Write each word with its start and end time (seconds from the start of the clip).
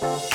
Välkomna 0.00 0.34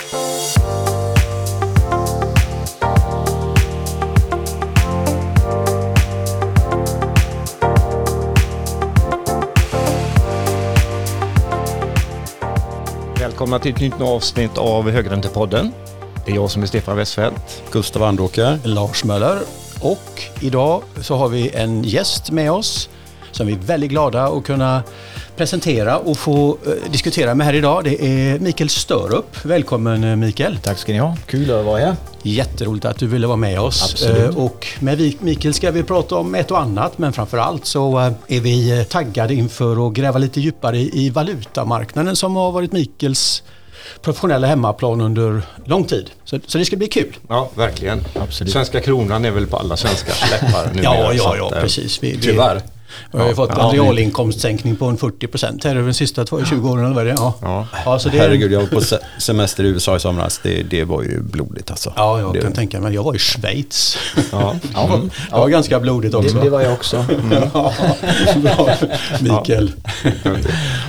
till 13.60 13.74
ett 13.74 13.80
nytt 13.80 14.02
avsnitt 14.02 14.58
av 14.58 14.90
Högräntepodden. 14.90 15.74
Det 16.26 16.32
är 16.32 16.36
jag 16.36 16.52
som 16.52 16.62
är 16.62 16.66
Stefan 16.66 16.98
Westfeldt. 16.98 17.64
Gustav 17.72 18.04
Andåker. 18.04 18.60
Lars 18.64 19.04
Möller. 19.04 19.40
Och 19.82 20.24
idag 20.42 20.84
så 21.02 21.16
har 21.16 21.30
vi 21.30 21.50
en 21.50 21.84
gäst 21.84 22.32
med 22.32 22.52
oss 22.52 22.90
som 23.32 23.48
vi 23.48 23.54
är 23.54 23.58
väldigt 23.58 23.90
glada 23.90 24.24
att 24.24 24.44
kunna 24.44 24.84
presentera 25.38 25.98
och 25.98 26.18
få 26.18 26.58
eh, 26.66 26.92
diskutera 26.92 27.36
med 27.36 27.46
här 27.48 27.54
idag. 27.54 27.84
Det 27.84 28.06
är 28.06 28.40
Mikael 28.40 28.70
Störup. 28.70 29.46
Välkommen 29.46 30.04
eh, 30.04 30.16
Mikael. 30.16 30.58
Tack 30.64 30.78
ska 30.78 30.92
ni 30.92 30.98
ha. 30.98 31.18
Kul 31.28 31.52
att 31.52 31.66
vara 31.66 31.80
här. 31.80 31.96
Jätteroligt 32.24 32.86
att 32.86 32.98
du 33.00 33.08
ville 33.08 33.28
vara 33.28 33.38
med 33.38 33.60
oss. 33.60 33.92
Absolut. 33.92 34.18
Eh, 34.36 34.38
Och 34.38 34.68
med 34.80 35.14
Mikael 35.20 35.54
ska 35.54 35.72
vi 35.72 35.84
prata 35.84 36.16
om 36.16 36.36
ett 36.36 36.52
och 36.52 36.60
annat 36.62 36.98
men 36.98 37.14
framförallt 37.14 37.66
så 37.66 38.00
eh, 38.00 38.12
är 38.28 38.40
vi 38.40 38.86
taggade 38.90 39.34
inför 39.34 39.88
att 39.88 39.94
gräva 39.94 40.20
lite 40.20 40.42
djupare 40.42 40.78
i 40.80 41.10
valutamarknaden 41.10 42.16
som 42.16 42.36
har 42.36 42.52
varit 42.52 42.72
Mikaels 42.72 43.44
professionella 44.02 44.48
hemmaplan 44.48 45.02
under 45.02 45.42
lång 45.66 45.84
tid. 45.84 46.10
Så, 46.26 46.40
så 46.48 46.58
det 46.58 46.66
ska 46.66 46.76
bli 46.78 46.88
kul. 46.88 47.18
Ja, 47.30 47.50
verkligen. 47.56 48.04
Absolut. 48.22 48.54
Svenska 48.54 48.80
kronan 48.82 49.26
är 49.26 49.32
väl 49.32 49.48
på 49.48 49.58
alla 49.58 49.78
svenskars 49.78 50.32
läppar 50.32 50.72
nu. 50.74 50.82
Ja, 50.84 51.14
ja, 51.14 51.36
ja, 51.38 51.52
precis. 51.62 52.04
Vi, 52.04 52.12
vi, 52.12 52.22
Tyvärr. 52.22 52.62
Vi 53.12 53.20
har 53.20 53.28
ju 53.28 53.36
fått 53.36 53.58
en 53.58 53.70
realinkomstsänkning 53.72 54.76
på 54.76 54.86
en 54.86 54.98
40 54.98 55.28
procent 55.28 55.64
här 55.64 55.76
över 55.76 55.88
de 55.88 55.94
sista 55.94 56.26
två- 56.26 56.46
20 56.46 56.70
åren. 56.70 56.86
Eller 56.86 56.96
vad 56.96 57.06
det 57.06 57.12
är. 57.12 57.16
Ja. 57.16 57.34
Ja. 57.42 57.68
Ja, 57.86 58.00
så 58.00 58.10
det 58.10 58.18
är, 58.18 58.22
Herregud, 58.22 58.52
jag 58.52 58.60
var 58.60 58.68
på 58.68 58.82
se- 58.82 58.98
semester 59.20 59.64
i 59.64 59.68
USA 59.68 59.96
i 59.96 60.00
somras. 60.00 60.40
Det, 60.44 60.64
det 60.64 60.84
var 60.84 61.02
ju 61.04 61.20
blodigt 61.22 61.72
alltså. 61.72 61.94
Ja, 61.96 62.20
jag 62.20 62.34
det, 62.34 62.42
kan 62.42 62.54
tänka 62.54 62.80
mig. 62.82 62.94
Jag 62.94 63.04
var 63.04 63.16
i 63.16 63.20
Schweiz. 63.20 63.98
Ja. 64.32 64.56
Ja, 64.74 65.00
Det 65.32 65.36
var 65.40 65.48
ganska 65.48 65.80
blodigt 65.80 66.14
också. 66.16 66.36
det, 66.38 66.44
det 66.44 66.50
var 66.50 66.62
jag 66.62 66.74
också. 66.74 67.06
Ja, 67.54 67.74
bra, 68.36 68.70
Mikael. 69.22 69.72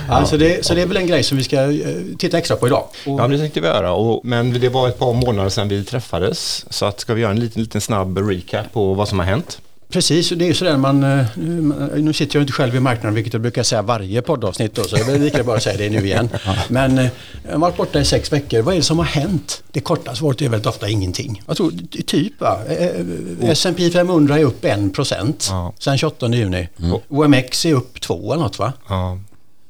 Ja. 0.09 0.25
så, 0.25 0.37
det, 0.37 0.65
så 0.65 0.73
det 0.73 0.81
är 0.81 0.85
väl 0.85 0.97
en 0.97 1.07
grej 1.07 1.23
som 1.23 1.37
vi 1.37 1.43
ska 1.43 1.71
eh, 1.71 1.87
titta 2.17 2.37
extra 2.37 2.57
på 2.57 2.67
idag. 2.67 2.83
Och, 3.05 3.19
Ja, 3.19 3.27
det 3.27 3.37
tänkte 3.37 3.61
vi 3.61 3.67
göra. 3.67 3.91
Och, 3.93 4.25
men 4.25 4.59
det 4.59 4.69
var 4.69 4.87
ett 4.87 4.99
par 4.99 5.13
månader 5.13 5.49
sedan 5.49 5.67
vi 5.67 5.83
träffades. 5.83 6.65
Så 6.69 6.85
att 6.85 6.99
ska 6.99 7.13
vi 7.13 7.21
göra 7.21 7.31
en 7.31 7.39
liten, 7.39 7.61
liten 7.61 7.81
snabb 7.81 8.17
recap 8.17 8.73
på 8.73 8.93
vad 8.93 9.07
som 9.07 9.19
har 9.19 9.25
hänt. 9.25 9.59
Precis, 9.89 10.29
det 10.29 10.45
är 10.45 10.47
ju 10.47 10.53
sådär 10.53 10.77
man, 10.77 11.03
eh, 11.03 11.25
nu- 11.35 12.13
sitter 12.13 12.35
jag 12.35 12.43
inte 12.43 12.53
själv 12.53 12.75
i 12.75 12.79
marknaden 12.79 13.13
vilket 13.15 13.33
jag 13.33 13.41
brukar 13.41 13.63
säga 13.63 13.81
varje 13.81 14.21
poddavsnitt 14.21 14.75
då, 14.75 14.83
så 14.83 14.95
det 14.95 15.01
är 15.01 15.19
lika 15.19 15.43
bra 15.43 15.55
att 15.55 15.63
säga 15.63 15.77
det 15.77 15.89
nu 15.89 16.05
igen. 16.05 16.29
Men 16.69 16.97
eh, 16.97 17.07
jag 17.45 17.51
har 17.51 17.59
varit 17.59 17.77
borta 17.77 17.99
i 17.99 18.05
sex 18.05 18.33
veckor, 18.33 18.61
vad 18.61 18.73
är 18.73 18.77
det 18.77 18.83
som 18.83 18.97
har 18.97 19.05
hänt? 19.05 19.63
Det 19.71 19.79
korta 19.79 20.15
svaret 20.15 20.41
är 20.41 20.49
väldigt 20.49 20.65
ofta 20.67 20.89
ingenting. 20.89 21.41
Jag 21.47 21.57
tror 21.57 21.71
ty- 21.91 22.01
typ 22.01 22.41
va, 22.41 22.59
eh, 22.69 23.49
S&P 23.49 23.89
500 23.89 24.39
är 24.39 24.43
upp 24.43 24.65
1% 24.65 25.47
Ja. 25.49 25.73
sen 25.79 25.97
28 25.97 26.27
juni. 26.35 26.69
OMX 27.07 27.65
är 27.65 27.73
upp 27.73 28.01
2 28.01 28.33
eller 28.33 28.43
något 28.43 28.59
va? 28.59 28.73
Ja. 28.89 29.19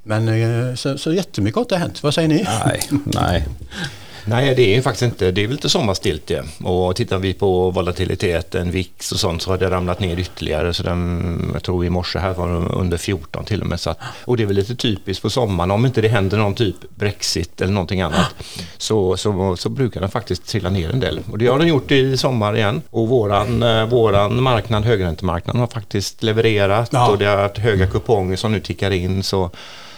Men 0.04 0.28
eh, 0.70 0.76
så, 0.76 0.98
så 0.98 1.14
jättemycket 1.14 1.56
har 1.56 1.62
inte 1.62 1.78
hänt, 1.78 2.04
vad 2.04 2.14
säger 2.14 2.28
ni? 2.28 2.46
Nej, 2.66 2.82
nej. 3.06 3.46
Nej, 4.30 4.56
det 4.56 4.62
är 4.72 4.76
ju 4.76 4.82
faktiskt 4.82 5.04
inte. 5.04 5.32
Det 5.32 5.42
är 5.44 5.48
väl 5.48 5.56
lite 5.56 5.70
sommarstiltje. 5.70 6.44
Och 6.64 6.96
tittar 6.96 7.18
vi 7.18 7.34
på 7.34 7.72
volatiliteten, 7.72 8.72
VIX 8.72 9.12
och 9.12 9.20
sånt 9.20 9.42
så 9.42 9.50
har 9.52 9.58
det 9.58 9.70
ramlat 9.70 10.00
ner 10.00 10.20
ytterligare. 10.20 10.74
Så 10.74 10.84
den, 10.84 11.50
jag 11.54 11.64
tror 11.64 11.86
i 11.86 11.90
morse 11.90 12.20
här 12.20 12.34
var 12.34 12.48
den 12.48 12.68
under 12.68 12.98
14 12.98 13.46
till 13.46 13.62
och 13.62 13.68
med. 13.68 13.80
Så 13.80 13.90
att, 13.90 14.00
och 14.26 14.38
det 14.38 14.44
är 14.44 14.48
väl 14.48 14.56
lite 14.56 14.76
typiskt 14.76 15.22
på 15.22 15.30
sommaren. 15.30 15.72
Om 15.72 15.86
inte 15.86 16.02
det 16.02 16.08
händer 16.08 16.38
någon 16.38 16.56
typ 16.56 16.76
Brexit 16.96 17.62
eller 17.62 17.74
någonting 17.74 18.02
annat 18.02 18.36
så, 18.78 19.18
så, 19.18 19.56
så 19.56 19.70
brukar 19.70 20.02
den 20.02 20.10
faktiskt 20.10 20.48
trilla 20.48 20.70
ner 20.70 20.90
en 20.90 21.00
del. 21.00 21.20
Och 21.32 21.38
det 21.38 21.48
har 21.48 21.60
den 21.60 21.68
gjort 21.68 21.92
i 21.92 22.18
sommar 22.18 22.56
igen. 22.56 22.82
Och 22.90 23.08
våran, 23.08 23.64
eh, 23.64 23.86
våran 23.86 24.44
marknad, 24.44 24.86
högräntemarknaden, 24.86 25.60
har 25.60 25.68
faktiskt 25.68 26.24
levererat 26.24 26.90
Ja. 26.92 27.10
och 27.10 27.18
det 27.18 27.26
har 27.26 27.38
varit 27.38 27.58
höga 27.58 27.88
kuponger 27.88 28.36
som 28.36 28.52
nu 28.52 28.60
tickar 28.60 28.92
in. 28.92 29.24
Så 29.24 29.50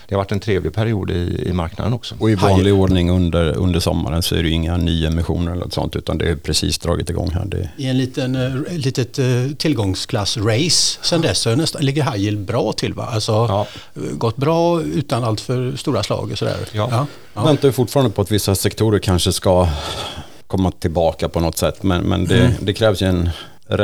det 0.09 0.15
har 0.15 0.19
varit 0.19 0.31
en 0.31 0.39
trevlig 0.39 0.73
period 0.73 1.11
i, 1.11 1.43
i 1.49 1.53
marknaden 1.53 1.93
också. 1.93 2.15
Och 2.19 2.29
i 2.31 2.35
vanlig 2.35 2.73
ordning 2.73 3.11
under, 3.11 3.57
under 3.57 3.79
sommaren 3.79 4.21
så 4.23 4.35
är 4.35 4.43
det 4.43 4.49
inga 4.49 4.77
nyemissioner 4.77 5.51
eller 5.51 5.61
något 5.61 5.73
sånt 5.73 5.95
utan 5.95 6.17
det 6.17 6.29
är 6.29 6.35
precis 6.35 6.77
dragit 6.79 7.09
igång 7.09 7.31
här. 7.31 7.45
Det, 7.45 7.69
I 7.77 7.85
en 7.87 7.97
liten, 7.97 8.35
eh, 8.35 8.77
litet 8.77 9.19
eh, 9.19 9.25
tillgångsklass-race 9.57 10.99
sen 11.01 11.21
dess 11.21 11.37
så 11.39 11.55
nästan, 11.55 11.81
ligger 11.85 12.03
high 12.03 12.17
yield 12.23 12.39
bra 12.45 12.73
till 12.73 12.93
va? 12.93 13.09
Alltså 13.13 13.31
Ja. 13.31 13.67
gått 14.11 14.37
bra 14.37 14.81
utan 14.81 15.23
allt 15.23 15.41
för 15.41 15.75
stora 15.77 16.03
slag 16.03 16.31
och 16.31 16.37
sådär. 16.37 16.57
Ja. 16.71 16.87
Ja. 16.91 17.05
Jag 17.33 17.43
väntar 17.45 17.67
ju 17.67 17.71
fortfarande 17.71 18.11
på 18.11 18.21
att 18.21 18.31
vissa 18.31 18.55
sektorer 18.55 18.99
kanske 18.99 19.31
ska 19.33 19.67
komma 20.47 20.71
tillbaka 20.71 21.29
på 21.29 21.39
något 21.39 21.57
sätt 21.57 21.83
men, 21.83 22.01
men 22.01 22.25
det, 22.25 22.55
det 22.61 22.73
krävs 22.73 23.01
ju 23.01 23.05
en 23.07 23.29
Vi 23.67 23.73
hade 23.75 23.83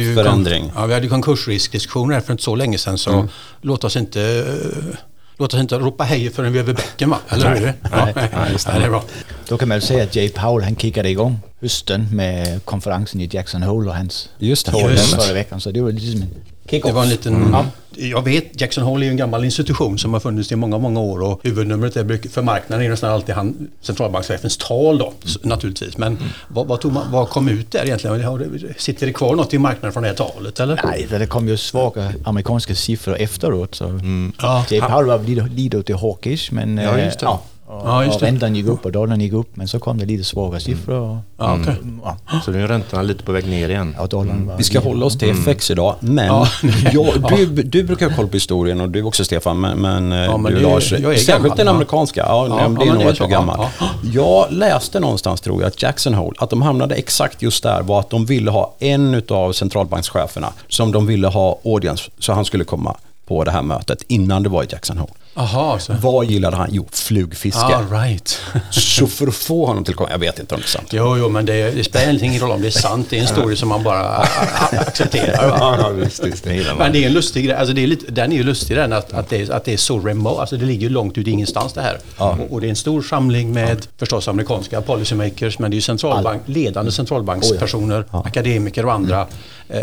ju 0.00 0.14
ränteförändring. 0.14 0.62
kon- 0.62 0.72
ja, 0.76 0.86
vi 0.86 0.94
hade 0.94 1.06
ju 1.06 1.10
konkursriskdiskussioner 1.10 2.14
här 2.14 2.20
för 2.20 2.32
inte 2.32 2.44
så 2.44 2.54
länge 2.54 2.78
sedan 2.78 2.98
så 2.98 3.28
låt 3.60 3.84
oss 3.84 3.96
inte 3.96 4.22
eh, 4.22 4.96
Låt 5.40 5.54
oss 5.54 5.60
inte 5.60 5.78
ropa 5.78 6.04
hej 6.04 6.30
förrän 6.30 6.52
vi 6.52 6.58
är 6.58 6.62
över 6.62 6.74
bäcken 6.74 7.10
va? 7.10 7.18
Eller 7.28 7.56
hur? 7.56 7.66
Ja, 7.66 7.72
nej, 7.92 8.12
nej, 8.16 8.30
nej, 8.32 8.56
nej, 8.66 8.80
det 8.80 8.84
är 8.84 8.88
bra. 8.88 9.04
Då 9.48 9.58
kan 9.58 9.68
man 9.68 9.76
ju 9.76 9.80
säga 9.80 10.04
att 10.04 10.16
Jay 10.16 10.28
Powell 10.28 10.64
han 10.64 10.76
kickade 10.76 11.08
igång 11.08 11.38
hösten 11.60 12.08
med 12.12 12.64
konferensen 12.64 13.20
i 13.20 13.28
Jackson 13.32 13.62
Hole 13.62 13.90
och 13.90 13.96
hans 13.96 14.28
Just 14.38 14.72
Just. 14.72 15.14
förra 15.14 15.32
veckan. 15.32 15.60
Så 15.60 15.70
det 15.70 15.80
var 15.80 15.92
lite 15.92 16.12
som 16.12 16.22
en 16.22 16.28
kick-off. 16.70 16.88
Det 16.90 16.94
var 16.94 17.02
en 17.02 17.08
liten, 17.08 17.34
Mm. 17.34 17.52
ja, 17.52 17.64
jag 17.96 18.24
vet, 18.24 18.60
Jackson 18.60 18.84
Hole 18.84 19.04
är 19.04 19.06
ju 19.06 19.10
en 19.10 19.16
gammal 19.16 19.44
institution 19.44 19.98
som 19.98 20.12
har 20.12 20.20
funnits 20.20 20.52
i 20.52 20.56
många, 20.56 20.78
många 20.78 21.00
år 21.00 21.22
och 21.22 21.40
huvudnumret 21.42 21.96
är, 21.96 22.04
bruk- 22.04 22.30
för 22.30 22.42
marknaden 22.42 22.86
är 22.86 22.90
nästan 22.90 23.10
alltid 23.10 23.34
han, 23.34 23.68
centralbankschefens 23.80 24.56
tal 24.56 24.98
då, 24.98 25.12
naturligtvis. 25.42 25.98
Men 25.98 26.12
Mm. 26.16 26.28
vad, 26.48 26.66
vad, 26.66 26.80
tog 26.80 26.92
man, 26.92 27.12
vad 27.12 27.28
kom 27.28 27.48
ut 27.48 27.70
där 27.70 27.84
egentligen? 27.84 28.24
Har 28.24 28.38
det- 28.38 28.80
Sitter 28.80 29.06
det 29.06 29.12
kvar 29.12 29.34
något 29.34 29.54
i 29.54 29.58
marknaden 29.58 29.92
från 29.92 30.02
det 30.02 30.08
här 30.08 30.16
talet 30.16 30.60
eller? 30.60 30.80
Nej, 30.84 31.06
det 31.10 31.26
kom 31.26 31.48
ju 31.48 31.56
svaga 31.56 32.12
amerikanska 32.24 32.74
siffror 32.74 33.16
efteråt. 33.16 33.74
Så 33.74 34.00
Ja. 34.42 34.64
Jay 34.70 34.80
Powell 34.80 35.06
var 35.06 35.18
lite, 35.18 35.48
lite 35.54 35.78
åt 35.78 35.86
det 35.86 36.00
hawkish 36.00 36.52
men 36.52 36.76
Ja, 36.78 36.98
eh, 36.98 37.04
just 37.04 37.18
det. 37.20 37.26
ja, 37.26 37.42
Ja, 37.84 38.04
just 38.04 38.20
det. 38.20 38.26
räntan 38.26 38.54
gick 38.56 38.66
upp 38.66 38.84
och 38.84 38.92
dollarn 38.92 39.20
gick 39.20 39.32
upp 39.32 39.56
men 39.56 39.68
så 39.68 39.78
kom 39.78 39.98
det 39.98 40.04
lite 40.06 40.24
svaga 40.24 40.60
siffror. 40.60 40.94
Och, 41.00 41.16
Ja, 41.38 41.58
okej. 41.60 41.74
ja, 42.04 42.16
Så 42.44 42.50
nu 42.50 42.62
är 42.64 42.68
räntorna 42.68 43.02
lite 43.02 43.24
på 43.24 43.32
väg 43.32 43.46
ner 43.48 43.68
igen. 43.68 43.96
och 44.00 44.08
dollarn 44.08 44.46
var 44.46 44.56
Vi 44.56 44.62
ska 44.64 44.80
hålla 44.80 45.06
oss 45.06 45.18
till 45.18 45.30
FX 45.30 45.70
idag, 45.70 45.94
men 46.00 46.26
Ja. 46.26 46.46
jag, 46.92 47.06
du, 47.36 47.46
du 47.62 47.82
brukar 47.84 48.08
ha 48.10 48.16
koll 48.16 48.26
på 48.26 48.32
historien 48.32 48.80
och 48.80 48.88
du 48.90 49.02
också 49.02 49.24
Stefan, 49.24 49.60
men, 49.60 49.78
men, 49.78 50.12
eh, 50.12 50.38
men 50.38 50.52
du 50.52 50.58
det- 50.58 50.62
Lars, 50.62 50.92
jag 50.92 51.02
är 51.02 51.16
särskilt 51.16 51.26
gammal, 51.42 51.56
den 51.56 51.66
ja. 51.66 51.72
amerikanska, 51.72 52.20
ja, 52.20 52.46
Ja, 52.48 52.68
det 52.68 52.84
ja, 52.86 52.94
är 53.00 53.04
nog 53.04 53.16
så, 53.16 53.22
ja, 53.22 53.26
gammal. 53.26 53.66
ja. 53.80 53.86
Jag 54.12 54.46
läste 54.52 55.00
någonstans 55.00 55.40
tror 55.40 55.60
jag 55.62 55.68
att 55.68 55.82
Jackson 55.82 56.14
Hole, 56.14 56.36
att 56.38 56.50
de 56.50 56.62
hamnade 56.62 56.94
exakt 56.94 57.42
just 57.42 57.62
där 57.62 57.82
var 57.82 58.00
att 58.00 58.10
de 58.10 58.26
ville 58.26 58.50
ha 58.50 58.74
en 58.78 59.22
av 59.28 59.52
centralbankscheferna 59.52 60.52
som 60.68 60.92
de 60.92 61.06
ville 61.06 61.28
ha 61.28 61.58
audience, 61.64 62.10
så 62.18 62.32
han 62.32 62.44
skulle 62.44 62.64
komma 62.64 62.96
på 63.26 63.44
det 63.44 63.50
här 63.50 63.62
mötet 63.62 64.02
innan 64.08 64.42
det 64.42 64.48
var 64.48 64.62
i 64.62 64.66
Jackson 64.70 64.98
Hole. 64.98 65.12
Jaha, 65.34 65.78
så. 65.78 65.92
Vad 66.02 66.26
gillade 66.26 66.56
han? 66.56 66.68
Jo, 66.72 66.88
flugfiske. 66.92 67.60
All 67.60 67.88
right. 67.90 68.38
Så 68.70 69.06
för 69.06 69.26
att 69.26 69.34
få 69.34 69.66
honom 69.66 69.84
till 69.84 69.94
jag 70.10 70.18
vet 70.18 70.38
inte 70.38 70.54
om 70.54 70.60
det 70.60 70.66
är 70.66 70.68
sant. 70.68 70.88
Jo, 70.92 71.16
jo, 71.18 71.28
men 71.28 71.46
det, 71.46 71.70
det 71.70 71.84
spelar 71.84 72.24
ingen 72.24 72.40
roll 72.40 72.50
om 72.50 72.60
det 72.62 72.66
är 72.68 72.70
sant. 72.70 73.06
Det 73.10 73.16
är 73.18 73.20
en 73.20 73.26
story 73.28 73.56
som 73.56 73.68
man 73.68 73.82
bara 73.82 74.00
a- 74.00 74.26
a- 74.44 74.76
accepterar. 74.86 75.48
Va? 75.48 75.56
Ja, 75.60 75.76
ja 75.80 75.88
visst, 75.88 76.24
visst, 76.24 76.44
det. 76.44 76.74
Men 76.78 76.92
det 76.92 77.02
är 77.02 77.06
en 77.06 77.12
lustig 77.12 77.44
grej. 77.44 77.56
Alltså 77.56 77.74
det 77.74 77.82
är 77.82 77.86
lite, 77.86 78.10
den 78.12 78.32
är 78.32 78.36
ju 78.36 78.42
lustig 78.42 78.76
den 78.76 78.92
att, 78.92 79.12
att, 79.12 79.28
det, 79.28 79.42
är, 79.42 79.50
att 79.52 79.64
det 79.64 79.72
är 79.72 79.76
så 79.76 79.98
remote. 80.00 80.40
Alltså 80.40 80.56
det 80.56 80.64
ligger 80.64 80.82
ju 80.82 80.88
långt 80.88 81.18
ut 81.18 81.26
i 81.28 81.30
ingenstans 81.30 81.72
det 81.72 81.80
här. 81.82 81.98
Och, 82.16 82.52
och 82.52 82.60
det 82.60 82.66
är 82.66 82.70
en 82.70 82.76
stor 82.76 83.02
samling 83.02 83.52
med 83.52 83.86
förstås 83.98 84.28
amerikanska 84.28 84.80
policymakers 84.80 85.58
men 85.58 85.70
det 85.70 85.74
är 85.74 85.76
ju 85.76 85.82
centralbank, 85.82 86.42
ledande 86.46 86.92
centralbankspersoner, 86.92 88.04
akademiker 88.10 88.86
och 88.86 88.92
andra 88.92 89.20
eh, 89.20 89.26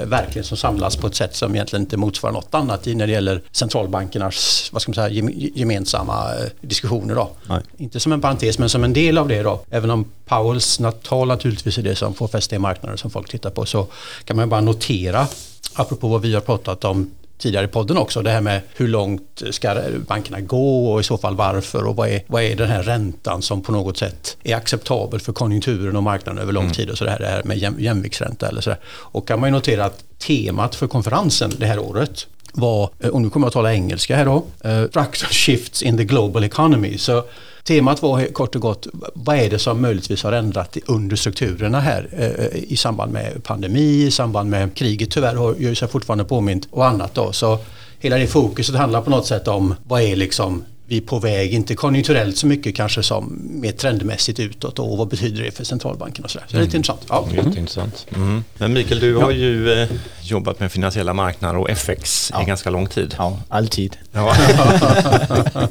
verkligen 0.06 0.46
som 0.46 0.58
samlas 0.58 0.96
på 0.96 1.08
ett 1.08 1.16
sätt 1.16 1.36
som 1.36 1.56
egentligen 1.56 1.84
inte 1.84 1.98
motsvarar 1.98 2.34
något 2.34 2.54
annat 2.56 2.88
i 2.88 2.96
när 2.96 3.08
det 3.08 3.14
gäller 3.14 3.42
centralbankernas 3.52 4.70
vad 4.74 4.82
ska 4.82 4.90
man 4.90 4.96
säga, 4.96 5.10
gem- 5.10 5.52
gemensamma 5.56 6.36
eh, 6.36 6.46
diskussioner. 6.62 7.16
Då. 7.16 7.30
Nej. 7.50 7.62
Inte 7.78 8.00
som 8.00 8.12
en 8.12 8.22
parentes 8.22 8.60
men 8.60 8.70
som 8.70 8.84
en 8.84 8.94
del 8.94 9.18
av 9.18 9.28
det 9.28 9.44
då. 9.44 9.60
Även 9.70 9.90
om 9.90 10.06
Powells 10.26 10.80
tal 11.04 11.28
naturligtvis 11.28 11.78
är 11.78 11.82
det 11.82 11.96
som 11.96 12.14
får 12.14 12.28
fäste 12.28 12.56
i 12.56 12.60
marknaden 12.60 12.98
som 12.98 13.12
folk 13.12 13.30
tittar 13.30 13.50
på 13.50 13.66
så 13.66 13.88
kan 14.26 14.36
man 14.36 14.50
bara 14.50 14.62
notera, 14.62 15.28
apropå 15.74 16.08
vad 16.08 16.22
vi 16.22 16.34
har 16.34 16.42
pratat 16.42 16.84
om 16.84 17.12
tidigare 17.38 17.66
i 17.66 17.68
podden 17.68 17.98
också, 17.98 18.22
det 18.22 18.30
här 18.30 18.42
med 18.42 18.62
hur 18.76 18.88
långt 18.88 19.42
ska 19.52 19.76
bankerna 20.08 20.42
gå 20.42 20.94
och 20.94 21.00
i 21.00 21.04
så 21.04 21.18
fall 21.18 21.36
varför 21.36 21.84
och 21.84 21.96
vad 21.96 22.10
är, 22.10 22.22
vad 22.28 22.44
är 22.44 22.56
den 22.56 22.70
här 22.70 22.84
räntan 22.84 23.42
som 23.42 23.62
på 23.62 23.72
något 23.72 23.98
sätt 23.98 24.38
är 24.44 24.56
acceptabel 24.56 25.20
för 25.20 25.34
konjunkturen 25.34 25.96
och 25.96 26.04
marknaden 26.04 26.42
över 26.42 26.54
lång 26.54 26.72
tid 26.72 26.90
och 26.90 26.98
så 26.98 27.04
det 27.04 27.12
här, 27.12 27.20
det 27.20 27.28
här 27.28 27.44
med 27.44 27.58
jäm, 27.58 27.76
jämviktsränta 27.80 28.48
eller 28.48 28.62
så 28.62 28.70
där. 28.70 28.80
Och 28.88 29.28
kan 29.28 29.40
man 29.40 29.50
ju 29.50 29.52
notera 29.52 29.86
att 29.86 30.04
temat 30.18 30.76
för 30.76 30.88
konferensen 30.88 31.54
det 31.58 31.66
här 31.66 31.80
året 31.80 32.28
var, 32.54 32.90
eh, 33.00 33.10
och 33.10 33.22
nu 33.22 33.30
kommer 33.30 33.46
jag 33.46 33.48
att 33.48 33.54
tala 33.54 33.74
engelska 33.74 34.16
här 34.16 34.26
då, 34.26 34.46
eh, 34.64 34.84
structural 34.88 35.32
shifts 35.32 35.84
in 35.84 35.98
the 35.98 36.04
global 36.04 36.44
economy. 36.44 36.98
Så 36.98 37.24
temat 37.68 38.02
var 38.02 38.26
kort 38.34 38.56
och 38.56 38.62
gott, 38.62 38.88
vad 39.14 39.36
är 39.38 39.50
det 39.50 39.60
som 39.60 39.82
möjligtvis 39.82 40.24
har 40.24 40.32
ändrat 40.32 40.78
i- 40.78 40.82
under 40.86 41.16
strukturerna 41.16 41.80
här 41.80 42.08
eh, 42.12 42.60
i 42.72 42.78
samband 42.78 43.12
med 43.14 43.44
pandemi, 43.44 44.04
i 44.06 44.12
samband 44.12 44.50
med 44.50 44.76
kriget 44.76 45.12
tyvärr 45.12 45.36
har- 45.36 45.56
ju 45.60 45.76
sig 45.76 45.88
fortfarande 45.88 46.24
påmint 46.26 46.68
och 46.72 46.88
annat 46.88 47.14
då. 47.14 47.32
Så 47.32 47.60
hela 48.00 48.18
det 48.18 48.28
fokuset 48.28 48.76
handlar 48.76 49.02
på 49.02 49.10
något 49.10 49.26
sätt 49.28 49.48
om 49.48 49.76
vad 49.88 50.02
är 50.02 50.16
liksom 50.16 50.64
vi 50.90 50.98
är 50.98 51.02
på 51.02 51.20
väg, 51.20 51.54
inte 51.54 51.76
konjunkturellt 51.76 52.38
så 52.38 52.48
mycket 52.48 52.76
kanske 52.76 53.04
som 53.04 53.40
mer 53.52 53.72
trendmässigt 53.72 54.40
utåt 54.40 54.80
och 54.80 54.98
vad 54.98 55.08
betyder 55.08 55.44
det 55.44 55.52
för 55.52 55.64
centralbanken 55.64 56.24
och 56.26 56.32
sådär. 56.32 56.46
Så 56.50 56.54
det 56.58 56.62
är 56.62 56.66
lite 56.66 56.78
intressant. 56.78 57.02
Ja. 57.10 57.28
Jätteintressant. 57.36 58.06
Mm. 58.16 58.44
Men 58.58 58.74
Mikael, 58.74 59.00
du 59.00 59.16
har 59.16 59.32
ju 59.32 59.72
eh, 59.82 59.90
jobbat 60.22 60.60
med 60.60 60.72
finansiella 60.72 61.14
marknader 61.14 61.60
och 61.60 61.70
FX 61.70 62.32
i 62.42 62.46
ganska 62.46 62.70
lång 62.70 62.88
tid. 62.88 63.16
Ja, 63.18 63.40
alltid. 63.50 63.98
Ja. 64.12 64.36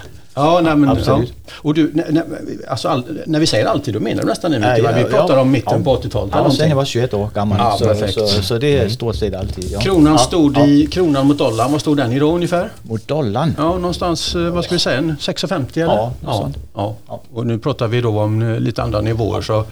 Ja, 0.40 0.60
nej, 0.62 0.76
men, 0.76 0.88
Absolut. 0.88 1.32
Ja. 1.46 1.52
Och 1.56 1.74
du, 1.74 1.90
när, 1.94 2.12
när, 2.12 2.24
alltså 2.68 2.88
all, 2.88 3.04
när 3.26 3.40
vi 3.40 3.46
säger 3.46 3.66
alltid, 3.66 3.94
då 3.94 4.00
menar 4.00 4.22
du 4.22 4.28
nästan 4.28 4.52
Ja, 4.52 4.58
mycket, 4.58 4.84
ja, 4.84 4.90
Vi 4.96 5.04
pratar 5.04 5.34
ja. 5.34 5.40
om 5.40 5.50
mitten 5.50 5.82
Ja. 5.84 5.96
på 5.96 6.02
80-talet. 6.02 6.34
eller 6.34 6.44
Ja, 6.44 6.50
sen 6.50 6.68
jag 6.68 6.76
var 6.76 6.84
21 6.84 7.14
år 7.14 7.30
gammal. 7.34 7.58
Ja, 7.58 7.76
så, 7.78 7.84
perfekt. 7.84 8.14
så, 8.14 8.26
så 8.42 8.58
det 8.58 8.78
är 8.78 8.88
stort 8.88 9.16
sett 9.16 9.34
alltid. 9.34 9.80
Kronan 9.80 10.18
stod 10.18 10.58
i, 10.58 10.86
kronan 10.86 11.26
mot 11.26 11.38
dollarn, 11.38 11.72
vad 11.72 11.80
stod 11.80 11.96
den 11.96 12.12
i 12.12 12.18
då 12.18 12.32
ungefär? 12.34 12.68
Mot 12.82 13.08
dollarn? 13.08 13.54
Ja, 13.58 13.74
någonstans, 13.78 14.34
eh, 14.34 14.40
vad 14.42 14.64
ska 14.64 14.74
vi 14.74 14.78
säga, 14.78 14.98
en 14.98 15.16
6,50 15.20 15.74
eller? 15.74 15.86
Ja, 15.86 16.12
ja. 16.74 16.94
Ja. 17.08 17.20
Och 17.34 17.46
nu 17.46 17.58
pratar 17.58 17.88
vi 17.88 18.00
då 18.00 18.20
om 18.20 18.42
eh, 18.42 18.60
lite 18.60 18.82
andra 18.82 19.00
nivåer. 19.00 19.42
Så 19.42 19.64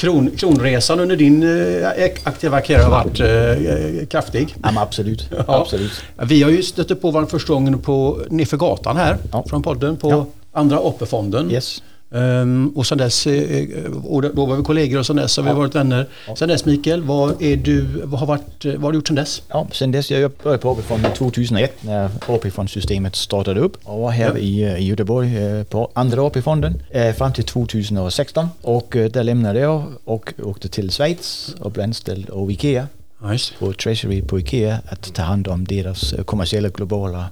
kron, 0.00 0.30
kronresan 0.36 1.00
under 1.00 1.16
din 1.16 1.42
eh, 1.42 1.88
aktiva 2.24 2.60
karriär 2.60 2.82
har 2.82 2.90
varit 2.90 3.20
eh, 3.20 4.06
kraftig. 4.06 4.54
Ja, 4.62 4.82
absolut. 4.82 5.28
Ja. 5.36 5.44
absolut. 5.60 5.92
Vi 6.22 6.42
har 6.42 6.50
ju 6.50 6.62
stött 6.62 7.00
på 7.00 7.10
varandra 7.10 7.30
första 7.30 7.52
gången 7.52 7.78
på 7.78 8.18
Nerför 8.30 8.56
gatan 8.56 8.96
här 8.96 9.16
Ja. 9.32 9.44
från 9.48 9.62
podden 9.62 9.96
på. 9.96 10.26
Andra 10.52 10.78
AP-fonden. 10.78 11.50
Yes. 11.50 11.82
Ehm, 12.12 12.68
och 12.76 12.86
sen 12.86 12.98
dess, 12.98 13.26
eh, 13.26 13.66
och 14.04 14.22
då 14.22 14.46
var 14.46 14.56
vi 14.56 14.62
kollegor 14.62 14.98
och 14.98 15.06
sen 15.06 15.16
dess 15.16 15.36
har 15.36 15.44
vi 15.44 15.50
varit 15.52 15.74
vänner. 15.74 16.06
Sen 16.36 16.48
dess 16.48 16.64
Mikael, 16.64 17.02
vad, 17.02 17.42
är 17.42 17.56
du, 17.56 17.80
vad, 18.04 18.20
har, 18.20 18.26
varit, 18.26 18.64
vad 18.64 18.82
har 18.82 18.92
du 18.92 18.98
gjort 18.98 19.06
sen 19.08 19.16
dess? 19.16 19.42
Ja, 19.48 19.66
sen 19.72 19.92
dess 19.92 20.10
jag 20.10 20.30
började 20.42 20.62
på 20.62 20.70
AP-fonden 20.70 21.12
2001 21.12 21.72
när 21.80 22.10
AP-fondsystemet 22.26 23.16
startade 23.16 23.60
upp 23.60 23.76
och 23.84 24.00
var 24.00 24.10
här 24.10 24.28
Ja. 24.28 24.38
i, 24.38 24.62
eh, 24.62 24.76
i 24.76 24.84
Göteborg 24.84 25.36
eh, 25.36 25.62
på 25.64 25.90
andra 25.94 26.22
AP-fonden 26.26 26.82
eh, 26.90 27.14
fram 27.14 27.32
till 27.32 27.44
2016 27.44 28.48
och 28.62 28.96
eh, 28.96 29.10
där 29.10 29.24
lämnade 29.24 29.60
jag 29.60 29.82
och 30.04 30.34
åkte 30.42 30.68
till 30.68 30.90
Schweiz 30.90 31.54
och 31.60 31.70
blev 31.72 31.84
anställd 31.84 32.30
av 32.30 32.50
IKEA 32.50 32.86
Ja, 33.22 33.32
just. 33.32 33.58
på 33.58 33.72
Treasury 33.72 34.22
på 34.22 34.38
IKEA 34.40 34.78
att 34.88 35.14
ta 35.14 35.22
hand 35.22 35.48
om 35.48 35.64
deras 35.64 36.12
eh, 36.12 36.24
kommersiella 36.24 36.68
globala 36.68 37.24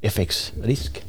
FX-risk. 0.00 1.02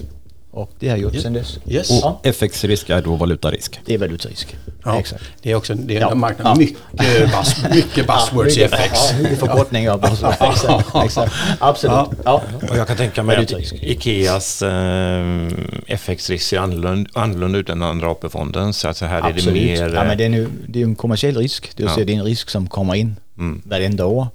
Och 0.57 0.71
det 0.79 0.87
har 0.89 0.95
jag 0.97 1.03
gjort 1.03 1.13
Ja. 1.15 1.21
sen 1.21 1.33
dess. 1.33 1.59
Yes. 1.67 1.89
Ja, 1.89 2.19
FX-risk 2.23 2.89
är 2.89 3.01
då 3.01 3.15
valutarisk. 3.15 3.79
det 3.85 3.93
är 3.93 3.97
valutarisk. 3.97 4.55
Ja, 4.85 4.99
Exakt. 4.99 5.23
Det 5.41 5.51
är 5.51 5.55
också 5.55 5.73
det 5.73 5.97
är 5.97 6.01
Ja. 6.01 6.11
en 6.11 6.19
marknad 6.19 6.57
med 6.57 6.67
mycket, 6.67 7.37
buzz, 7.37 7.63
mycket 7.75 8.07
buzzwords 8.07 8.57
i 8.57 8.61
mycket, 8.61 8.79
FX. 8.79 8.99
Ja, 9.11 9.17
mycket 9.23 9.39
förkortningar. 9.39 9.93
och 9.93 9.99
buzzwords. 9.99 10.37
exakt, 10.41 10.95
exakt. 11.05 11.33
Absolut. 11.59 11.93
Ja. 12.25 12.41
Ja. 12.61 12.67
Och 12.69 12.77
jag 12.77 12.87
kan 12.87 12.97
tänka 12.97 13.23
mig 13.23 13.35
att. 13.37 13.51
Ikeas 13.83 14.61
eh, 14.61 15.47
FX-risk 15.87 16.45
ser 16.47 16.59
annorlunda, 16.59 17.09
annorlunda 17.13 17.59
ut 17.59 17.69
än 17.69 17.81
andra 17.83 18.11
AP-fonden. 18.11 18.73
Så 18.73 18.87
att 18.87 18.97
så 18.97 19.05
här 19.05 19.17
är 19.17 19.21
det 19.21 19.29
Absolut. 19.29 19.63
mer... 19.63 19.89
ja, 19.93 20.01
eh, 20.01 20.07
men 20.07 20.17
det, 20.17 20.25
är 20.25 20.29
nu, 20.29 20.47
det 20.67 20.79
är 20.79 20.83
en 20.83 20.95
kommersiell 20.95 21.37
risk. 21.37 21.71
Det 21.75 21.83
vill 21.83 21.89
Ja. 21.89 21.95
säga 21.95 22.05
det 22.05 22.13
är 22.13 22.17
en 22.17 22.23
risk 22.23 22.49
som 22.49 22.67
kommer 22.67 22.95
in 22.95 23.15
Mm. 23.37 23.61
varenda 23.65 24.05
år. 24.05 24.27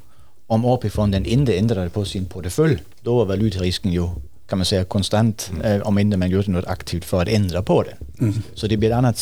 Om 0.47 0.65
AP-fonden 0.65 1.27
inte 1.27 1.59
ändrade 1.59 1.89
på 1.91 2.05
sin 2.05 2.25
portfölj, 2.25 2.79
då 3.01 3.15
var 3.17 3.25
valutarisken 3.25 3.93
ju 3.93 4.09
kan 4.53 4.59
man 4.59 4.65
säga 4.67 4.85
konstant 4.85 5.51
Mm. 5.55 5.81
eh, 5.81 5.87
om 5.87 5.99
inte 5.99 6.17
man 6.17 6.31
gjorde 6.31 6.51
något 6.51 6.67
aktivt 6.67 7.05
för 7.05 7.23
att 7.23 7.29
ändra 7.29 7.63
på 7.63 7.83
den. 8.19 8.43
Så 8.55 8.67
det 8.67 8.77
blir 8.77 8.91
ett 8.91 8.97
annat, 8.97 9.19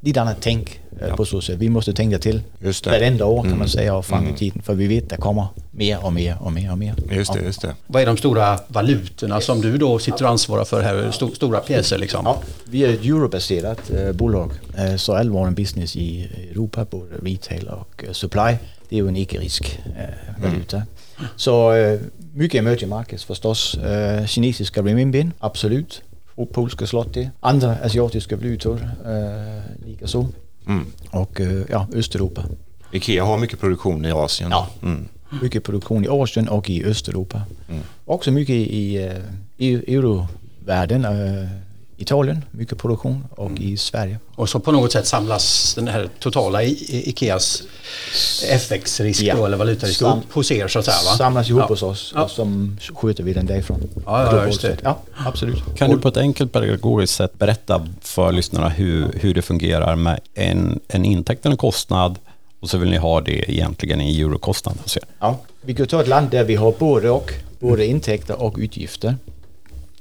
lite 0.00 0.20
annat 0.20 0.36
tänk 0.40 0.80
eh, 1.00 1.16
på 1.16 1.24
så 1.24 1.40
sätt. 1.40 1.56
Vi 1.58 1.68
måste 1.68 1.92
tänka 1.92 2.18
till 2.18 2.42
Just 2.60 2.84
det. 2.84 2.90
varenda 2.90 3.24
år 3.26 3.36
kan 3.36 3.46
Mm. 3.46 3.58
man 3.58 3.68
säga 3.68 3.94
och 3.94 4.06
fram 4.06 4.22
i 4.22 4.26
Mm. 4.26 4.36
tiden 4.36 4.62
för 4.62 4.74
vi 4.74 4.86
vet 4.86 5.02
att 5.04 5.10
det 5.10 5.16
kommer 5.16 5.46
mer 5.70 6.04
och 6.04 6.12
mer 6.12 6.36
och 6.40 6.52
mer 6.52 6.72
och 6.72 6.78
mer. 6.78 6.94
Just 7.10 7.32
det, 7.32 7.38
Ja. 7.38 7.44
just 7.44 7.62
det. 7.62 7.74
Vad 7.86 8.02
är 8.02 8.06
de 8.06 8.16
stora 8.16 8.58
valutorna 8.68 9.40
som 9.40 9.60
du 9.60 9.78
då 9.78 9.98
sitter 9.98 10.24
och 10.24 10.30
ansvarar 10.30 10.64
för 10.64 10.82
här? 10.82 10.94
Sto- 11.12 11.34
Stora 11.34 11.60
pjäser 11.60 11.98
liksom? 11.98 12.20
Ja, 12.24 12.42
vi 12.64 12.84
är 12.84 12.88
ett 12.94 13.04
eurobaserat 13.04 13.90
eh, 13.90 14.12
bolag 14.12 14.50
eh, 14.78 14.96
så 14.96 15.14
all 15.16 15.30
vår 15.30 15.50
business 15.50 15.96
i 15.96 16.28
Europa, 16.50 16.84
både 16.90 17.14
retail 17.22 17.68
och 17.68 18.04
supply, 18.12 18.56
det 18.88 18.96
är 18.96 19.02
ju 19.02 19.08
en 19.08 19.16
icke-risk 19.16 19.78
eh, 19.98 20.42
valuta. 20.42 20.82
Så 21.36 21.72
eh, 21.72 22.00
mycket 22.34 22.58
emerging 22.58 22.88
markets 22.88 23.24
förstås. 23.24 23.74
Eh, 23.74 24.26
kinesiska 24.26 24.82
renminbin, 24.82 25.32
absolut. 25.38 26.02
Polska 26.52 26.86
zloty. 26.86 27.28
Andra 27.40 27.76
asiatiska 27.82 28.36
valutor 28.36 28.90
eh, 29.04 29.86
likaså. 29.86 30.28
Mm. 30.66 30.86
Och 31.10 31.40
eh, 31.40 31.62
ja, 31.70 31.86
Östeuropa. 31.94 32.44
Ikea 32.92 33.24
har 33.24 33.38
mycket 33.38 33.60
produktion 33.60 34.04
i 34.04 34.12
Asien. 34.12 34.50
Ja. 34.50 34.68
Mm. 34.82 35.08
Mycket 35.42 35.64
produktion 35.64 36.04
i 36.04 36.08
Asien 36.08 36.48
och 36.48 36.70
i 36.70 36.84
Östeuropa. 36.84 37.42
Mm. 37.68 37.82
Också 38.04 38.30
mycket 38.30 38.54
i, 38.54 39.04
eh, 39.04 39.12
i 39.56 39.94
eurovärlden. 39.94 41.06
Italien, 41.96 42.44
mycket 42.50 42.78
produktion 42.78 43.24
och 43.30 43.50
i 43.60 43.76
Sverige. 43.76 44.18
Och 44.34 44.48
så 44.48 44.60
på 44.60 44.72
något 44.72 44.92
sätt 44.92 45.06
samlas 45.06 45.74
den 45.74 45.88
här 45.88 46.08
totala 46.20 46.62
Ikeas 46.62 47.62
FX-risk 48.50 49.22
Ja. 49.22 49.46
eller 49.46 49.56
valutarisk 49.56 49.98
Sam- 50.00 50.18
upp 50.18 50.32
hos 50.32 50.50
er 50.52 50.68
så 50.68 50.78
att 50.78 50.84
säga 50.84 50.96
va? 51.10 51.16
samlas 51.16 51.48
ihop 51.50 51.60
ja. 51.60 51.66
hos 51.66 51.82
oss 51.82 52.12
Ja. 52.14 52.22
och 52.22 52.30
som 52.30 52.76
sköter 52.94 53.22
vi 53.24 53.32
den 53.32 53.46
därifrån. 53.46 53.88
Ja, 54.06 54.36
ja, 54.36 54.46
just 54.46 54.62
det. 54.62 54.76
Ja, 54.82 54.98
absolut. 55.26 55.62
Kan 55.76 55.90
du 55.90 55.98
på 55.98 56.08
ett 56.08 56.16
enkelt 56.16 56.52
pedagogiskt 56.52 57.14
sätt 57.14 57.38
berätta 57.38 57.86
för 58.00 58.32
lyssnarna 58.32 58.68
hur, 58.68 59.12
hur 59.20 59.34
det 59.34 59.42
fungerar 59.42 59.96
med 59.96 60.20
en, 60.34 60.80
en 60.88 61.04
intäkt 61.04 61.46
och 61.46 61.50
en 61.52 61.56
kostnad 61.58 62.18
och 62.60 62.70
så 62.70 62.78
vill 62.78 62.90
ni 62.90 62.96
ha 62.96 63.20
det 63.20 63.50
egentligen 63.52 64.00
i 64.00 64.20
eurokostnad 64.20 64.76
hos 64.82 64.96
er? 64.96 65.02
Ja, 65.20 65.38
vi 65.62 65.74
kan 65.74 65.86
ta 65.86 66.00
ett 66.00 66.08
land 66.08 66.30
där 66.30 66.44
vi 66.44 66.54
har 66.54 66.72
både 66.78 67.10
och, 67.10 67.32
både 67.60 67.86
intäkter 67.86 68.42
och 68.42 68.54
utgifter. 68.58 69.16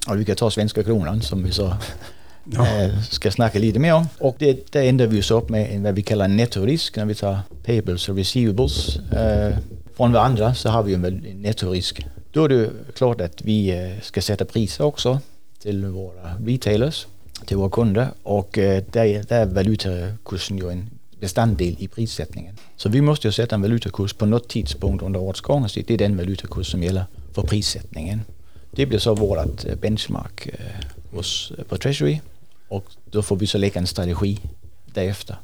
Och 0.07 0.19
vi 0.19 0.25
kan 0.25 0.35
ta 0.35 0.51
svenska 0.51 0.83
kronan 0.83 1.21
som 1.21 1.44
vi 1.44 1.51
så 1.51 1.65
eh, 1.65 3.01
ska 3.09 3.31
snacka 3.31 3.59
lite 3.59 3.79
mer 3.79 3.94
om. 3.94 4.07
Och 4.19 4.35
det, 4.39 4.71
där 4.73 4.83
ändrar 4.83 5.07
vi 5.07 5.21
oss 5.21 5.31
upp 5.31 5.50
med 5.50 5.81
vad 5.81 5.95
vi 5.95 6.01
kallar 6.01 6.27
nettorisk 6.27 6.97
när 6.97 7.05
vi 7.05 7.15
tar 7.15 7.39
payables 7.65 8.09
och 8.09 8.17
receivables. 8.17 8.97
Eh, 8.97 9.57
från 9.95 10.11
varandra 10.11 10.53
så 10.53 10.69
har 10.69 10.83
vi 10.83 10.94
en 10.94 11.01
nettorisk. 11.35 12.05
Då 12.31 12.45
är 12.45 12.50
det 12.50 12.69
klart 12.95 13.21
att 13.21 13.41
vi 13.41 13.69
eh, 13.69 14.01
ska 14.01 14.21
sätta 14.21 14.45
priser 14.45 14.83
också 14.83 15.19
till 15.59 15.85
våra 15.85 16.35
retailers, 16.45 17.07
till 17.45 17.57
våra 17.57 17.69
kunder 17.69 18.07
och 18.23 18.57
eh, 18.57 18.83
där, 18.91 19.23
där 19.27 19.41
är 19.41 19.45
valutakursen 19.45 20.57
ju 20.57 20.69
en 20.69 20.89
bestanddel 21.19 21.75
i 21.79 21.88
prissättningen. 21.88 22.57
Så 22.75 22.89
vi 22.89 23.01
måste 23.01 23.27
ju 23.27 23.31
sätta 23.31 23.55
en 23.55 23.61
valutakurs 23.61 24.13
på 24.13 24.25
något 24.25 24.50
tidspunkt 24.50 25.03
under 25.03 25.19
årets 25.19 25.41
gång 25.41 25.63
och 25.63 25.69
det 25.73 25.91
är 25.91 25.97
den 25.97 26.17
valutakurs 26.17 26.71
som 26.71 26.83
gäller 26.83 27.05
för 27.33 27.41
prissättningen. 27.41 28.21
Det 28.75 28.85
blir 28.85 28.99
så 28.99 29.15
vårt 29.15 29.65
eh, 29.65 29.75
benchmark 29.75 30.47
eh, 30.47 30.85
hos, 31.11 31.51
eh, 31.57 31.63
på 31.63 31.77
Treasury 31.77 32.19
och 32.67 32.86
då 33.12 33.21
får 33.21 33.36
vi 33.36 33.48
så 33.48 33.57
lägga 33.57 33.79
en 33.79 33.88
strategi 33.88 34.39
därefter. 34.93 35.36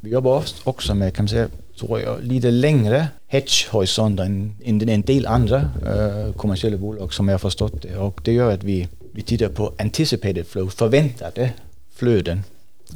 Vi 0.00 0.10
jobbar 0.10 0.44
också 0.64 0.94
med, 0.94 1.14
kan 1.14 1.22
man 1.22 1.28
säga, 1.28 1.48
tror 1.78 2.00
jag, 2.00 2.24
lite 2.24 2.50
längre 2.50 3.08
hedgehorisonter 3.26 4.24
än, 4.24 4.56
än 4.64 4.88
en 4.88 5.02
del 5.02 5.26
andra 5.26 5.70
eh, 5.86 6.32
kommersiella 6.32 6.76
bolag 6.76 7.12
som 7.12 7.28
jag 7.28 7.34
har 7.34 7.38
förstått 7.38 7.82
det. 7.82 7.96
Och 7.96 8.20
det 8.24 8.32
gör 8.32 8.52
att 8.52 8.64
vi, 8.64 8.88
vi 9.12 9.22
tittar 9.22 9.48
på 9.48 9.72
anticipated 9.78 10.46
flow, 10.46 10.68
förväntade 10.68 11.52
flöden. 11.94 12.44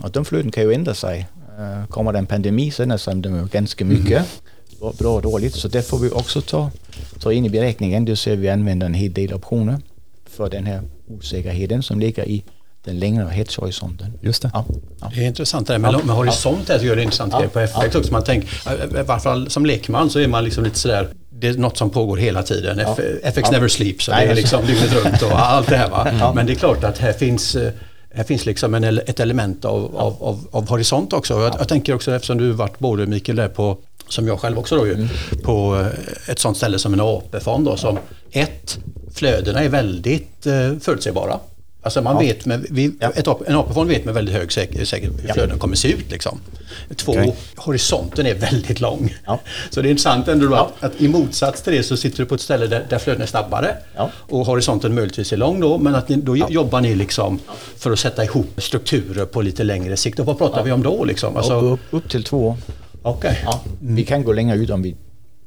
Och 0.02 0.10
de 0.10 0.24
flöden 0.24 0.50
kan 0.50 0.62
ju 0.62 0.72
ändra 0.72 0.94
sig. 0.94 1.26
Eh, 1.58 1.86
kommer 1.86 2.12
det 2.12 2.18
en 2.18 2.26
pandemi 2.26 2.70
så 2.70 2.82
ändrar 2.82 2.98
sig 2.98 3.14
de 3.14 3.36
ju 3.36 3.46
ganska 3.46 3.84
mycket. 3.84 4.08
Bra 4.08 4.51
bra 4.98 5.14
och 5.14 5.22
dåligt. 5.22 5.54
Så 5.54 5.68
det 5.68 5.82
får 5.82 5.98
vi 5.98 6.10
också 6.10 6.40
ta, 6.40 6.70
ta 7.20 7.32
in 7.32 7.46
i 7.46 7.50
beräkningen. 7.50 8.04
Det 8.04 8.16
ser 8.16 8.36
vi 8.36 8.48
använder 8.48 8.86
en 8.86 8.94
hel 8.94 9.12
del 9.12 9.34
optioner 9.34 9.78
för 10.30 10.50
den 10.50 10.66
här 10.66 10.82
osäkerheten 11.08 11.82
som 11.82 12.00
ligger 12.00 12.28
i 12.28 12.44
den 12.84 12.98
längre 12.98 13.28
hedgehorisonten. 13.30 14.12
Just 14.20 14.42
det. 14.42 14.50
Ja, 14.54 14.64
ja. 15.00 15.10
Det 15.14 15.20
är 15.22 15.26
intressant 15.26 15.66
det 15.66 15.72
där 15.72 15.78
med, 15.78 16.06
med 16.06 16.16
horisont 16.16 16.66
så 16.66 16.86
gör 16.86 16.96
det 16.96 17.02
intressant 17.02 17.32
Ja. 17.32 17.48
på 17.52 17.60
FX 17.60 17.94
också. 17.96 18.12
Man 18.12 18.24
tänker, 18.24 18.48
I 19.00 19.02
varje 19.06 19.20
fall 19.20 19.50
som 19.50 19.66
lekman 19.66 20.10
så 20.10 20.18
är 20.18 20.28
man 20.28 20.44
liksom 20.44 20.64
lite 20.64 20.78
sådär 20.78 21.08
det 21.30 21.48
är 21.48 21.54
något 21.54 21.76
som 21.76 21.90
pågår 21.90 22.16
hela 22.16 22.42
tiden. 22.42 22.78
Ja. 22.78 22.96
FX 23.22 23.40
Ja. 23.44 23.50
never 23.50 23.68
sleeps. 23.68 24.04
Så 24.04 24.10
Nej, 24.12 24.20
det 24.26 24.32
är 24.32 24.36
alltså. 24.42 24.60
liksom 24.62 24.66
dygnet 24.66 25.04
runt 25.04 25.22
och 25.22 25.30
allt 25.40 25.68
det 25.68 25.76
här. 25.76 25.90
Va? 25.90 26.08
Ja. 26.20 26.32
Men 26.34 26.46
det 26.46 26.52
är 26.52 26.56
klart 26.56 26.84
att 26.84 26.98
här 26.98 27.12
finns 27.12 27.54
eh, 27.54 27.72
här 28.14 28.24
finns 28.24 28.46
liksom 28.46 28.74
en, 28.74 28.84
ett 28.84 29.20
element 29.20 29.64
av, 29.64 29.96
av, 29.96 30.22
av, 30.22 30.46
av 30.50 30.68
horisont 30.68 31.12
också. 31.12 31.40
Jag, 31.42 31.54
jag 31.58 31.68
tänker 31.68 31.94
också 31.94 32.14
eftersom 32.14 32.38
du 32.38 32.50
varit 32.50 32.78
både 32.78 33.06
Mikael 33.06 33.36
där 33.36 33.48
på, 33.48 33.78
som 34.12 34.26
jag 34.26 34.40
själv 34.40 34.58
också 34.58 34.76
då 34.76 34.86
ju, 34.86 34.92
Mm. 34.94 35.08
på 35.42 35.80
eh, 35.80 36.30
ett 36.30 36.38
sånt 36.38 36.56
ställe 36.56 36.78
som 36.78 36.92
en 36.94 37.00
AP-fond 37.00 37.64
då 37.66 37.76
som 37.76 37.98
ett, 38.30 38.78
flödena 39.14 39.60
är 39.64 39.68
väldigt 39.68 40.46
eh, 40.46 40.72
förutsägbara. 40.80 41.38
Alltså 41.84 42.02
man 42.02 42.14
Ja. 42.14 42.20
vet 42.20 42.46
med, 42.46 42.66
vi, 42.70 42.92
Ja. 43.00 43.10
ett, 43.10 43.26
en 43.46 43.56
AP-fond 43.56 43.88
vet 43.90 44.04
med 44.04 44.14
väldigt 44.14 44.34
hög 44.34 44.52
säkerhet 44.52 44.88
säker, 44.88 45.06
hur 45.06 45.28
Ja. 45.28 45.34
flöden 45.34 45.58
kommer 45.58 45.76
se 45.76 45.88
ut. 45.92 46.10
Liksom. 46.10 46.40
Två, 46.96 47.12
Okej. 47.12 47.36
horisonten 47.56 48.26
är 48.26 48.34
väldigt 48.34 48.80
lång. 48.80 49.14
Så 49.70 49.82
det 49.82 49.88
är 49.88 49.90
intressant 49.90 50.28
ändå 50.28 50.54
att, 50.54 50.84
att 50.84 51.00
i 51.00 51.08
motsats 51.08 51.62
till 51.62 51.72
det 51.72 51.82
så 51.82 51.96
sitter 51.96 52.18
du 52.18 52.26
på 52.26 52.34
ett 52.34 52.40
ställe 52.40 52.66
där, 52.66 52.86
där 52.90 52.98
flöden 52.98 53.22
är 53.22 53.26
snabbare 53.26 53.76
och 54.08 54.46
horisonten 54.46 54.94
möjligtvis 54.94 55.32
är 55.32 55.36
lång 55.36 55.60
då 55.60 55.78
men 55.78 55.94
att 55.94 56.08
ni, 56.08 56.16
då 56.16 56.36
jobbar 56.36 56.80
ni 56.80 56.94
liksom 56.94 57.38
för 57.76 57.90
att 57.90 57.98
sätta 57.98 58.24
ihop 58.24 58.50
strukturer 58.62 59.24
på 59.24 59.42
lite 59.42 59.64
längre 59.64 59.96
sikt. 59.96 60.18
Och 60.18 60.26
vad 60.26 60.38
pratar 60.38 60.62
vi 60.64 60.72
om 60.72 60.82
då 60.82 61.04
liksom? 61.04 61.36
Alltså, 61.36 61.60
upp, 61.60 61.72
upp, 61.72 61.80
upp 62.04 62.10
till 62.10 62.24
två 62.24 62.56
okej. 63.02 63.38
Ja, 63.44 63.60
Vi 63.80 64.04
kan 64.04 64.24
gå 64.24 64.32
längre 64.32 64.56
ut 64.56 64.70
om 64.70 64.82
vi 64.82 64.96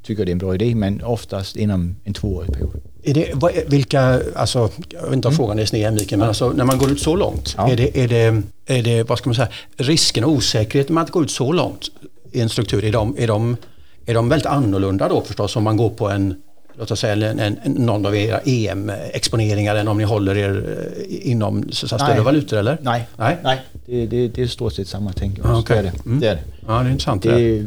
tycker 0.03 0.25
det 0.25 0.29
är 0.29 0.33
en 0.33 0.37
bra 0.37 0.55
idé 0.55 0.75
men 0.75 1.03
oftast 1.03 1.55
inom 1.55 1.95
en 2.03 2.13
tvåårig 2.13 2.53
period. 2.53 2.81
Är 3.03 3.13
det, 3.13 3.31
vad, 3.33 3.51
vilka, 3.67 4.21
alltså, 4.35 4.69
jag 4.89 5.03
vet 5.03 5.13
inte 5.13 5.27
om 5.27 5.33
frågan 5.35 5.59
är 5.59 5.65
sned 5.65 5.93
Mikael, 5.93 6.19
men 6.19 6.27
alltså, 6.27 6.49
när 6.49 6.65
man 6.65 6.77
går 6.77 6.91
ut 6.91 6.99
så 7.01 7.15
långt, 7.15 7.53
Ja. 7.57 7.71
är, 7.71 7.77
det, 7.77 7.97
är, 7.97 8.07
det, 8.07 8.41
är 8.65 8.83
det, 8.83 9.03
vad 9.03 9.17
ska 9.17 9.29
man 9.29 9.35
säga, 9.35 9.47
risken 9.77 10.23
och 10.23 10.31
osäkerheten 10.31 10.93
med 10.95 11.03
att 11.03 11.11
gå 11.11 11.23
ut 11.23 11.31
så 11.31 11.51
långt 11.51 11.89
i 12.31 12.41
en 12.41 12.49
struktur, 12.49 12.83
är 12.85 12.91
de, 12.91 13.15
är 13.17 13.27
de, 13.27 13.57
är 14.05 14.13
de 14.13 14.29
väldigt 14.29 14.45
annorlunda 14.45 15.09
då 15.09 15.21
förstås 15.21 15.55
om 15.55 15.63
man 15.63 15.77
går 15.77 15.89
på 15.89 16.09
en 16.09 16.35
Låt 16.77 16.91
oss 16.91 16.99
säga 16.99 17.29
en, 17.31 17.39
en, 17.39 17.57
någon 17.65 18.05
av 18.05 18.15
era 18.15 18.39
EM-exponeringar 18.45 19.75
än 19.75 19.87
om 19.87 19.97
ni 19.97 20.03
håller 20.03 20.37
er 20.37 20.77
eh, 21.07 21.31
inom 21.31 21.63
så, 21.71 21.87
så, 21.87 21.97
större 21.97 22.13
Nej. 22.13 22.23
valutor 22.23 22.57
eller? 22.59 22.77
Nej, 22.81 23.07
Nej? 23.17 23.37
nej. 23.43 23.61
Det, 23.85 24.05
det, 24.05 24.27
det 24.27 24.41
är 24.41 24.47
stort 24.47 24.73
sett 24.73 24.87
samma 24.87 25.13
tänk. 25.15 25.39
Ah, 25.45 25.59
okej. 25.59 25.75
Det 25.83 25.87
är 25.87 25.91
det. 25.93 26.05
Mm. 26.05 26.19
det, 26.19 26.27
är 26.27 26.35
det. 26.35 26.41
Ja, 26.67 26.73
det 26.79 26.87
är 26.87 26.91
intressant. 26.91 27.23
det. 27.23 27.59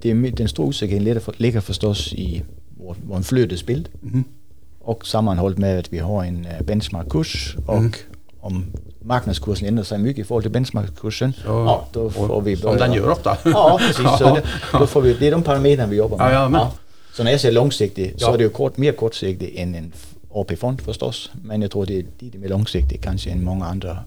Det, 0.00 0.14
det 0.14 0.30
den 0.30 0.48
stora 0.48 0.68
osäkerheten 0.68 1.04
ligger, 1.04 1.20
för, 1.20 1.34
ligger 1.36 1.60
förstås 1.60 2.12
i 2.12 2.42
vår, 2.78 2.96
vår 3.08 3.20
flödesbild 3.22 3.88
Mhm. 4.00 4.24
och 4.80 5.06
sammanhållet 5.06 5.58
med 5.58 5.78
att 5.78 5.92
vi 5.92 5.98
har 5.98 6.24
en 6.24 6.44
eh, 6.46 6.62
benchmarkkurs 6.62 7.56
och 7.66 7.76
Mm. 7.78 7.92
om 8.40 8.64
marknadskursen 9.04 9.68
ändrar 9.68 9.84
sig 9.84 9.98
mycket 9.98 10.24
i 10.24 10.24
förhållande 10.24 10.48
till 10.48 10.52
benchmarkkursen, 10.52 11.32
Så- 11.32 11.48
ja, 11.48 11.86
då 11.92 12.10
får 12.10 12.40
vi 12.40 12.56
Som 12.56 12.76
den 12.76 12.92
gör 12.92 13.10
ofta. 13.10 13.36
Ja, 13.44 13.78
precis. 13.80 13.96
Så 14.18 14.34
det, 14.34 14.42
då 14.78 14.86
får 14.86 15.00
vi, 15.02 15.14
det 15.20 15.26
är 15.26 15.30
de 15.30 15.42
parametrarna 15.42 15.90
vi 15.90 15.96
jobbar 15.96 16.18
med. 16.18 16.34
Ja, 16.34 16.50
ja. 16.52 16.72
Så 17.12 17.24
när 17.24 17.30
jag 17.30 17.40
säger 17.40 17.54
långsiktig 17.54 18.14
så 18.18 18.24
Ja. 18.26 18.34
är 18.34 18.38
det 18.38 18.44
ju 18.44 18.50
kort, 18.50 18.76
mer 18.76 18.92
kortsiktigt 18.92 19.58
än 19.58 19.74
en 19.74 19.92
AP-fond 20.30 20.80
förstås. 20.80 21.30
Men 21.44 21.62
jag 21.62 21.70
tror 21.70 21.86
det 21.86 21.98
är 21.98 22.04
lite 22.18 22.38
mer 22.38 22.48
långsiktigt 22.48 23.02
kanske 23.02 23.30
än 23.30 23.44
många 23.44 23.64
andra 23.66 23.90
uh, 23.90 23.98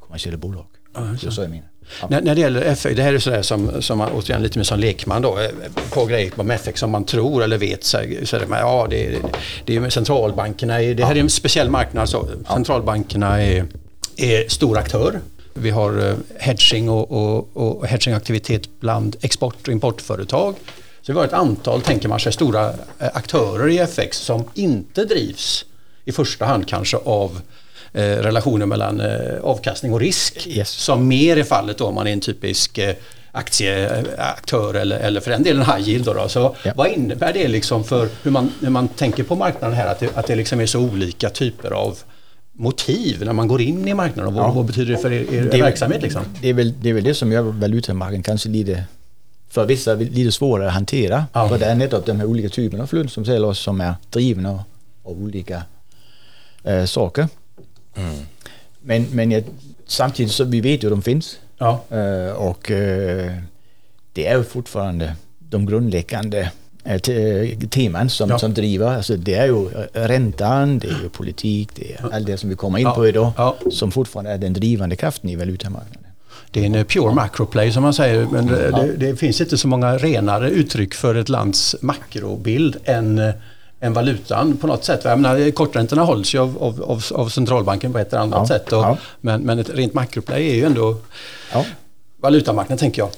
kommersiella 0.00 0.38
bolag. 0.38 0.64
så, 1.20 1.30
så 1.30 1.42
jag 1.42 1.50
menar. 1.50 1.64
Ja. 2.00 2.06
När, 2.10 2.20
när 2.22 2.34
det 2.34 2.40
gäller 2.40 2.62
FX, 2.62 2.96
det 2.96 3.02
här 3.02 3.12
är 3.14 3.18
sådär 3.18 3.42
som, 3.42 3.82
som 3.82 3.98
man, 3.98 4.10
återigen 4.12 4.42
lite 4.42 4.58
mer 4.58 4.64
som 4.64 4.78
lekman 4.78 5.22
då, 5.22 5.38
eh, 5.38 5.48
på 5.92 6.04
grejer 6.06 6.32
om 6.36 6.50
FX 6.50 6.80
som 6.80 6.90
man 6.90 7.04
tror 7.04 7.42
eller 7.42 7.58
vet 7.58 7.84
så, 7.84 7.98
så 8.24 8.38
det, 8.38 8.46
ja, 8.50 8.86
det, 8.90 9.06
är- 9.06 9.18
det 9.64 9.76
är 9.76 9.90
centralbankerna, 9.90 10.82
är- 10.82 10.94
det 10.94 11.04
här 11.04 11.14
är 11.16 11.20
en 11.20 11.30
speciell 11.30 11.70
marknad, 11.70 12.08
så 12.08 12.28
centralbankerna 12.48 13.42
är, 13.42 13.64
är 14.16 14.48
stor 14.48 14.78
aktör. 14.78 15.20
Vi 15.54 15.70
har 15.70 16.08
eh, 16.08 16.14
hedging 16.38 16.88
och, 16.90 17.10
och, 17.10 17.48
och 17.56 17.86
hedgingaktivitet 17.86 18.68
bland 18.80 19.16
export 19.20 19.68
och 19.68 19.72
importföretag. 19.72 20.54
Så 21.06 21.12
vi 21.12 21.18
har 21.18 21.26
ett 21.26 21.32
antal, 21.32 21.80
tänker 21.82 22.08
man 22.08 22.20
sig, 22.20 22.32
stora 22.32 22.68
eh, 22.68 23.08
aktörer 23.14 23.68
i 23.68 23.78
FX 23.78 24.18
som 24.18 24.44
inte 24.54 25.04
drivs 25.04 25.64
i 26.04 26.12
första 26.12 26.44
hand 26.44 26.68
kanske 26.68 26.96
av 26.96 27.40
eh, 27.92 28.02
relationen 28.02 28.68
mellan 28.68 29.00
eh, 29.00 29.40
avkastning 29.42 29.92
och 29.92 30.00
risk. 30.00 30.46
Yes. 30.46 30.70
Som 30.70 31.08
mer 31.08 31.36
är 31.36 31.44
fallet 31.44 31.78
då 31.78 31.84
om 31.86 31.94
man 31.94 32.06
är 32.06 32.12
en 32.12 32.20
typisk 32.20 32.78
eh, 32.78 32.94
aktieaktör 33.32 34.74
eller, 34.74 34.98
eller 34.98 35.20
för 35.20 35.30
den 35.30 35.42
delen 35.42 35.62
high 35.66 35.88
yield. 35.88 36.04
Då 36.04 36.12
då. 36.14 36.28
Så 36.28 36.56
Ja. 36.62 36.72
Vad 36.76 36.88
innebär 36.92 37.32
det 37.32 37.48
liksom 37.48 37.84
för 37.84 38.08
hur 38.22 38.30
man, 38.30 38.52
hur 38.60 38.70
man 38.70 38.88
tänker 38.88 39.22
på 39.22 39.34
marknaden 39.36 39.76
här? 39.76 39.86
Att 39.86 40.00
det, 40.00 40.16
att 40.16 40.26
det 40.26 40.34
liksom 40.36 40.60
är 40.60 40.66
så 40.66 40.80
olika 40.80 41.30
typer 41.30 41.70
av 41.70 41.98
motiv 42.52 43.24
när 43.24 43.32
man 43.32 43.48
går 43.48 43.60
in 43.60 43.88
i 43.88 43.94
marknaden. 43.94 44.28
Och 44.28 44.34
vad, 44.34 44.44
Ja. 44.44 44.52
vad 44.52 44.64
betyder 44.64 44.92
det 44.92 44.98
för 44.98 45.12
er, 45.12 45.34
er 45.34 45.48
Det 45.52 45.62
verksamhet? 45.62 46.02
Liksom? 46.02 46.22
Det 46.42 46.48
är, 46.48 46.54
väl, 46.54 46.72
det 46.80 46.88
är 46.90 46.94
väl 46.94 47.04
det 47.04 47.14
som 47.14 47.32
gör 47.32 47.42
valutamarknaden 47.42 48.22
kanske 48.22 48.48
lite, 48.48 48.84
för 49.54 49.66
vissa 49.66 49.94
lite 49.94 50.32
svårare 50.32 50.68
att 50.68 50.74
hantera. 50.74 51.26
Ja. 51.32 51.48
För 51.48 51.58
det 51.58 51.64
är 51.66 51.74
nettopp 51.74 52.06
de 52.06 52.12
här 52.20 52.26
olika 52.26 52.48
typerna 52.48 52.82
av 52.82 52.86
säger 53.24 53.44
oss 53.44 53.58
som 53.58 53.80
är 53.80 53.94
drivna 54.10 54.50
av, 54.50 54.62
av 55.04 55.22
olika 55.22 55.62
eh, 56.64 56.84
saker. 56.84 57.28
Men, 58.80 59.06
men 59.12 59.30
jag, 59.30 59.44
samtidigt 59.86 60.32
så 60.32 60.44
vi 60.44 60.60
vet 60.60 60.82
ju 60.82 60.86
att 60.86 60.92
de 60.92 61.02
finns. 61.02 61.38
Ja. 61.58 61.80
Eh, 61.90 62.32
och 62.32 62.70
eh, 62.70 63.32
det 64.12 64.26
är 64.26 64.36
ju 64.38 64.44
fortfarande 64.44 65.16
de 65.38 65.66
grundläggande 65.66 66.50
te- 67.02 67.56
teman 67.70 68.10
som, 68.10 68.30
Ja. 68.30 68.38
som 68.38 68.54
driver. 68.54 68.86
Alltså 68.96 69.16
det 69.16 69.34
är 69.34 69.46
ju 69.46 69.68
räntan, 69.92 70.78
det 70.78 70.86
är 70.88 70.98
ju 71.02 71.08
politik, 71.08 71.68
det 71.74 71.92
är 71.94 72.14
allt 72.14 72.26
det 72.26 72.36
som 72.36 72.48
vi 72.50 72.56
kommer 72.56 72.78
in 72.78 72.90
på 72.94 73.08
idag. 73.08 73.32
Som 73.70 73.90
fortfarande 73.90 74.30
är 74.30 74.38
den 74.38 74.52
drivande 74.52 74.96
kraften 74.96 75.30
i 75.30 75.36
valutamarknaden. 75.36 76.03
Det 76.54 76.60
är 76.60 76.66
en 76.66 76.74
eh, 76.74 76.84
pure 76.84 77.14
macroplay 77.14 77.72
som 77.72 77.82
man 77.82 77.94
säger. 77.94 78.26
Men 78.26 78.46
det, 78.46 78.70
det, 78.70 78.92
det 78.96 79.16
finns 79.16 79.40
inte 79.40 79.58
så 79.58 79.68
många 79.68 79.96
renare 79.98 80.50
uttryck 80.50 80.94
för 80.94 81.14
ett 81.14 81.28
lands 81.28 81.76
makrobild 81.80 82.76
än, 82.84 83.18
eh, 83.18 83.34
än 83.80 83.92
valutan 83.92 84.56
på 84.56 84.66
något 84.66 84.84
sätt. 84.84 85.00
Jag 85.04 85.20
menar, 85.20 85.50
korträntorna 85.50 86.02
hålls 86.02 86.34
ju 86.34 86.38
av, 86.38 86.58
av, 86.62 86.82
av, 86.82 87.04
av 87.14 87.28
centralbanken 87.28 87.92
på 87.92 87.98
ett 87.98 88.12
eller 88.12 88.22
annat 88.22 88.38
Ja, 88.50 88.58
sätt. 88.58 88.72
Och, 88.72 88.78
ja. 88.82 88.96
men, 89.20 89.40
men 89.42 89.58
ett 89.58 89.70
rent 89.70 89.94
makroplay 89.94 90.50
är 90.50 90.54
ju 90.54 90.64
ändå 90.64 90.96
Ja. 91.52 91.64
valutamarknaden 92.20 92.78
tänker 92.78 93.02
jag. 93.02 93.10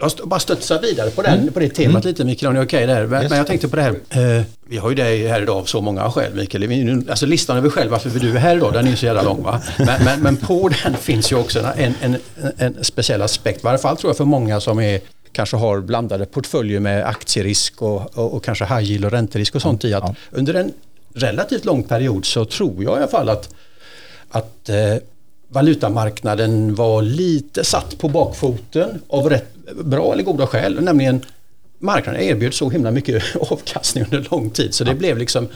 Jag 0.00 0.10
bara 0.24 0.40
studsar 0.40 0.80
vidare 0.80 1.10
på, 1.10 1.22
den, 1.22 1.52
på 1.52 1.60
det 1.60 1.68
temat 1.68 2.04
lite 2.04 2.24
Mikael, 2.24 2.48
om 2.48 2.54
ni 2.54 2.60
är 2.60 2.64
okej 2.64 2.86
där. 2.86 3.06
Men, 3.06 3.22
Yes. 3.22 3.30
men 3.30 3.38
jag 3.38 3.46
tänkte 3.46 3.68
på 3.68 3.76
det 3.76 3.82
här. 3.82 3.94
Eh, 4.38 4.44
vi 4.68 4.78
har 4.78 4.88
ju 4.88 4.94
dig 4.94 5.28
här 5.28 5.42
idag 5.42 5.56
av 5.56 5.64
så 5.64 5.80
många 5.80 6.10
skäl 6.10 6.34
Mikael. 6.34 7.04
Alltså 7.10 7.26
listan 7.26 7.56
över 7.56 7.70
själv 7.70 7.90
varför 7.90 8.10
du 8.20 8.36
är 8.36 8.38
här 8.38 8.56
idag, 8.56 8.72
den 8.72 8.86
är 8.86 8.90
ju 8.90 8.96
så 8.96 9.06
jävla 9.06 9.22
lång 9.22 9.42
va. 9.42 9.62
Men, 9.78 10.04
men, 10.04 10.22
men 10.22 10.36
på 10.36 10.70
den 10.84 10.94
finns 10.94 11.32
ju 11.32 11.36
också 11.36 11.60
en, 11.76 11.94
en, 12.00 12.16
en, 12.56 12.84
speciell 12.84 13.22
aspekt. 13.22 13.60
I 13.60 13.62
varje 13.64 13.78
fall 13.78 13.96
tror 13.96 14.10
jag 14.10 14.16
för 14.16 14.24
många 14.24 14.60
som 14.60 14.80
är 14.80 15.00
kanske 15.32 15.56
har 15.56 15.80
blandade 15.80 16.26
portföljer 16.26 16.80
med 16.80 17.06
aktierisk 17.06 17.82
och, 17.82 18.18
och, 18.18 18.34
och 18.34 18.44
kanske 18.44 18.64
high 18.64 18.90
yield 18.90 19.04
och 19.04 19.10
ränterisk 19.10 19.54
och 19.54 19.62
sånt 19.62 19.84
i. 19.84 19.94
Att. 19.94 20.16
Under 20.30 20.54
en 20.54 20.72
relativt 21.14 21.64
lång 21.64 21.82
period 21.82 22.24
så 22.24 22.44
tror 22.44 22.84
jag 22.84 22.94
i 22.94 22.96
alla 22.96 23.08
fall 23.08 23.28
att, 23.28 23.54
att 24.30 24.68
eh, 24.68 24.96
valutamarknaden 25.48 26.74
var 26.74 27.02
lite 27.02 27.64
satt 27.64 27.98
på 27.98 28.08
bakfoten 28.08 29.02
av 29.08 29.30
rätt 29.30 29.55
bra 29.74 30.12
eller 30.12 30.22
goda 30.22 30.46
skäl. 30.46 30.80
Nämligen 30.80 31.24
marknaden 31.78 32.20
erbjöd 32.20 32.54
så 32.54 32.70
himla 32.70 32.90
mycket 32.90 33.36
avkastning 33.50 34.04
under 34.04 34.28
lång 34.30 34.50
tid 34.50 34.74
så 34.74 34.84
det 34.84 34.94
blev 34.94 35.18
liksom 35.18 35.48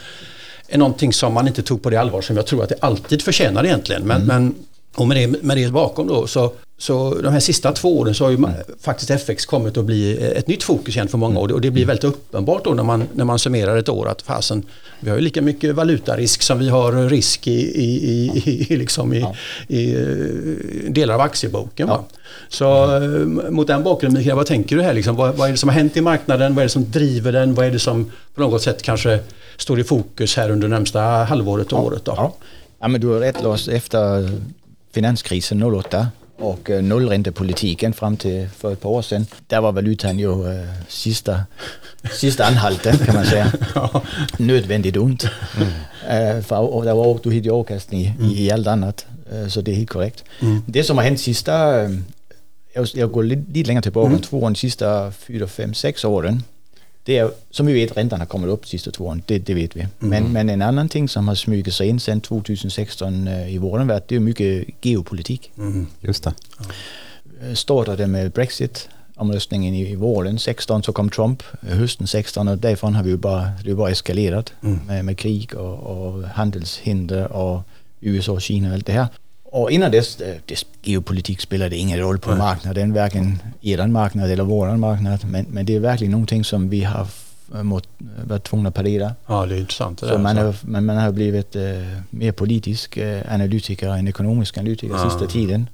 någonting 0.74 1.12
som 1.12 1.34
man 1.34 1.48
inte 1.48 1.62
tog 1.62 1.82
på 1.82 1.90
det 1.90 1.96
allvar 1.96 2.20
som 2.20 2.36
jag 2.36 2.46
tror 2.46 2.62
att 2.62 2.68
det 2.68 2.78
alltid 2.80 3.22
förtjänar 3.22 3.64
egentligen. 3.64 4.02
Men, 4.02 4.26
men 4.26 4.54
och 4.94 5.08
med 5.08 5.16
det, 5.16 5.42
med 5.42 5.56
det 5.56 5.70
bakom 5.70 6.06
då 6.06 6.26
så, 6.26 6.52
så 6.78 7.14
de 7.14 7.32
här 7.32 7.40
sista 7.40 7.72
två 7.72 7.98
åren 7.98 8.14
så 8.14 8.24
har 8.24 8.30
ju 8.30 8.36
ma- 8.36 8.64
faktiskt 8.80 9.10
FX 9.10 9.46
kommit 9.46 9.76
att 9.76 9.84
bli 9.84 10.16
ett 10.16 10.46
nytt 10.46 10.62
fokus 10.62 10.94
igen 10.96 11.08
för 11.08 11.18
många 11.18 11.46
det, 11.46 11.54
och 11.54 11.60
det 11.60 11.70
blir 11.70 11.86
väldigt 11.86 12.04
uppenbart 12.04 12.64
då 12.64 12.70
när 12.70 12.82
man, 12.82 13.04
när 13.14 13.24
man 13.24 13.38
summerar 13.38 13.76
ett 13.76 13.88
år 13.88 14.08
att 14.08 14.22
fasen, 14.22 14.62
vi 15.00 15.10
har 15.10 15.16
ju 15.16 15.22
lika 15.22 15.42
mycket 15.42 15.74
valutarisk 15.74 16.42
som 16.42 16.58
vi 16.58 16.68
har 16.68 17.08
risk 17.08 17.46
i, 17.46 17.50
i, 17.50 17.84
i, 17.84 18.42
i, 18.44 18.66
i, 18.72 18.76
liksom 18.76 19.12
i, 19.12 19.26
i 19.68 19.94
eh, 19.94 20.90
delar 20.92 21.14
av 21.14 21.20
aktieboken. 21.20 21.88
Va? 21.88 22.04
Så 22.48 22.96
eh, 22.96 23.26
mot 23.50 23.66
den 23.66 23.82
bakgrunden 23.82 24.18
Mikael, 24.18 24.36
vad 24.36 24.46
tänker 24.46 24.76
du 24.76 24.82
här? 24.82 24.94
Liksom, 24.94 25.16
vad, 25.16 25.34
vad 25.34 25.48
är 25.48 25.52
det 25.52 25.58
som 25.58 25.68
har 25.68 25.76
hänt 25.76 25.96
i 25.96 26.00
marknaden? 26.00 26.54
Vad 26.54 26.62
är 26.62 26.66
det 26.66 26.72
som 26.72 26.90
driver 26.90 27.32
den? 27.32 27.54
Vad 27.54 27.66
är 27.66 27.70
det 27.70 27.78
som 27.78 28.10
på 28.34 28.40
något 28.40 28.62
sätt 28.62 28.82
kanske 28.82 29.18
står 29.56 29.80
i 29.80 29.84
fokus 29.84 30.36
här 30.36 30.50
under 30.50 30.68
närmsta 30.68 31.00
halvåret 31.00 31.72
och 31.72 31.84
året? 31.84 32.04
Då? 32.04 32.12
Ja. 32.16 32.34
ja, 32.80 32.88
men 32.88 33.00
du 33.00 33.06
har 33.06 33.20
rätt 33.20 33.42
Lars. 33.42 33.68
Efter 33.68 34.30
finanskrisen 34.92 35.62
08 35.62 36.08
och 36.40 36.70
eh, 36.70 36.82
nollräntepolitiken 36.82 37.92
fram 37.92 38.16
till 38.16 38.48
för 38.48 38.72
ett 38.72 38.80
par 38.80 38.90
år 38.90 39.02
sedan. 39.02 39.26
Där 39.46 39.60
var 39.60 39.72
valutan 39.72 40.18
ju 40.18 40.52
eh, 40.52 40.68
sista, 40.88 41.40
sista 42.12 42.44
anhalten 42.44 42.98
kan 42.98 43.14
man 43.14 43.24
säga. 43.24 43.52
Nödvändigt 44.38 44.96
ont. 44.96 45.24
Eh, 46.08 46.40
för 46.42 46.84
där 46.84 46.94
var, 46.94 47.18
du 47.22 47.32
hittade 47.32 47.54
avkastning 47.54 48.14
i, 48.20 48.46
i 48.46 48.50
allt 48.50 48.66
annat. 48.66 49.06
Eh, 49.32 49.48
så 49.48 49.60
det 49.60 49.70
är 49.70 49.74
helt 49.74 49.90
korrekt. 49.90 50.24
Det 50.66 50.84
som 50.84 50.96
har 50.96 51.04
hänt 51.04 51.20
sista, 51.20 51.82
eh, 51.82 51.90
jag, 52.74 52.88
jag 52.94 53.10
går 53.12 53.22
lite, 53.22 53.52
lite 53.52 53.68
längre 53.68 53.82
tillbaka, 53.82 54.18
två 54.18 54.38
år, 54.38 54.42
de 54.42 54.54
sista 54.54 55.12
fyra, 55.12 55.46
fem, 55.46 55.74
sex 55.74 56.04
åren. 56.04 56.42
Det 57.04 57.18
är, 57.18 57.30
som 57.50 57.66
vi 57.66 57.72
vet, 57.72 57.96
räntan 57.96 58.20
har 58.20 58.26
kommit 58.26 58.50
upp 58.50 58.62
de 58.62 58.68
sista 58.68 58.90
två 58.90 59.04
åren, 59.04 59.22
det, 59.26 59.38
det 59.38 59.54
vet 59.54 59.76
vi. 59.76 59.86
Men, 59.98 60.32
men 60.32 60.48
en 60.50 60.62
annan 60.62 60.88
ting 60.88 61.08
som 61.08 61.28
har 61.28 61.34
smugit 61.34 61.74
sig 61.74 61.88
in 61.88 62.00
sedan 62.00 62.20
2016 62.20 63.28
eh, 63.28 63.54
i 63.54 63.58
våren 63.58 63.86
värld, 63.86 64.02
det 64.06 64.16
är 64.16 64.20
mycket 64.20 64.68
geopolitik. 64.82 65.52
Just 66.00 66.24
det. 66.24 66.34
Eh, 67.42 67.54
Startade 67.54 68.06
med 68.06 68.30
Brexit, 68.30 68.88
omröstningen 69.14 69.74
i, 69.74 69.90
i 69.90 69.94
våren 69.94 70.38
16 70.38 70.82
så 70.82 70.92
kom 70.92 71.10
Trump 71.10 71.42
hösten 71.60 72.06
16 72.06 72.48
och 72.48 72.58
därifrån 72.58 72.94
har 72.94 73.02
vi 73.02 73.10
ju 73.10 73.16
bara, 73.16 73.50
det 73.64 73.74
bara 73.74 73.90
eskalerat 73.90 74.52
med, 74.86 75.04
med 75.04 75.18
krig 75.18 75.54
och, 75.54 75.78
och 75.78 76.22
handelshinder 76.22 77.32
och 77.32 77.62
USA, 78.00 78.40
Kina 78.40 78.68
och 78.68 78.74
allt 78.74 78.86
det 78.86 78.92
här. 78.92 79.06
Och 79.52 79.70
innan 79.70 79.90
dess, 79.90 80.20
eh, 80.20 80.36
dess 80.46 80.66
geopolitik 80.82 81.40
spelade 81.40 81.76
ingen 81.76 81.98
roll 81.98 82.18
på 82.18 82.34
marknaden, 82.36 82.92
varken 82.94 83.38
eran 83.60 83.92
marknad 83.92 84.30
eller 84.30 84.44
våran 84.44 84.80
marknad. 84.80 85.20
Men, 85.24 85.46
men 85.50 85.66
det 85.66 85.74
är 85.74 85.80
verkligen 85.80 86.10
någonting 86.10 86.44
som 86.44 86.68
vi 86.68 86.84
har 86.84 87.02
f- 87.02 87.26
mått, 87.62 87.88
varit 88.24 88.44
tvungna 88.44 88.68
att 88.68 88.74
parera. 88.74 89.14
Ja, 89.26 89.46
det 89.46 89.54
är 89.54 89.58
intressant. 89.60 90.00
Det 90.00 90.06
Så 90.06 90.12
där, 90.12 90.18
man 90.18 90.36
har, 90.36 90.54
man, 90.62 90.84
man 90.84 90.96
har 90.96 91.12
blivit 91.12 91.56
eh, 91.56 91.62
mer 92.10 92.32
politisk 92.32 92.96
eh, 92.96 93.32
analytiker 93.34 93.88
än 93.88 94.08
ekonomisk 94.08 94.58
analytiker 94.58 94.94
Ja. 94.94 95.10
sista 95.10 95.26
tiden. 95.26 95.68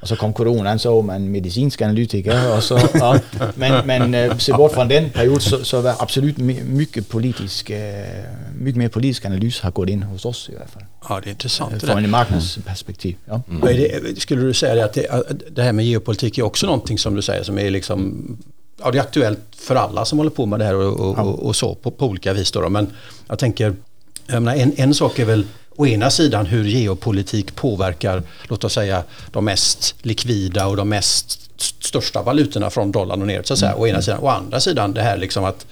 Och 0.00 0.08
så 0.08 0.16
kom 0.16 0.32
coronan 0.32 0.78
så 0.78 0.94
var 0.94 1.02
man 1.02 1.30
medicinsk 1.32 1.82
analytiker. 1.82 2.56
Och 2.56 2.62
så, 2.64 2.78
ja. 2.94 3.18
Men, 3.54 3.86
men 3.86 4.14
eh, 4.14 4.36
se 4.38 4.52
bort 4.52 4.72
från 4.72 4.88
den 4.88 5.10
perioden 5.10 5.40
så, 5.40 5.64
så 5.64 5.80
var 5.80 5.94
absolut 5.98 6.36
my- 6.38 6.62
mycket 6.64 7.08
politisk, 7.08 7.70
eh, 7.70 8.04
mycket 8.58 8.76
mer 8.78 8.88
politisk 8.88 9.24
analys 9.24 9.60
har 9.60 9.70
gått 9.70 9.88
in 9.88 10.02
hos 10.02 10.24
oss 10.24 10.48
i 10.52 10.56
alla 10.56 10.66
fall. 10.66 10.82
ja, 11.08 11.20
det 11.20 11.28
är 11.28 11.30
intressant. 11.30 11.70
Det 11.80 11.86
där. 11.86 11.92
Från 11.92 12.04
ett 12.04 12.10
marknadsperspektiv. 12.10 13.16
Ja. 13.24 13.42
Är 13.62 13.74
det, 14.04 14.20
skulle 14.20 14.42
du 14.42 14.54
säga 14.54 14.84
att 14.84 14.92
det, 14.92 15.22
det 15.50 15.62
här 15.62 15.72
med 15.72 15.84
geopolitik 15.84 16.38
är 16.38 16.42
också 16.42 16.66
någonting 16.66 16.98
som 16.98 17.14
du 17.14 17.22
säger 17.22 17.42
som 17.42 17.58
är 17.58 17.70
liksom 17.70 18.36
Ja, 18.82 18.90
det 18.90 18.98
är 18.98 19.02
aktuellt 19.02 19.40
för 19.56 19.74
alla 19.74 20.04
som 20.04 20.18
håller 20.18 20.30
på 20.30 20.46
med 20.46 20.58
det 20.58 20.64
här 20.64 20.74
och, 20.74 21.00
och, 21.10 21.18
Ja. 21.18 21.22
och, 21.22 21.46
och 21.46 21.56
så 21.56 21.74
på, 21.74 21.90
på 21.90 22.06
olika 22.06 22.32
vis. 22.32 22.50
Då, 22.52 22.60
då. 22.60 22.68
Men 22.68 22.86
jag 23.28 23.38
tänker 23.38 23.74
Jag 24.26 24.42
menar, 24.42 24.58
en, 24.58 24.72
en 24.76 24.94
sak 24.94 25.18
är 25.18 25.24
väl 25.24 25.44
å 25.78 25.86
ena 25.86 26.10
sidan 26.10 26.46
hur 26.46 26.64
geopolitik 26.64 27.54
påverkar, 27.54 28.22
låt 28.48 28.64
oss 28.64 28.72
säga, 28.72 29.02
de 29.32 29.44
mest 29.44 29.94
likvida 30.02 30.66
och 30.66 30.76
de 30.76 30.88
mest 30.88 31.40
största 31.80 32.22
valutorna 32.22 32.70
från 32.70 32.92
dollarn 32.92 33.20
och 33.20 33.26
ner. 33.26 33.42
Så 33.42 33.52
att 33.52 33.58
säga, 33.58 33.70
mm. 33.70 33.82
å 33.82 33.86
ena 33.86 34.02
sidan. 34.02 34.20
Å 34.22 34.28
andra 34.28 34.60
sidan 34.60 34.94
det 34.94 35.02
här 35.02 35.16
liksom 35.16 35.44
att 35.44 35.66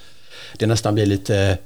det 0.58 0.66
nästan 0.66 0.94
blir 0.94 1.06
lite 1.06 1.58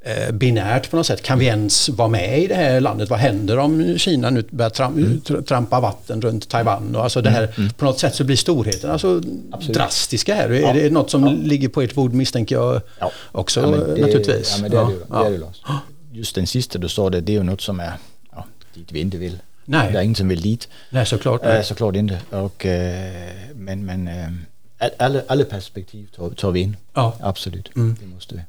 eh, 0.00 0.32
binärt 0.32 0.90
på 0.90 0.96
något 0.96 1.06
sätt. 1.06 1.22
Kan 1.22 1.38
vi 1.38 1.46
ens 1.46 1.88
vara 1.88 2.08
med 2.08 2.42
i 2.42 2.46
det 2.46 2.54
här 2.54 2.80
landet? 2.80 3.10
Vad 3.10 3.18
händer 3.18 3.58
om 3.58 3.98
Kina 3.98 4.30
nu 4.30 4.44
börjar 4.50 4.70
tram, 4.70 5.20
mm. 5.28 5.44
trampa 5.44 5.80
vatten 5.80 6.22
runt 6.22 6.48
Taiwan? 6.48 6.96
Och 6.96 7.04
alltså 7.04 7.22
det 7.22 7.30
här, 7.30 7.42
mm. 7.42 7.54
mm. 7.56 7.70
På 7.70 7.84
något 7.84 7.98
sätt 7.98 8.14
så 8.14 8.24
blir 8.24 8.36
storheten 8.36 8.90
alltså 8.90 9.20
drastiska 9.68 10.34
här. 10.34 10.50
Ja. 10.50 10.68
Är 10.68 10.74
det 10.74 10.90
något 10.90 11.10
som 11.10 11.26
ja. 11.26 11.32
ligger 11.42 11.68
på 11.68 11.82
ert 11.82 11.94
bord 11.94 12.12
misstänker 12.12 12.54
jag 12.54 12.80
ja. 12.98 13.12
också 13.32 13.60
ja, 13.60 13.66
det, 13.66 14.00
naturligtvis? 14.00 14.54
Ja, 14.56 14.62
men 14.62 14.70
det 14.70 14.76
är 14.76 14.86
det, 14.86 15.30
det, 15.30 15.36
är 15.36 15.38
det. 15.38 15.82
Just 16.12 16.34
den 16.34 16.46
sista 16.46 16.78
du 16.78 16.88
sa, 16.88 17.10
det, 17.10 17.20
det 17.20 17.32
är 17.32 17.36
ju 17.36 17.42
något 17.42 17.60
som 17.60 17.80
är 17.80 17.92
ja, 18.32 18.46
dit 18.74 18.92
vi 18.92 19.00
inte 19.00 19.18
vill. 19.18 19.38
Nej. 19.64 19.92
Det 19.92 19.98
är 19.98 20.02
ingen 20.02 20.14
som 20.14 20.28
vill 20.28 20.40
dit. 20.40 20.68
Nej, 20.90 21.06
såklart. 21.06 21.40
Nej. 21.44 21.56
Äh, 21.56 21.62
såklart 21.62 21.96
inte. 21.96 22.18
Och, 22.30 22.66
äh, 22.66 23.30
men 23.54 23.86
men 23.86 24.08
äh, 24.08 24.28
alla, 24.98 25.22
alla 25.28 25.44
perspektiv 25.44 26.06
tar, 26.16 26.30
tar 26.30 26.50
vi 26.50 26.60
in. 26.60 26.76
Ja. 26.94 27.16
Absolut, 27.20 27.76
mm. 27.76 27.96
det 28.00 28.06
måste 28.06 28.34
vi. 28.34 28.40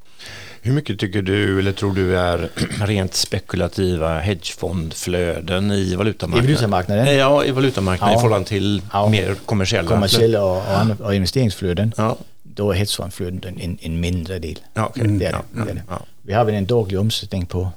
Hur 0.62 0.72
mycket 0.72 0.98
tycker 0.98 1.22
du 1.22 1.58
eller 1.58 1.72
tror 1.72 1.94
du 1.94 2.18
är 2.18 2.50
rent 2.86 3.14
spekulativa 3.14 4.18
hedgefondflöden 4.18 5.72
i 5.72 5.94
valutamarknaden? 5.94 6.44
I 6.44 6.52
valutamarknaden? 6.52 7.16
Ja, 7.16 7.44
i 7.44 7.50
valutamarknaden 7.50 8.12
ja. 8.12 8.18
i 8.18 8.20
förhållande 8.20 8.48
till 8.48 8.82
ja. 8.92 9.08
mer 9.08 9.34
kommersiella. 9.34 9.88
Kommersiella 9.88 10.44
och, 10.44 10.56
och, 10.56 11.00
och 11.00 11.14
investeringsflöden. 11.14 11.92
Ja. 11.96 12.16
Då 12.42 12.70
är 12.70 12.74
hedgefondflöden 12.74 13.58
en, 13.60 13.78
en 13.82 14.00
mindre 14.00 14.38
del. 14.38 14.58
Ja, 14.74 14.86
okay. 14.86 15.06
det 15.06 15.26
är 15.26 15.32
det. 15.32 15.64
det, 15.64 15.70
är 15.70 15.74
det. 15.74 15.82
Vi 16.26 16.32
har 16.32 16.44
väl 16.44 16.54
en 16.54 16.66
daglig 16.66 17.00
omsättning 17.00 17.46
på 17.46 17.70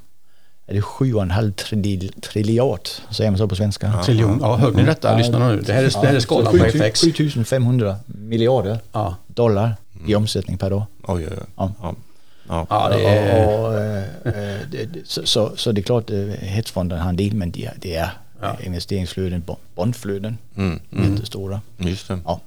är 0.70 0.74
det 0.74 0.82
7,5 0.82 2.22
triljard, 2.22 2.88
säger 3.10 3.32
man 3.32 3.38
så 3.38 3.48
på 3.48 3.56
svenska? 3.56 3.88
Ja, 3.88 4.04
Triljon, 4.04 4.39
ja 4.42 4.56
hörde 4.56 4.77
ni 4.77 4.84
detta? 4.84 5.12
Ja, 5.12 5.18
Lyssna 5.18 5.50
nu. 5.50 5.62
Det 5.62 5.74
här 5.74 5.84
är, 5.84 5.92
ja, 5.94 6.01
det 6.01 6.08
här 6.08 6.16
är 6.16 6.20
skalan 6.20 6.58
på 6.58 6.66
FX. 6.66 7.01
7500 7.01 7.96
miljarder 8.06 8.80
ja. 8.92 9.16
dollar 9.27 9.75
i 10.08 10.16
omsättning 10.16 10.58
per 10.58 10.70
dag. 10.70 10.84
Oj, 11.04 11.27
oj, 11.32 11.38
oj. 11.38 11.46
Ja. 11.56 11.96
Ja. 12.48 12.68
ja 12.70 12.89
det 12.89 13.06
är... 13.06 13.48
och, 13.48 13.66
och, 13.66 13.74
det, 14.72 14.88
så, 15.04 15.25
så, 15.25 15.51
så, 15.56 15.72
det 15.72 15.82
är 15.82 15.84
klart, 15.84 16.10
eh, 16.10 16.18
hedgefonden 16.27 17.00
har 17.00 17.10
en 17.10 17.16
del, 17.16 17.34
men 17.34 17.51
det, 17.51 17.72
det 17.75 17.96
är 17.96 18.12
investeringsflöden, 18.60 19.44
bondflöden, 19.75 20.38
mm, 20.56 20.80
mm. 20.92 21.13
jättestora. 21.13 21.62
Just 21.77 22.08
det. 22.08 22.20
Ja. 22.25 22.42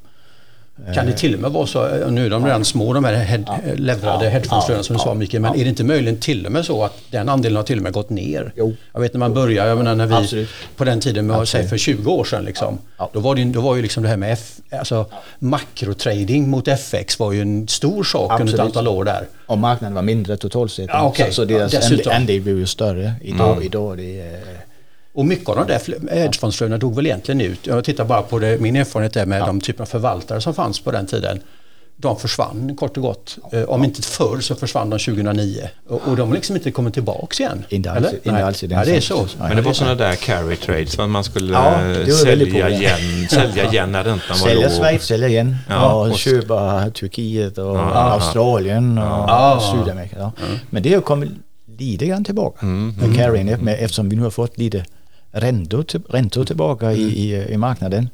Kan 0.95 1.07
det 1.07 1.13
till 1.13 1.35
och 1.35 1.41
med 1.41 1.51
vara 1.51 1.67
så, 1.67 1.89
nu 2.11 2.27
är 2.27 2.31
de 2.31 2.45
redan 2.45 2.65
små 2.65 2.93
de 2.93 3.05
här 3.05 3.15
head, 3.15 3.45
ja. 3.47 3.59
leverade 3.77 4.25
ja. 4.25 4.31
hedgefondflödena 4.31 4.83
som 4.83 4.97
du 4.97 5.01
sa 5.03 5.15
Mikael, 5.15 5.41
men 5.41 5.55
är 5.55 5.65
det 5.65 5.69
inte 5.69 5.85
möjligen 5.85 6.21
till 6.21 6.47
och 6.47 6.53
med 6.53 6.65
så 6.65 6.85
att 6.85 6.99
den 7.11 7.29
andelen 7.29 7.57
har 7.57 7.63
till 7.63 7.77
och 7.77 7.83
med 7.83 7.93
gått 7.93 8.11
ner? 8.11 8.53
Jo. 8.57 8.75
Jag 8.93 9.01
vet 9.01 9.15
när 9.15 9.19
man 9.19 9.35
började, 9.35 9.69
jag 9.69 9.79
menar 9.79 9.95
när 9.95 10.07
vi 10.07 10.15
Absolut. 10.15 10.49
på 10.77 10.85
den 10.85 11.01
tiden, 11.01 11.27
med, 11.27 11.49
säg 11.49 11.69
för 11.69 11.79
20 11.79 12.13
år 12.13 12.25
sedan 12.25 12.45
liksom, 12.45 12.79
ja. 12.99 13.11
då, 13.13 13.21
var 13.21 13.35
det, 13.35 13.45
då 13.45 13.61
var 13.61 13.77
ju 13.77 13.83
liksom 13.83 14.03
det 14.03 14.09
här 14.09 14.17
med 14.17 14.33
F, 14.33 14.51
alltså, 14.79 15.07
makrotrading 15.39 16.49
mot 16.49 16.69
FX 16.69 17.19
var 17.19 17.33
ju 17.33 17.41
en 17.43 17.69
stor 17.69 18.05
sak 18.05 18.33
Absolut. 18.33 18.53
under 18.53 18.65
ett 18.65 18.67
antal 18.67 18.89
år 18.89 19.05
där. 19.05 19.27
Och 19.47 19.59
marknaden 19.59 19.95
var 19.95 20.03
mindre 20.03 20.37
totalt 20.37 20.73
sett. 20.73 20.87
Ja, 20.89 21.09
okay. 21.09 21.27
Så, 21.27 21.35
så 21.35 21.45
deras 21.45 21.91
ja, 21.91 22.15
andel 22.15 22.41
blev 22.41 22.59
ju 22.59 22.67
större. 22.67 23.13
Idag, 23.21 23.53
mm. 23.53 23.63
idag 23.63 23.97
det 23.97 24.21
är 24.21 24.60
och 25.21 25.27
mycket 25.27 25.49
av 25.49 25.57
de 25.57 25.67
där 25.67 26.15
hedgefondsflödena 26.15 26.79
dog 26.79 26.97
väl 26.97 27.07
egentligen 27.07 27.41
ut. 27.41 27.67
Jag 27.67 27.85
tittar 27.85 28.05
bara 28.05 28.23
på 28.23 28.39
det, 28.39 28.61
min 28.61 28.77
erfarenhet 28.77 29.17
är 29.17 29.27
med 29.27 29.41
ja. 29.41 29.47
de 29.47 29.61
typer 29.61 29.83
av 29.83 29.87
förvaltare 29.87 30.41
som 30.41 30.55
fanns 30.55 30.81
på 30.81 30.91
den 30.91 31.07
tiden. 31.07 31.41
De 31.97 32.17
försvann 32.19 32.77
kort 32.77 32.97
och 32.97 33.03
gott. 33.03 33.39
Ja. 33.51 33.67
Om 33.67 33.85
inte 33.85 34.03
förr 34.03 34.41
så 34.41 34.55
försvann 34.55 34.91
de 34.91 34.99
2009. 34.99 35.69
Och, 35.89 36.09
och 36.09 36.17
de 36.17 36.29
har 36.29 36.35
liksom 36.35 36.57
inte 36.57 36.71
kommit 36.71 36.95
tillbaks 36.95 37.41
igen. 37.41 37.65
Inte 37.69 37.91
alls, 37.91 38.09
inte 38.23 38.45
alls 38.45 38.63
i 38.63 38.67
den 38.67 38.79
ja, 38.79 38.85
det 38.85 38.97
är 38.97 39.01
så. 39.01 39.27
Men 39.39 39.57
det 39.57 39.63
var 39.63 39.73
sådana 39.73 39.95
där 39.95 40.15
carry 40.15 40.57
trades, 40.57 40.99
man 40.99 41.25
skulle 41.25 41.53
ja, 41.53 41.81
sälja, 42.13 42.69
igen, 42.69 43.29
sälja 43.31 43.71
igen 43.71 43.93
när 43.93 44.05
räntan 44.05 44.37
var 44.41 44.55
låg. 44.55 44.63
Sälja 44.63 44.71
Schweiz, 44.71 45.03
sälja 45.03 45.29
igen 45.29 45.57
ja, 45.69 45.95
och, 45.95 46.11
och 46.11 46.19
köpa 46.19 46.91
Turkiet 46.91 47.59
och 47.59 47.97
Australien 47.97 48.99
och 48.99 49.63
Sydamerika. 49.63 50.33
Men 50.71 50.83
det 50.83 50.95
har 50.95 51.01
kommit 51.01 51.31
lite 51.81 52.07
grann 52.07 52.25
tillbaka 52.25 52.67
mm, 52.67 52.95
med 52.97 53.39
mm, 53.39 53.69
eftersom 53.69 54.09
vi 54.09 54.17
nu 54.17 54.23
har 54.23 54.31
fått 54.31 54.59
lite 54.59 54.85
räntor, 55.33 55.85
räntor 56.09 56.45
tillbaka 56.45 56.93
i, 56.93 57.03
i, 57.03 57.53
i 57.53 57.57
marknaden 57.57 58.09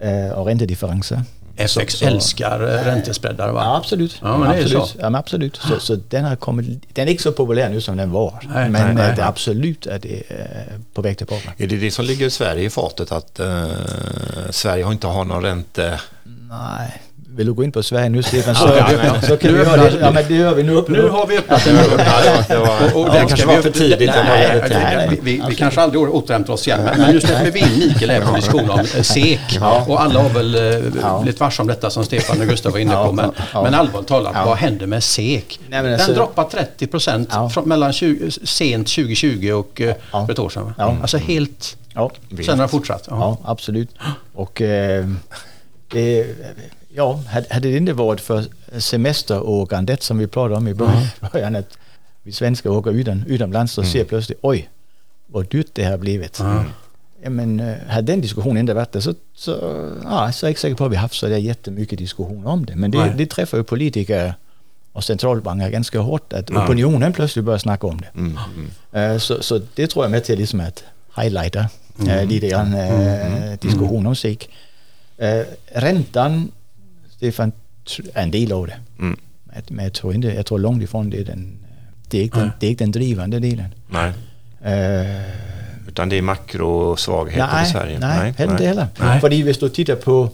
eh, 0.00 0.28
och 0.28 0.46
räntedifferenser. 0.46 1.22
FX 1.56 1.94
så, 1.94 2.06
räntespreadar 2.06 2.84
räntespreadar 2.84 3.52
va? 3.52 3.62
Ja, 3.64 3.76
absolut. 3.76 4.18
Ja, 4.22 4.38
men 4.38 4.48
absolut. 4.48 4.70
Det 4.72 4.76
är 4.76 4.80
så. 4.80 4.98
Ja, 4.98 5.02
men 5.02 5.14
absolut. 5.14 5.56
Så, 5.56 5.80
så, 5.80 5.96
den, 6.08 6.24
har 6.24 6.36
kommit, 6.36 6.82
den 6.92 7.08
är 7.08 7.10
inte 7.10 7.22
så 7.22 7.32
populär 7.32 7.68
nu 7.68 7.80
som 7.80 7.96
den 7.96 8.10
var. 8.10 8.34
Nej, 8.42 8.70
men 8.70 8.72
nej, 8.72 8.94
nej, 8.94 9.12
det 9.16 9.22
är 9.22 9.26
absolut 9.26 9.86
att 9.86 10.02
det 10.02 10.22
är 10.28 10.78
på 10.94 11.02
väg 11.02 11.18
tillbaka. 11.18 11.52
Är 11.56 11.66
det 11.66 11.76
det 11.76 11.90
som 11.90 12.04
ligger 12.04 12.28
Sverige 12.28 12.64
i 12.64 12.70
fatet 12.70 13.12
att 13.12 13.40
uh, 13.40 13.64
Sverige 14.50 14.84
har 14.84 14.92
inte 14.92 15.06
har 15.06 15.24
någon 15.24 15.42
ränte... 15.42 16.00
Nej, 16.48 17.02
vill 17.36 17.46
du 17.46 17.52
gå 17.52 17.64
in 17.64 17.72
på 17.72 17.82
Sverige 17.82 18.08
nu 18.08 18.22
Stefan? 18.22 18.54
Så, 18.54 18.66
ja, 18.78 18.92
ja, 19.04 19.20
så 19.20 19.36
kan 19.36 19.52
vi 19.52 19.58
göra 19.58 19.76
det. 19.76 19.98
Ja 20.00 20.10
men 20.10 20.24
det 20.28 20.34
gör 20.34 20.54
vi 20.54 20.62
nu. 20.62 20.84
Nu 20.88 21.08
har 21.08 21.26
vi 21.26 21.38
öppnat 21.38 21.66
en 21.66 21.76
och, 22.94 23.10
det 23.12 23.24
kanske 23.28 23.46
var 23.46 23.62
för 23.62 23.70
tidigt. 23.70 24.10
Nej, 24.14 24.62
nej, 24.70 25.08
vi, 25.10 25.20
vi, 25.22 25.42
vi 25.48 25.54
kanske 25.54 25.80
aldrig 25.80 26.02
återhämtar 26.02 26.52
oss 26.52 26.66
igen. 26.66 26.80
Men 26.96 27.12
nu 27.12 27.20
släpper 27.20 27.50
vi 27.50 27.60
in 27.60 27.78
Mikael 27.78 28.34
diskussion 28.34 28.70
om 28.70 28.80
eh, 28.80 29.02
SEK. 29.02 29.58
Och 29.86 30.02
alla 30.02 30.22
har 30.22 30.28
väl 30.28 30.54
eh, 30.54 31.20
blivit 31.22 31.40
varse 31.40 31.62
om 31.62 31.68
detta 31.68 31.90
som 31.90 32.04
Stefan 32.04 32.40
och 32.40 32.46
Gustav 32.46 32.72
var 32.72 32.78
inne 32.78 32.94
på. 32.94 33.12
Men, 33.12 33.30
men 33.52 33.74
allvarligt 33.74 34.08
talat, 34.08 34.46
vad 34.46 34.56
händer 34.56 34.86
med 34.86 35.04
SEK? 35.04 35.60
Den 35.68 35.94
alltså- 35.94 36.12
droppar 36.12 36.44
30 36.44 36.86
procent 36.86 37.30
mellan 37.64 37.92
20, 37.92 38.30
sent 38.30 38.88
2020 38.88 39.50
och 39.52 39.80
eh, 39.80 39.94
för 40.10 40.32
ett 40.32 40.38
år 40.38 40.48
sedan. 40.48 40.74
Alltså 40.76 41.18
helt... 41.18 41.76
Ja. 41.94 42.10
Sen 42.44 42.58
har 42.58 42.66
det 42.66 42.70
fortsatt. 42.70 43.06
Ja, 43.10 43.38
absolut. 43.44 43.88
Och 44.34 44.62
eh, 44.62 45.06
det 45.88 46.26
Ja, 46.96 47.20
hade 47.50 47.68
det 47.70 47.76
inte 47.76 47.92
varit 47.92 48.20
för 48.20 48.44
semesteråkandet 48.78 50.02
som 50.02 50.18
vi 50.18 50.26
pratade 50.26 50.54
om 50.54 50.68
i 50.68 50.74
början, 50.74 51.56
att 51.56 51.78
vi 52.22 52.32
svenskar 52.32 52.70
åker 52.70 52.90
utan, 52.90 53.24
utomlands 53.26 53.78
och 53.78 53.84
mm. 53.84 53.92
ser 53.92 54.04
plötsligt 54.04 54.38
oj, 54.42 54.68
vad 55.26 55.48
dyrt 55.48 55.70
det 55.72 55.84
har 55.84 55.98
blivit. 55.98 56.40
Mm. 56.40 56.64
Ja, 57.24 57.30
men 57.30 57.60
øh, 57.60 57.76
hade 57.88 58.06
den 58.06 58.20
diskussionen 58.20 58.56
inte 58.56 58.74
varit 58.74 58.92
där 58.92 59.00
så, 59.00 59.14
så, 59.34 59.52
ja, 60.04 60.32
så 60.32 60.46
är 60.46 60.48
jag 60.48 60.50
inte 60.50 60.60
säker 60.60 60.76
på 60.76 60.84
att 60.84 60.92
vi 60.92 60.96
haft 60.96 61.14
så 61.14 61.26
där 61.26 61.36
jättemycket 61.38 61.98
diskussion 61.98 62.46
om 62.46 62.66
det. 62.66 62.76
Men 62.76 62.90
det, 62.90 63.14
det 63.18 63.26
träffar 63.26 63.58
ju 63.58 63.64
politiker 63.64 64.34
och 64.92 65.04
centralbanker 65.04 65.70
ganska 65.70 65.98
hårt 65.98 66.32
att 66.32 66.50
ja. 66.50 66.64
opinionen 66.64 67.12
plötsligt 67.12 67.44
börjar 67.44 67.58
snacka 67.58 67.86
om 67.86 68.00
det. 68.00 68.18
Mm. 68.18 68.38
Mm. 68.92 69.20
Så, 69.20 69.42
så 69.42 69.60
det 69.74 69.86
tror 69.86 70.04
jag 70.04 70.10
med 70.10 70.24
till 70.24 70.38
liksom 70.38 70.60
att 70.60 70.84
highlighta 71.16 71.68
mm. 72.00 72.28
lite 72.28 72.48
grann 72.48 72.74
mm. 72.74 73.56
diskussion 73.60 74.06
om 74.06 74.16
SIK. 74.16 74.48
Räntan 75.72 76.50
Stefan 77.24 77.52
är 78.14 78.22
en 78.22 78.30
del 78.30 78.52
av 78.52 78.66
det. 78.66 78.76
Mm. 78.98 79.16
Men 79.68 79.84
jag 79.84 79.92
tror, 79.92 80.14
inte, 80.14 80.28
jag 80.28 80.46
tror 80.46 80.58
långt 80.58 80.82
ifrån 80.82 81.10
det 81.10 81.20
är 81.20 81.24
den, 81.24 81.58
det 82.08 82.18
är 82.18 82.22
inte, 82.22 82.38
den, 82.38 82.50
det 82.60 82.66
är 82.66 82.70
inte 82.70 82.84
den 82.84 82.92
drivande 82.92 83.38
delen. 83.38 83.74
Nej. 83.88 84.12
Uh, 84.66 85.88
Utan 85.88 86.08
det 86.08 86.18
är 86.18 86.22
makrosvaghet 86.22 87.48
i 87.62 87.70
Sverige? 87.70 87.98
Nej, 87.98 88.34
nej, 88.38 88.48
inte 88.50 88.66
heller. 88.66 88.86
Nej. 88.98 89.20
För 89.20 89.28
om 89.28 89.54
du 89.60 89.68
tittar 89.68 89.96
på 89.96 90.30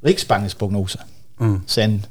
Riksbankens 0.00 0.54
prognoser 0.54 1.00
mm. 1.40 1.62
sen 1.66 2.06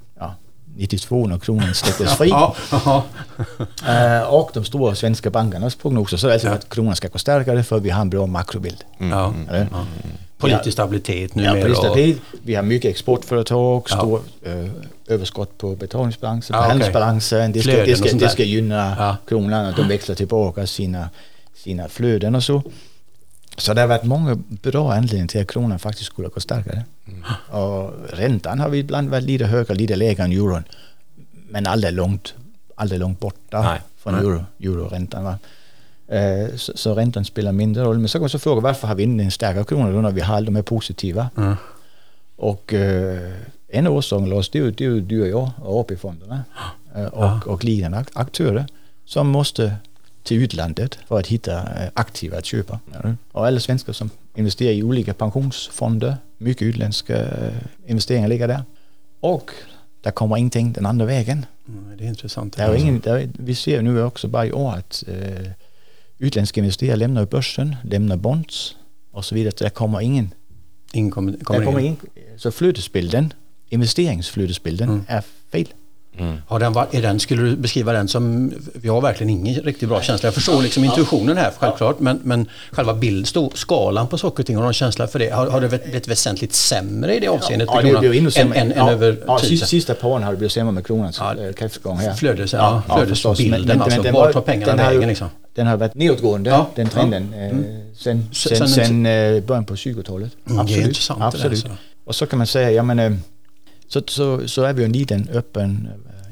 92 0.77 1.27
när 1.27 1.39
kronan 1.39 1.73
släpptes 1.73 2.13
fri. 2.13 2.31
uh, 2.31 4.21
och 4.29 4.51
de 4.53 4.65
stora 4.65 4.95
svenska 4.95 5.29
bankernas 5.29 5.75
prognoser 5.75 6.17
så 6.17 6.27
är 6.27 6.29
det 6.29 6.33
alltså 6.33 6.47
ja. 6.47 6.53
att 6.53 6.69
kronan 6.69 6.95
ska 6.95 7.07
gå 7.07 7.17
starkare 7.17 7.63
för 7.63 7.79
vi 7.79 7.89
har 7.89 8.01
en 8.01 8.09
bra 8.09 8.25
makrobild. 8.25 8.83
Mm. 8.99 9.47
Mm. 9.49 9.67
Politisk 10.37 10.73
stabilitet 10.73 11.35
numera. 11.35 11.57
Ja, 11.57 11.61
politisk 11.61 11.81
stabilitet. 11.81 12.21
Vi 12.43 12.55
har 12.55 12.63
mycket 12.63 12.91
exportföretag, 12.91 13.83
ja. 13.89 13.97
stor 13.97 14.21
eh, 14.43 14.69
överskott 15.07 15.57
på 15.57 15.75
betalningsbalansen, 15.75 16.53
på 16.53 16.63
ja, 16.63 16.67
handelsbalansen. 16.67 17.51
Det 17.51 17.61
ska, 17.61 17.71
det 17.71 17.95
ska, 17.95 18.17
det 18.17 18.29
ska 18.29 18.43
gynna 18.43 18.95
ja. 18.99 19.17
kronan 19.27 19.65
att 19.65 19.75
de 19.75 19.87
växlar 19.87 20.15
tillbaka 20.15 20.67
sina, 20.67 21.09
sina 21.55 21.87
flöden 21.87 22.35
och 22.35 22.43
så. 22.43 22.63
Så 23.57 23.73
det 23.73 23.81
har 23.81 23.87
varit 23.87 24.03
många 24.03 24.35
bra 24.49 24.93
anledningar 24.93 25.27
till 25.27 25.41
att 25.41 25.47
kronan 25.47 25.79
faktiskt 25.79 26.05
skulle 26.05 26.27
gå 26.27 26.39
starkare. 26.39 26.85
Mm. 27.07 27.23
Och 27.61 27.93
räntan 28.09 28.59
har 28.59 28.69
vi 28.69 28.77
ibland 28.77 29.09
varit 29.09 29.23
lite 29.23 29.45
högre, 29.45 29.75
lite 29.75 29.95
lägre 29.95 30.23
än 30.23 30.31
euron. 30.31 30.63
Men 31.49 31.67
aldrig 31.67 31.93
långt, 31.93 32.33
aldrig 32.75 32.99
långt 32.99 33.19
borta 33.19 33.61
Nej. 33.61 33.81
från 33.97 34.15
euro, 34.15 34.45
euroräntan. 34.59 35.23
Va? 35.23 35.37
Eh, 36.07 36.55
så, 36.55 36.77
så 36.77 36.95
räntan 36.95 37.25
spelar 37.25 37.51
mindre 37.51 37.83
roll. 37.83 37.97
Men 37.97 38.07
så 38.07 38.17
kan 38.17 38.21
man 38.21 38.29
så 38.29 38.39
fråga 38.39 38.61
varför 38.61 38.87
har 38.87 38.95
vi 38.95 39.03
inte 39.03 39.23
en 39.23 39.31
starkare 39.31 39.63
krona 39.63 39.91
då 39.91 40.01
när 40.01 40.11
vi 40.11 40.21
har 40.21 40.41
de 40.41 40.55
här 40.55 40.63
positiva? 40.63 41.29
Mm. 41.37 41.55
Och 42.35 42.73
eh, 42.73 43.33
en 43.67 43.87
orsak 43.87 44.27
Lars, 44.27 44.49
det 44.49 44.59
är 44.59 44.81
ju 44.81 45.01
du 45.01 45.21
och 45.21 45.27
jag 45.27 45.51
och 45.61 45.79
AP-fonderna 45.79 46.43
eh, 46.95 47.05
och, 47.05 47.23
ja. 47.23 47.41
och 47.45 47.63
liknande 47.63 48.05
aktörer 48.13 48.65
som 49.05 49.27
måste 49.27 49.75
till 50.27 50.43
utlandet 50.43 50.99
för 51.07 51.19
att 51.19 51.27
hitta 51.27 51.61
aktiva 51.93 52.37
att 52.37 52.45
köpa. 52.45 52.79
Och 53.31 53.45
alla 53.47 53.59
svenskar 53.59 53.93
som 53.93 54.09
investerar 54.35 54.71
i 54.71 54.83
olika 54.83 55.13
pensionsfonder, 55.13 56.17
mycket 56.37 56.61
utländska 56.61 57.27
investeringar 57.85 58.27
ligger 58.27 58.47
där. 58.47 58.63
Och 59.19 59.51
där 60.01 60.11
kommer 60.11 60.37
ingenting 60.37 60.73
den 60.73 60.85
andra 60.85 61.05
vägen. 61.05 61.45
Mm, 61.67 61.97
det 61.97 62.03
är 62.03 62.07
intressant. 62.07 62.55
Det 62.57 62.63
är 62.63 62.75
ingen, 62.75 62.99
det 62.99 63.09
är, 63.11 63.29
vi 63.33 63.55
ser 63.55 63.81
nu 63.81 64.03
också 64.03 64.27
bara 64.27 64.45
i 64.45 64.51
år 64.51 64.73
att 64.73 65.03
eh, 65.07 65.51
utländska 66.17 66.59
investerare 66.61 66.95
lämnar 66.95 67.25
börsen, 67.25 67.75
lämnar 67.83 68.17
bonds 68.17 68.75
och 69.11 69.25
så 69.25 69.35
vidare. 69.35 69.53
Det 69.57 69.69
kommer 69.69 70.01
ingen... 70.01 70.33
Ingen 70.93 71.11
kommer, 71.11 71.37
kommer 71.43 71.59
Där 71.59 71.65
kommer 71.65 71.79
in. 71.79 71.85
in, 71.85 71.97
så 72.37 72.51
flödesbilden, 72.51 73.33
investeringsflödesbilden 73.69 74.89
Mm. 74.89 75.03
är 75.07 75.23
fel. 75.51 75.67
Har 76.47 76.59
den, 76.59 76.75
är 76.91 77.01
den, 77.01 77.19
skulle 77.19 77.41
du 77.43 77.55
beskriva 77.55 77.93
den 77.93 78.07
som, 78.07 78.53
vi 78.73 78.89
har 78.89 79.01
verkligen 79.01 79.29
ingen 79.29 79.55
riktigt 79.61 79.89
bra 79.89 80.01
känsla. 80.01 80.27
Jag 80.27 80.33
förstår 80.33 80.61
liksom 80.61 80.83
intuitionen 80.83 81.37
här 81.37 81.51
självklart 81.57 81.99
men, 81.99 82.19
men 82.23 82.45
själva 82.71 82.93
bild, 82.93 83.27
stå, 83.27 83.51
skalan 83.53 84.07
på 84.07 84.17
saker 84.17 84.43
och 84.43 84.47
ting, 84.47 84.55
du 84.55 84.61
någon 84.61 84.73
känsla 84.73 85.07
för 85.07 85.19
det? 85.19 85.29
Har, 85.29 85.47
har 85.47 85.61
det 85.61 85.67
blivit 85.83 86.07
väsentligt 86.07 86.53
sämre 86.53 87.15
i 87.15 87.19
det 87.19 87.27
avseendet 87.27 87.69
Ja, 87.71 87.81
med 87.81 87.85
det 88.01 88.07
ännu 88.17 88.17
än, 88.17 88.31
sämre. 88.31 88.57
än, 88.59 88.71
än 88.71 88.77
ja, 88.77 88.91
över 88.91 89.17
ja, 89.27 89.39
sista, 89.39 89.65
sista 89.65 89.93
par 89.93 90.09
åren 90.09 90.23
har 90.23 90.31
det 90.31 90.37
blivit 90.37 90.51
sämre 90.51 90.71
med 90.71 90.85
kronans 90.85 91.17
Ja, 91.19 91.35
ja, 91.45 91.53
kräftgång 91.53 91.97
här. 91.97 92.13
Flödes, 92.13 92.53
ja, 92.53 92.81
förstås. 93.07 93.37
flödesbilden 93.37 93.67
Men- 93.67 93.77
men- 93.77 93.81
alltså. 93.81 94.01
men 94.03 94.13
Vart 94.13 94.25
var- 94.25 94.33
tar 94.33 94.41
pengarna 94.41 94.75
den 94.75 94.85
vägen 94.85 95.01
ju- 95.01 95.07
liksom? 95.07 95.27
Den 95.55 95.67
har 95.67 95.77
varit 95.77 95.95
nedåtgående, 95.95 96.49
Ja, 96.49 96.69
den 96.75 96.89
trenden, 96.89 97.33
eh, 97.33 97.49
sen, 97.49 98.29
Sen- 98.33 98.57
sen, 98.57 98.57
sen- 98.57 98.85
sen 98.85 99.05
eh, 99.05 99.43
början 99.43 99.65
på 99.65 99.75
20-talet. 99.75 100.31
Mm, 100.49 100.65
där, 100.65 101.15
absolut. 101.19 101.57
så. 101.59 101.67
Och 102.05 102.15
så 102.15 102.25
kan 102.25 102.37
man 102.37 102.47
säga, 102.47 102.71
ja 102.71 102.83
men 102.83 102.99
eh, 102.99 103.11
så, 103.87 104.01
så, 104.07 104.47
så 104.47 104.63
är 104.63 104.73
vi 104.73 104.81
ju 104.81 104.85
en 104.85 104.91
liten 104.91 105.29
öppen 105.29 105.89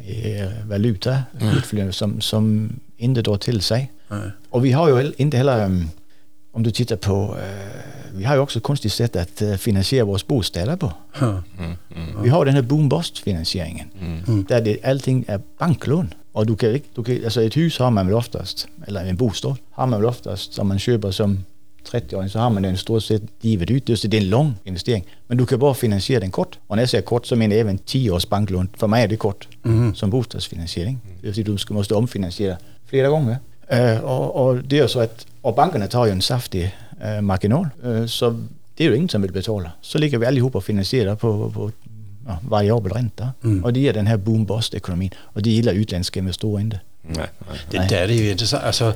eh, 0.07 0.67
valuta 0.67 1.23
utflöde 1.57 1.93
som, 1.93 2.21
som 2.21 2.69
inte 2.97 3.21
drar 3.21 3.37
till 3.37 3.61
sig. 3.61 3.91
Nej. 4.07 4.31
Och 4.49 4.65
vi 4.65 4.71
har 4.71 4.89
ju 4.89 5.13
inte 5.17 5.37
heller, 5.37 5.65
um, 5.65 5.89
om 6.51 6.63
du 6.63 6.71
tittar 6.71 6.95
på, 6.95 7.37
eh, 7.39 8.13
vi 8.13 8.23
har 8.23 8.35
ju 8.35 8.41
också 8.41 8.59
ett 8.59 8.63
konstigt 8.63 8.93
sätt 8.93 9.15
att 9.15 9.41
eh, 9.41 9.53
finansiera 9.53 10.05
våra 10.05 10.19
bostäder 10.27 10.75
på. 10.75 10.93
Ja. 11.19 11.41
Vi 12.23 12.29
har 12.29 12.45
den 12.45 12.53
här 12.53 12.61
boom 12.61 12.89
bust 12.89 13.17
finansieringen 13.17 13.87
där 14.47 14.61
det, 14.61 14.85
allting 14.85 15.25
är 15.27 15.41
banklån. 15.57 16.13
Och 16.31 16.45
du 16.45 16.55
kan, 16.55 16.79
du 16.95 17.03
kan, 17.03 17.23
alltså 17.23 17.43
ett 17.43 17.57
hus 17.57 17.79
har 17.79 17.91
man 17.91 18.07
väl 18.07 18.15
oftast, 18.15 18.67
eller 18.87 19.05
en 19.05 19.15
bostad 19.15 19.55
har 19.71 19.87
man 19.87 19.99
väl 19.99 20.09
oftast, 20.09 20.59
om 20.59 20.67
man 20.67 20.79
köper 20.79 21.11
som 21.11 21.43
30-åring 21.91 22.29
så 22.29 22.39
har 22.39 22.49
man 22.49 22.63
den 22.63 22.77
stort 22.77 23.03
sett 23.03 23.21
givet 23.41 23.71
ut. 23.71 23.85
Det, 23.85 24.03
är 24.03 24.15
en 24.15 24.29
lång 24.29 24.53
investering. 24.63 25.03
Men 25.27 25.37
du 25.37 25.45
kan 25.45 25.59
bara 25.59 25.73
finansiera 25.73 26.19
den 26.19 26.31
kort. 26.31 26.59
Och 26.67 26.75
när 26.75 26.83
jag 26.83 26.89
säger 26.89 27.03
kort 27.03 27.25
så 27.25 27.35
menar 27.35 27.55
jag 27.55 27.61
även 27.61 27.77
10 27.77 28.11
års 28.11 28.29
banklån. 28.29 28.69
För 28.77 28.87
mig 28.87 29.03
är 29.03 29.07
det 29.07 29.17
kort 29.17 29.47
som 29.95 30.09
bostadsfinansiering. 30.09 30.99
Det 31.21 31.27
vill 31.27 31.35
säga 31.35 31.57
du 31.67 31.73
måste 31.73 31.95
omfinansiera 31.95 32.57
flera 32.85 33.09
gånger. 33.09 33.37
Eh, 33.67 33.99
och, 33.99 34.45
och 34.45 34.55
det 34.55 34.79
är 34.79 34.87
så 34.87 34.99
att, 34.99 35.27
och 35.41 35.55
bankerna 35.55 35.87
tar 35.87 36.05
ju 36.05 36.11
en 36.11 36.21
saftig 36.21 36.75
eh, 37.01 37.21
marginal. 37.21 37.67
Eh, 37.83 38.05
så 38.05 38.43
det 38.75 38.85
är 38.85 38.89
ju 38.89 38.95
ingen 38.95 39.09
som 39.09 39.21
vill 39.21 39.31
betala. 39.31 39.71
Så 39.81 39.97
ligger 39.97 40.17
vi 40.17 40.25
allihopa 40.25 40.57
och 40.57 40.63
finansierar 40.63 41.15
på, 41.15 41.51
på 41.51 41.71
ja, 42.27 42.39
variabel 42.49 42.91
ränta. 42.91 43.29
Och 43.63 43.73
det 43.73 43.79
ger 43.79 43.93
den 43.93 44.07
här 44.07 44.17
boom 44.17 44.45
bust 44.45 44.73
ekonomin. 44.73 45.11
Och 45.17 45.41
det 45.41 45.49
gillar 45.49 45.73
utländska 45.73 46.19
investerare 46.19 46.61
inte. 46.61 46.79
Nej, 47.07 47.27
nej. 47.47 47.59
Det 47.71 47.77
där 47.77 48.01
är 48.01 48.13
ju 48.13 48.31
intressant. 48.31 48.63
Alltså, 48.63 48.93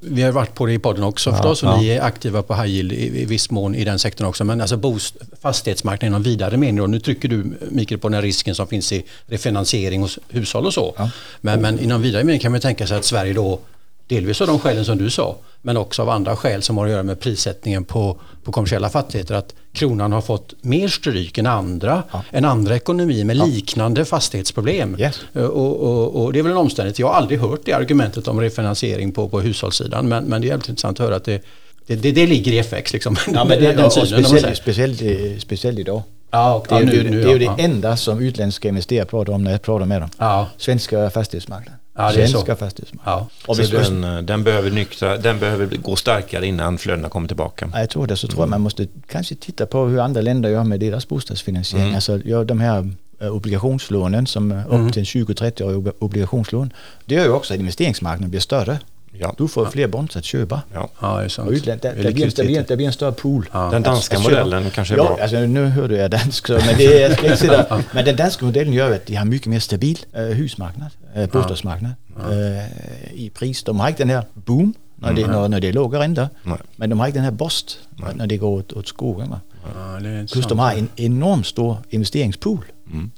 vi 0.00 0.22
har 0.22 0.32
varit 0.32 0.54
på 0.54 0.66
det 0.66 0.72
i 0.72 0.78
podden 0.78 1.04
också 1.04 1.32
förstås 1.32 1.62
och 1.62 1.78
ni 1.78 1.88
är 1.88 2.02
aktiva 2.02 2.42
på 2.42 2.54
high 2.54 2.66
yield 2.66 2.92
i, 2.92 3.22
i 3.22 3.24
viss 3.24 3.50
mån 3.50 3.74
i 3.74 3.84
den 3.84 3.98
sektorn 3.98 4.26
också. 4.26 4.44
Men 4.44 4.60
alltså 4.60 4.76
bost, 4.76 5.16
fastighetsmarknaden 5.42 6.12
i 6.12 6.12
någon 6.12 6.22
vidare 6.22 6.56
mening. 6.56 6.80
Och 6.80 6.90
nu 6.90 7.00
trycker 7.00 7.28
du 7.28 7.44
Mikael 7.70 8.00
på 8.00 8.08
den 8.08 8.14
här 8.14 8.22
risken 8.22 8.54
som 8.54 8.66
finns 8.66 8.92
i 8.92 9.04
refinansiering 9.26 10.00
hos 10.00 10.18
hushåll 10.28 10.66
och 10.66 10.74
så. 10.74 10.94
Ja. 10.96 11.10
Men, 11.40 11.60
men 11.60 11.80
i 11.80 11.86
någon 11.86 12.02
vidare 12.02 12.24
mening 12.24 12.40
kan 12.40 12.52
man 12.52 12.60
tänka 12.60 12.86
sig 12.86 12.96
att 12.96 13.04
Sverige 13.04 13.32
då 13.32 13.60
Delvis 14.08 14.40
av 14.40 14.46
de 14.46 14.58
skälen 14.58 14.84
som 14.84 14.98
du 14.98 15.10
sa, 15.10 15.36
men 15.62 15.76
också 15.76 16.02
av 16.02 16.08
andra 16.08 16.36
skäl 16.36 16.62
som 16.62 16.78
har 16.78 16.84
att 16.84 16.90
göra 16.92 17.02
med 17.02 17.20
prissättningen 17.20 17.84
på, 17.84 18.16
på 18.44 18.52
kommersiella 18.52 18.88
fastigheter. 18.88 19.34
Att 19.34 19.54
kronan 19.72 20.12
har 20.12 20.20
fått 20.20 20.54
mer 20.60 20.88
stryk 20.88 21.38
än 21.38 21.46
andra, 21.46 22.02
än 22.30 22.44
andra 22.44 22.76
ekonomier 22.76 23.24
med 23.24 23.36
liknande 23.36 24.04
fastighetsproblem. 24.04 24.96
Yes. 25.00 25.20
Eh, 25.34 25.42
Och, 25.44 25.76
och, 25.82 26.24
och 26.24 26.32
det 26.32 26.38
är 26.38 26.42
väl 26.42 26.52
en 26.52 26.58
omständighet. 26.58 26.98
Jag 26.98 27.06
har 27.06 27.14
aldrig 27.14 27.40
hört 27.40 27.60
det 27.64 27.72
argumentet 27.72 28.28
om 28.28 28.40
refinansiering 28.40 29.12
på, 29.12 29.28
på 29.28 29.40
hushållssidan, 29.40 30.08
men, 30.08 30.24
men 30.24 30.40
det 30.40 30.46
är 30.46 30.48
jävligt 30.48 30.68
intressant 30.68 31.00
att 31.00 31.06
höra 31.06 31.16
att 31.16 31.24
det, 31.24 31.42
det, 31.86 31.96
det, 31.96 32.12
det 32.12 32.26
ligger 32.26 32.52
i 32.52 32.58
FX. 32.58 32.92
Liksom. 32.92 33.16
Ja, 33.34 33.44
men 33.44 33.48
det, 33.62 33.72
den 33.72 33.90
synen, 33.90 34.24
speciellt, 34.24 34.56
speciellt, 34.56 35.02
eh, 35.02 35.38
speciellt 35.38 35.78
idag. 35.78 36.02
Ja, 36.30 36.54
och, 36.54 36.66
Det 36.68 36.74
är, 36.74 36.80
ja, 36.82 36.92
ju- 36.92 37.02
nu, 37.02 37.10
nu, 37.10 37.22
det, 37.24 37.30
är 37.30 37.38
ju 37.38 37.44
ja, 37.44 37.54
det 37.56 37.62
ja. 37.62 37.68
enda 37.68 37.96
som 37.96 38.18
utländska 38.20 38.68
investerare 38.68 39.06
pratar 39.06 39.32
om 39.32 39.44
när 39.44 39.50
jag 39.50 39.62
pratar 39.62 39.86
med 39.86 40.00
dem. 40.02 40.10
Ja. 40.18 40.46
Svenska 40.58 41.10
fastighetsmarknaden. 41.10 41.80
Ja, 41.96 42.12
det 42.12 42.22
är 42.22 42.26
så. 42.26 42.32
Svenska 42.32 42.56
fastighetsmarknaden. 42.56 43.26
Ja. 43.46 43.46
Och 43.46 43.56
den, 43.56 44.04
eh, 44.04 44.22
den, 44.22 44.44
behöver 44.44 44.70
nyktra, 44.70 45.16
den 45.16 45.38
behöver 45.38 45.66
gå 45.66 45.96
starkare 45.96 46.46
innan 46.46 46.78
flödena 46.78 47.08
kommer 47.08 47.28
tillbaka. 47.28 47.70
Ja, 47.72 47.80
jag 47.80 47.90
tror 47.90 48.06
det. 48.06 48.16
Så 48.16 48.28
tror 48.28 48.42
jag 48.42 48.48
man 48.48 48.60
måste 48.60 48.86
kanske 49.06 49.34
titta 49.34 49.66
på 49.66 49.84
hur 49.84 50.00
andra 50.00 50.20
länder 50.20 50.50
gör 50.50 50.64
med 50.64 50.80
deras 50.80 51.08
bostadsfinansiering. 51.08 51.84
Mm. 51.84 51.94
Alltså 51.94 52.18
gör 52.18 52.44
de 52.44 52.60
här 52.60 52.90
eh, 53.20 53.28
obligationslånen 53.28 54.26
som 54.26 54.52
är 54.52 54.64
upp 54.68 54.92
till 54.92 55.00
en 55.00 55.26
20-30-årig 55.26 55.92
obligationslån. 55.98 56.72
Det 57.04 57.14
gör 57.14 57.24
ju 57.24 57.30
också 57.30 57.54
att 57.54 57.60
investeringsmarknaden 57.60 58.30
blir 58.30 58.40
större. 58.40 58.78
Ja. 59.18 59.34
Du 59.38 59.48
får 59.48 59.66
fler 59.66 59.86
bonds 59.88 60.16
att 60.16 60.24
köpa. 60.24 60.62
Ja. 60.74 60.88
Ja, 61.00 61.18
det 61.18 61.24
är 61.24 61.28
sant. 61.28 61.48
Och 61.48 61.54
utländ, 61.54 61.80
det, 61.80 61.88
Det 61.88 62.00
är 62.00 62.04
det, 62.04 62.12
blir, 62.12 62.12
det, 62.12 62.14
blir, 62.14 62.26
likviditet. 62.26 62.68
det 62.68 62.76
blir 62.76 62.86
en 62.86 62.92
större 62.92 63.12
pool. 63.12 63.48
Ja. 63.52 63.70
Den 63.70 63.82
danska 63.82 64.18
modellen 64.18 64.70
kanske 64.70 64.94
är 64.94 64.98
ja, 64.98 65.04
bra. 65.04 65.22
Alltså, 65.22 65.38
nu 65.38 65.66
hörde 65.66 65.96
jag 65.96 66.10
dansk, 66.10 66.46
så, 66.46 66.52
men, 66.52 66.76
det 66.78 67.02
är, 67.02 67.24
jag 67.24 67.38
säga, 67.38 67.82
men 67.92 68.04
den 68.04 68.16
danska 68.16 68.44
modellen 68.44 68.72
gör 68.72 68.94
att 68.94 69.06
de 69.06 69.14
har 69.14 69.24
mycket 69.24 69.46
mer 69.46 69.60
stabil 69.60 69.98
eh, 70.12 70.22
husmarknad, 70.22 70.90
eh, 71.14 71.30
bostadsmarknad 71.30 71.92
eh, 72.30 73.14
i 73.14 73.30
pris. 73.34 73.64
De 73.64 73.80
har 73.80 73.88
inte 73.88 74.02
den 74.02 74.10
här 74.10 74.24
boom 74.34 74.74
när, 74.96 75.12
det, 75.12 75.26
när, 75.26 75.48
när 75.48 75.60
det 75.60 75.68
är 75.68 75.72
låga 75.72 75.98
räntor, 75.98 76.28
Nej. 76.42 76.58
men 76.76 76.90
de 76.90 77.00
har 77.00 77.06
inte 77.06 77.18
den 77.18 77.24
här 77.24 77.32
bust 77.32 77.78
när 78.14 78.26
det 78.26 78.36
går 78.36 78.58
åt, 78.58 78.72
åt 78.72 78.88
skogen. 78.88 79.30
Va? 79.30 79.40
Ja, 79.74 79.98
Plus 80.32 80.46
de 80.46 80.58
har 80.58 80.72
en 80.72 80.88
enormt 80.96 81.46
stor 81.46 81.76
investeringspool. 81.90 82.64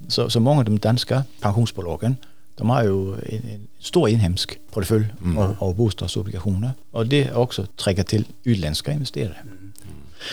Så, 0.09 0.31
så 0.31 0.41
många 0.41 0.59
av 0.59 0.65
de 0.65 0.79
danska 0.79 1.25
pensionsbolagen 1.41 2.17
de 2.57 2.71
har 2.71 2.83
ju 2.83 3.13
en, 3.13 3.19
en 3.29 3.67
stor 3.81 4.09
inhemsk 4.09 4.59
portfölj 4.73 5.07
av, 5.39 5.57
av 5.59 5.75
bostadsobligationer. 5.77 6.71
Och 6.91 7.07
det 7.07 7.33
också 7.33 7.67
träcker 7.77 8.03
till 8.03 8.25
utländska 8.45 8.93
investerare. 8.93 9.37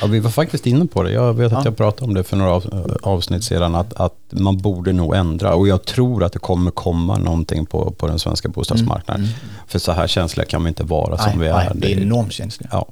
Ja, 0.01 0.07
vi 0.07 0.19
var 0.19 0.29
faktiskt 0.29 0.67
inne 0.67 0.86
på 0.86 1.03
det. 1.03 1.12
Jag 1.12 1.33
vet 1.33 1.45
att 1.45 1.51
Ja. 1.51 1.62
jag 1.65 1.77
pratade 1.77 2.05
om 2.05 2.13
det 2.13 2.23
för 2.23 2.38
några 2.38 2.51
av, 2.51 2.97
avsnitt 3.03 3.43
sedan. 3.43 3.75
Att, 3.75 3.93
att 3.93 4.15
man 4.29 4.57
borde 4.57 4.93
nog 4.93 5.15
ändra. 5.15 5.55
Och 5.55 5.67
jag 5.67 5.86
tror 5.86 6.23
att 6.23 6.33
det 6.33 6.39
kommer 6.39 6.71
komma 6.71 7.17
någonting 7.17 7.65
på, 7.65 7.91
på 7.91 8.07
den 8.07 8.19
svenska 8.19 8.49
bostadsmarknaden. 8.49 9.27
För 9.67 9.79
så 9.79 9.91
här 9.91 10.07
känsliga 10.07 10.45
kan 10.45 10.63
vi 10.63 10.67
inte 10.67 10.83
vara 10.83 11.17
som 11.17 11.39
vi 11.39 11.47
är. 11.47 11.53
nej, 11.53 11.71
det 11.75 11.93
är 11.93 11.99
enormt 12.01 12.33
känsligt. 12.33 12.69
Ja, 12.71 12.88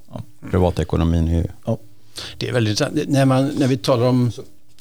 privatekonomin 0.51 1.27
är 1.27 1.37
ju... 1.37 1.45
Ja. 1.65 1.77
Det 2.37 2.49
är 2.49 2.53
väldigt. 2.53 2.81
När, 3.07 3.25
man, 3.25 3.47
när 3.57 3.67
vi 3.67 3.77
talar 3.77 4.05
om 4.07 4.31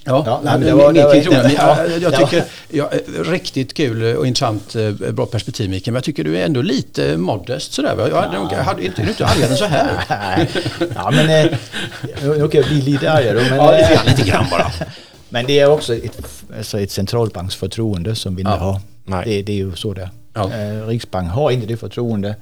Ja, 0.04 0.22
Ja, 0.26 0.40
nej, 0.44 0.52
men 0.58 0.68
det 0.68 0.74
var- 0.74 0.92
det 0.92 1.04
var- 1.04 1.14
det- 1.14 1.52
ja, 1.56 1.86
jag, 2.00 2.12
det 2.12 2.18
tycker, 2.18 2.44
ja, 2.68 2.90
riktigt 3.24 3.74
kul 3.74 4.16
och 4.16 4.26
intressant, 4.26 4.74
eh, 4.76 4.90
bra 5.12 5.26
perspektiv 5.26 5.70
Mikael, 5.70 5.92
men 5.92 5.96
jag 5.96 6.04
tycker 6.04 6.24
du 6.24 6.36
är 6.38 6.44
ändå 6.44 6.62
lite 6.62 7.16
modest 7.16 7.72
sådär. 7.72 7.94
va? 7.96 8.08
Jag 8.08 8.22
hade, 8.22 8.38
nog- 8.38 8.52
jag 8.52 8.64
hade 8.64 8.84
inte, 8.84 9.02
inte 9.02 9.26
argare 9.26 9.50
än 9.50 9.56
så 9.56 9.64
här. 9.64 9.88
Ja, 10.94 11.10
men 11.10 11.30
eh, 11.46 11.52
nu 12.22 12.48
kan 12.48 12.60
jag 12.60 12.64
bli 12.70 12.82
lite 12.82 13.12
argare 13.12 13.34
men, 13.50 13.56
Ja, 13.58 13.70
lite 13.70 13.82
eh, 13.84 13.94
grann, 13.94 14.06
lite 14.06 14.30
grann 14.30 14.44
bara. 14.50 14.72
men 15.28 15.46
det 15.46 15.58
är 15.60 15.70
också 15.70 15.94
ett, 15.94 16.20
alltså 16.56 16.80
ett 16.80 16.90
centralbanksförtroende 16.90 18.14
som 18.14 18.36
vi 18.36 18.40
inte 18.42 18.52
Ja. 18.52 18.56
har. 18.56 18.80
Nej. 19.04 19.22
Det, 19.26 19.42
det 19.42 19.52
är 19.52 19.56
ju 19.56 19.76
så 19.76 19.94
där. 19.94 20.10
Ja. 20.34 20.50
Eh, 20.52 20.86
Riksbank 20.86 21.30
har 21.32 21.50
inte 21.50 21.66
det 21.66 21.76
förtroende 21.76 22.36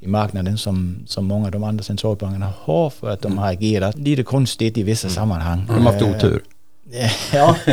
i 0.00 0.06
marknaden 0.06 0.58
som, 0.58 0.96
som 1.06 1.24
många 1.26 1.44
av 1.46 1.50
de 1.52 1.64
andra 1.64 1.84
centralbankerna 1.84 2.52
har 2.62 2.90
för 2.90 3.10
att 3.10 3.22
de 3.22 3.38
har 3.38 3.48
agerat 3.52 3.98
lite 3.98 4.22
konstigt 4.22 4.78
i 4.78 4.82
vissa 4.82 5.08
sammanhang. 5.08 5.64
De 5.66 5.86
har 5.86 5.92
haft 5.92 6.02
Eh, 6.04 6.10
otur. 6.10 6.42
Ja. 7.32 7.56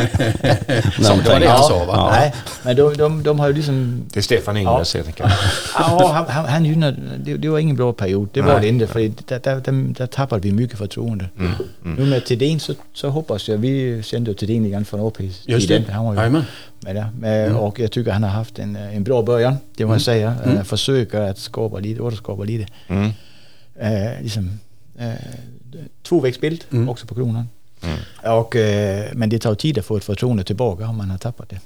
Som 1.01 1.17
det 1.23 1.29
var 1.29 1.39
det 1.39 1.47
han 1.47 1.63
sa 1.63 1.85
va? 1.85 1.93
Ja. 1.95 2.09
Nej, 2.11 2.33
men 2.63 2.75
de, 2.75 2.93
de, 2.97 3.23
de 3.23 3.39
har 3.39 3.47
ju 3.47 3.53
liksom... 3.53 4.05
Det 4.13 4.19
är 4.19 4.21
Stefan 4.23 4.57
Ingves 4.57 4.93
helt 4.93 5.07
enkelt. 5.07 5.33
Ja, 5.79 6.11
han, 6.13 6.25
han, 6.27 6.45
han 6.45 6.65
gynnade, 6.65 6.97
det, 7.17 7.37
det 7.37 7.49
var 7.49 7.59
ingen 7.59 7.75
bra 7.75 7.93
period. 7.93 8.29
Det 8.33 8.41
var 8.41 8.53
Nej. 8.53 8.61
det 8.61 8.67
inte, 8.67 8.87
för 8.87 8.99
där, 8.99 9.39
där, 9.43 9.55
där, 9.61 9.93
där 9.97 10.07
tappade 10.07 10.41
vi 10.41 10.51
mycket 10.51 10.77
förtroende. 10.77 11.29
Mm, 11.39 11.51
Nu 11.97 12.05
med 12.05 12.25
Thedéen 12.25 12.59
så, 12.59 12.73
så 12.93 13.09
hoppas 13.09 13.49
jag, 13.49 13.57
vi 13.57 14.03
kände 14.03 14.31
ju 14.31 14.35
Thedéen 14.35 14.63
lite 14.63 14.71
grann 14.73 14.85
från 14.85 15.11
Just 15.45 15.67
det. 15.67 15.83
Han 15.91 16.05
var 16.05 16.13
ju 16.13 16.17
Jajamän. 16.19 16.43
med 16.79 16.95
där. 16.95 17.09
Men, 17.19 17.55
Och 17.55 17.79
jag 17.79 17.91
tycker 17.91 18.11
han 18.11 18.23
har 18.23 18.29
haft 18.29 18.59
en, 18.59 18.75
en 18.75 19.03
bra 19.03 19.21
början, 19.21 19.57
det 19.77 19.85
må 19.85 19.93
jag 19.93 20.01
säga. 20.01 20.35
Mm. 20.45 20.65
Försöker 20.65 21.21
att 21.21 21.37
skapa 21.37 21.79
lite, 21.79 22.01
återskapa 22.01 22.43
lite. 22.43 22.71
Mm. 22.87 23.11
Eh, 23.79 24.21
liksom, 24.21 24.59
eh, 24.99 25.11
tvåvägsbild 26.07 26.63
Mm. 26.71 26.89
också 26.89 27.07
på 27.07 27.15
kronan. 27.15 27.47
Mm. 27.83 27.97
Och, 28.37 28.55
eh, 28.55 29.05
men 29.13 29.29
det 29.29 29.39
tar 29.39 29.55
tid 29.55 29.77
att 29.79 29.85
få 29.85 29.97
ett 29.97 30.03
förtroende 30.03 30.43
tillbaka 30.43 30.87
om 30.87 30.97
man 30.97 31.09
har 31.11 31.17
tappat 31.17 31.49
det. 31.49 31.59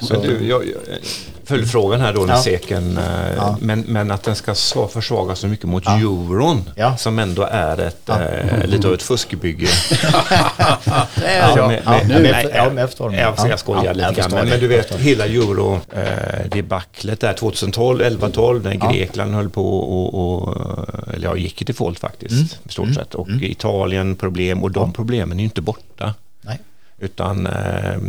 Så 0.00 0.20
du, 0.22 0.46
jag, 0.48 0.62
följdfrågan 1.44 2.00
här 2.00 2.12
då 2.12 2.26
Ja. 2.28 2.42
seken, 2.42 2.98
eh, 2.98 3.34
Ja. 3.36 3.56
men, 3.60 3.80
men 3.80 4.10
att 4.10 4.22
den 4.22 4.36
ska 4.36 4.52
sva- 4.52 4.88
försvagas 4.88 5.38
så 5.38 5.46
mycket 5.46 5.66
mot 5.68 5.82
Ja. 5.86 5.98
euron 5.98 6.70
Ja. 6.76 6.96
som 6.96 7.18
ändå 7.18 7.42
är 7.50 7.78
ett, 7.80 8.00
Ja. 8.06 8.22
eh, 8.22 8.66
lite 8.66 8.88
av 8.88 8.94
ett 8.94 9.02
fuskbygge. 9.02 9.68
Men 11.16 12.22
men 12.22 13.48
jag, 13.50 13.58
skojar 13.58 13.84
Ja, 13.84 13.92
lite 13.92 14.12
grann, 14.20 14.30
men, 14.30 14.48
men 14.48 14.60
du 14.60 14.66
vet 14.68 14.94
hela 14.94 15.26
euro 15.26 15.80
eh, 15.92 16.48
debaclet 16.52 17.20
där 17.20 17.32
2012, 17.32 18.00
11, 18.02 18.28
12 18.30 18.64
när. 18.64 18.92
Grekland 18.92 19.34
höll 19.34 19.50
på 19.50 19.78
och, 19.80 20.14
och 20.42 20.56
eller 21.14 21.28
ja, 21.28 21.36
gick 21.36 21.62
i 21.62 21.64
default 21.64 21.98
faktiskt 21.98 22.32
Mm. 22.32 22.44
i 22.68 22.72
stort 22.72 22.84
Mm. 22.84 22.94
sett 22.94 23.14
och 23.14 23.28
Italien 23.42 24.16
problem 24.16 24.62
och 24.62 24.70
de 24.70 24.92
problemen 24.92 25.38
är 25.38 25.42
ju 25.42 25.49
inte 25.50 25.60
borta. 25.62 26.14
Nej. 26.40 26.58
Utan 26.98 27.46
eh, 27.46 27.52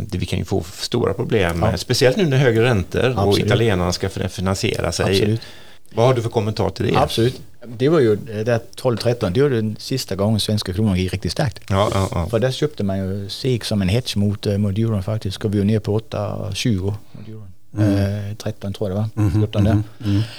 det, 0.08 0.18
vi 0.18 0.26
kan 0.26 0.38
ju 0.38 0.44
få 0.44 0.62
stora 0.72 1.14
problem, 1.14 1.58
Ja. 1.62 1.68
eh, 1.70 1.76
speciellt 1.76 2.16
nu 2.16 2.26
när 2.26 2.36
högre 2.36 2.64
räntor 2.64 3.10
och 3.10 3.22
Absolut. 3.28 3.46
italienarna 3.46 3.92
ska 3.92 4.08
fin- 4.08 4.28
finansiera 4.28 4.92
sig. 4.92 5.06
Absolut. 5.10 5.40
Vad 5.94 6.06
har 6.06 6.14
du 6.14 6.22
för 6.22 6.28
kommentar 6.28 6.70
till 6.70 6.86
det? 6.92 6.98
Absolut. 6.98 7.40
Det 7.66 7.88
var 7.88 8.00
ju 8.00 8.16
det 8.16 8.44
där 8.44 8.60
12-13, 8.76 9.30
det 9.30 9.42
var 9.42 9.50
den 9.50 9.76
sista 9.78 10.14
gången 10.16 10.40
svenska 10.40 10.72
kronan 10.72 10.96
gick 10.98 11.12
riktigt 11.12 11.32
starkt. 11.32 11.60
Ja, 11.68 11.90
ja, 11.94 12.08
ja. 12.12 12.26
För 12.28 12.38
där 12.38 12.50
köpte 12.50 12.84
man 12.84 12.98
ju 12.98 13.28
SEK 13.28 13.64
som 13.64 13.82
en 13.82 13.88
hedge 13.88 14.16
mot, 14.16 14.46
eh, 14.46 14.58
mot 14.58 14.78
euron 14.78 15.02
faktiskt. 15.02 15.34
Ska 15.34 15.48
vi 15.48 15.58
ju 15.58 15.64
ner 15.64 15.78
på 15.80 15.98
8,20 15.98 16.80
mot 17.12 17.28
euron. 17.28 17.51
Eh, 17.78 18.36
13 18.36 18.72
tror 18.72 18.90
jag 18.90 18.98
det 19.14 19.22
var. 19.22 19.30
14 19.30 19.64
där. 19.64 19.82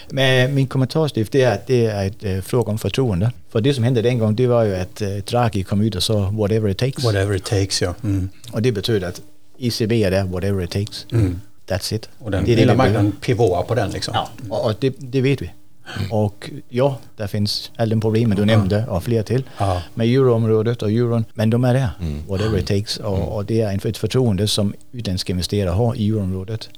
Men 0.09 0.53
min 0.55 0.67
kommentar 0.67 1.07
Steve, 1.07 1.27
det 1.31 1.41
är 1.41 1.53
att 1.53 1.67
det 1.67 1.85
är 1.85 2.07
ett 2.07 2.23
eh, 2.23 2.39
fråga 2.41 2.71
om 2.71 2.77
förtroende. 2.77 3.31
För 3.49 3.61
det 3.61 3.73
som 3.73 3.83
hände 3.83 4.01
den 4.01 4.17
gången 4.19 4.35
det 4.35 4.47
var 4.47 4.63
ju 4.63 4.75
att 4.75 5.01
eh, 5.01 5.09
Draghi 5.09 5.63
kom 5.63 5.81
ut 5.81 5.95
och 5.95 6.03
sa 6.03 6.29
whatever 6.29 6.69
it 6.69 6.77
takes. 6.77 7.03
Whatever 7.05 7.35
it 7.35 7.45
takes, 7.45 7.81
ja. 7.81 7.93
Mm. 8.03 8.29
Och 8.51 8.61
det 8.61 8.71
betyder 8.71 9.07
att 9.07 9.21
ECB 9.59 10.03
är 10.03 10.11
där 10.11 10.23
whatever 10.23 10.63
it 10.63 10.71
takes. 10.71 11.05
That's 11.67 11.93
it. 11.95 12.09
Och 12.19 12.31
den 12.31 12.45
det 12.45 12.55
behöver. 12.55 12.75
marknaden 12.75 13.11
pivotar 13.11 13.63
på 13.63 13.75
den 13.75 13.91
liksom. 13.91 14.13
Ja, 14.15 14.29
och, 14.49 14.65
och 14.65 14.73
det, 14.79 14.95
det 14.99 15.21
vet 15.21 15.41
vi. 15.41 15.51
Och 16.11 16.49
ja, 16.69 16.97
där 17.17 17.27
finns 17.27 17.71
alla 17.75 17.89
de 17.89 18.01
problemen 18.01 18.37
du 18.37 18.45
nämnde 18.45 18.85
och 18.87 19.03
fler 19.03 19.23
till 19.23 19.43
Ja. 19.57 19.81
med 19.93 20.07
euroområdet 20.07 20.81
och 20.81 20.91
euron. 20.91 21.25
Men 21.33 21.49
de 21.49 21.63
är 21.63 21.73
där, 21.73 21.89
whatever 22.27 22.57
it 22.59 22.67
takes. 22.67 22.97
Och, 22.97 23.35
och 23.35 23.45
det 23.45 23.61
är 23.61 23.69
en- 23.71 23.79
ett 23.89 23.97
förtroende 23.97 24.47
som 24.47 24.73
utländska 24.91 25.31
investerare 25.33 25.69
har 25.69 25.95
i 25.95 26.09
euroområdet 26.09 26.69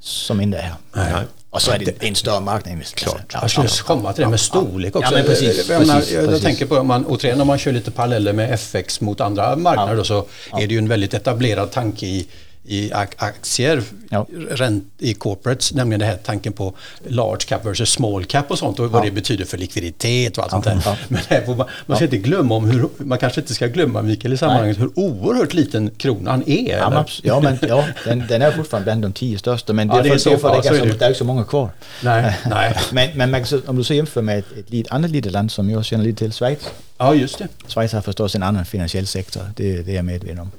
som 0.00 0.40
inte 0.40 0.58
är 0.58 0.62
här. 0.62 0.74
Nej. 0.92 1.24
Och 1.50 1.62
så 1.62 1.70
är 1.70 1.78
det 1.78 2.02
en 2.02 2.14
större 2.14 2.40
marknad. 2.40 2.84
Klart. 2.94 3.32
Jag 3.32 3.50
skulle 3.50 3.68
komma 3.68 4.12
till 4.12 4.24
det 4.24 4.30
med 4.30 4.40
storlek 4.40 4.96
också. 4.96 5.12
Ja, 5.12 5.16
men 5.18 5.26
precis, 5.26 5.68
jag, 5.68 5.80
menar, 5.80 5.94
precis, 5.94 6.14
jag, 6.14 6.26
precis. 6.26 6.44
tänker 6.44 6.66
på 6.66 6.76
om 6.76 6.86
man, 6.86 7.06
återigen 7.06 7.40
om 7.40 7.46
man 7.46 7.58
kör 7.58 7.72
lite 7.72 7.90
paralleller 7.90 8.32
med 8.32 8.54
FX 8.54 9.00
mot 9.00 9.20
andra 9.20 9.56
marknader 9.56 9.96
då, 9.96 10.04
så 10.04 10.26
är 10.52 10.66
det 10.66 10.74
ju 10.74 10.78
en 10.78 10.88
väldigt 10.88 11.14
etablerad 11.14 11.70
tanke 11.70 12.06
i, 12.06 12.26
i 12.70 12.90
ak- 12.92 13.14
aktier 13.16 13.82
Ja. 14.10 14.26
ränt, 14.50 14.84
i 14.98 15.14
corporates, 15.14 15.72
nämligen 15.74 16.00
det 16.00 16.06
här 16.06 16.16
tanken 16.24 16.52
på 16.52 16.74
large 17.08 17.44
cap 17.46 17.66
versus 17.66 17.90
small 17.90 18.24
cap 18.24 18.50
och 18.50 18.58
sånt 18.58 18.78
och 18.80 18.90
vad 18.90 19.04
det 19.04 19.10
betyder 19.10 19.44
för 19.44 19.58
likviditet 19.58 20.38
och 20.38 20.42
allt 20.44 20.50
sånt 20.52 20.64
där. 20.64 20.82
ja. 20.84 20.96
Men 21.08 21.20
här 21.28 21.42
får 21.46 21.54
man, 21.54 21.66
man 21.86 21.96
ska 21.96 22.04
inte 22.04 22.16
glömma 22.18 22.54
om 22.54 22.70
hur, 22.70 22.88
man 22.98 23.18
kanske 23.18 23.40
inte 23.40 23.54
ska 23.54 23.66
glömma 23.66 24.02
Mikael 24.02 24.32
i 24.34 24.36
sammanhanget 24.36 24.78
hur 24.80 24.90
oerhört 24.98 25.54
liten 25.54 25.90
kronan 25.96 26.42
är. 26.46 26.78
Ja, 26.78 26.90
men, 26.90 27.04
ja, 27.22 27.40
men 27.40 27.58
ja, 27.68 27.84
den, 28.04 28.24
den 28.28 28.42
är 28.42 28.50
fortfarande 28.52 28.84
bland 28.84 29.02
de 29.02 29.12
tio 29.12 29.38
största. 29.38 29.72
Men 29.72 29.88
det, 29.88 29.94
Ja, 29.94 30.00
är 30.00 30.04
det 30.04 30.10
är 30.10 30.18
så 30.18 30.38
för 30.38 30.50
det, 30.50 30.56
är 30.68 30.78
så 30.78 30.84
det. 30.84 30.98
det 30.98 31.04
är 31.04 31.08
inte 31.08 31.18
så 31.18 31.24
många 31.24 31.44
kvar. 31.44 31.70
Nej, 32.02 32.36
nej. 32.50 32.76
Men, 32.92 33.30
men 33.30 33.44
om 33.66 33.76
du 33.76 33.84
så 33.84 33.94
jämför 33.94 34.22
med 34.22 34.38
ett, 34.38 34.72
ett 34.72 34.90
annat 34.90 35.10
litet 35.10 35.32
land 35.32 35.50
som 35.52 35.70
jag 35.70 35.84
känner 35.84 36.04
lite 36.04 36.18
till, 36.18 36.32
Schweiz. 36.32 36.58
Ja, 36.98 37.14
just 37.14 37.38
det. 37.38 37.48
Schweiz 37.68 37.92
har 37.92 38.00
förstås 38.00 38.34
en 38.34 38.42
annan 38.42 38.64
finansiell 38.64 39.06
sektor, 39.06 39.42
det, 39.56 39.82
det 39.82 39.92
är 39.92 39.96
jag 39.96 40.04
medveten 40.04 40.38
om, 40.38 40.50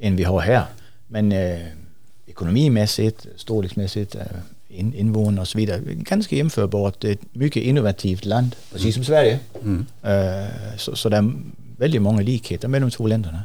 än 0.00 0.16
vi 0.16 0.24
har 0.24 0.40
här. 0.40 0.62
Men 1.08 1.32
eh, 1.32 1.66
ekonomimässigt, 2.26 3.26
storleksmässigt, 3.36 4.14
eh, 4.14 4.22
in, 4.68 4.94
invånare 4.94 5.40
och 5.40 5.48
så 5.48 5.58
vidare, 5.58 5.80
ganska 5.84 6.36
jämförbart. 6.36 7.00
Det 7.00 7.08
är 7.08 7.12
ett 7.12 7.34
mycket 7.34 7.62
innovativt 7.62 8.24
land, 8.24 8.56
precis 8.72 8.94
som 8.94 9.04
Sverige. 9.04 9.38
Eh, 10.02 10.76
så, 10.76 10.96
så 10.96 11.08
det 11.08 11.16
är 11.16 11.32
väldigt 11.76 12.02
många 12.02 12.22
likheter 12.22 12.68
med 12.68 12.82
de 12.82 12.90
två 12.90 13.06
länderna. 13.06 13.42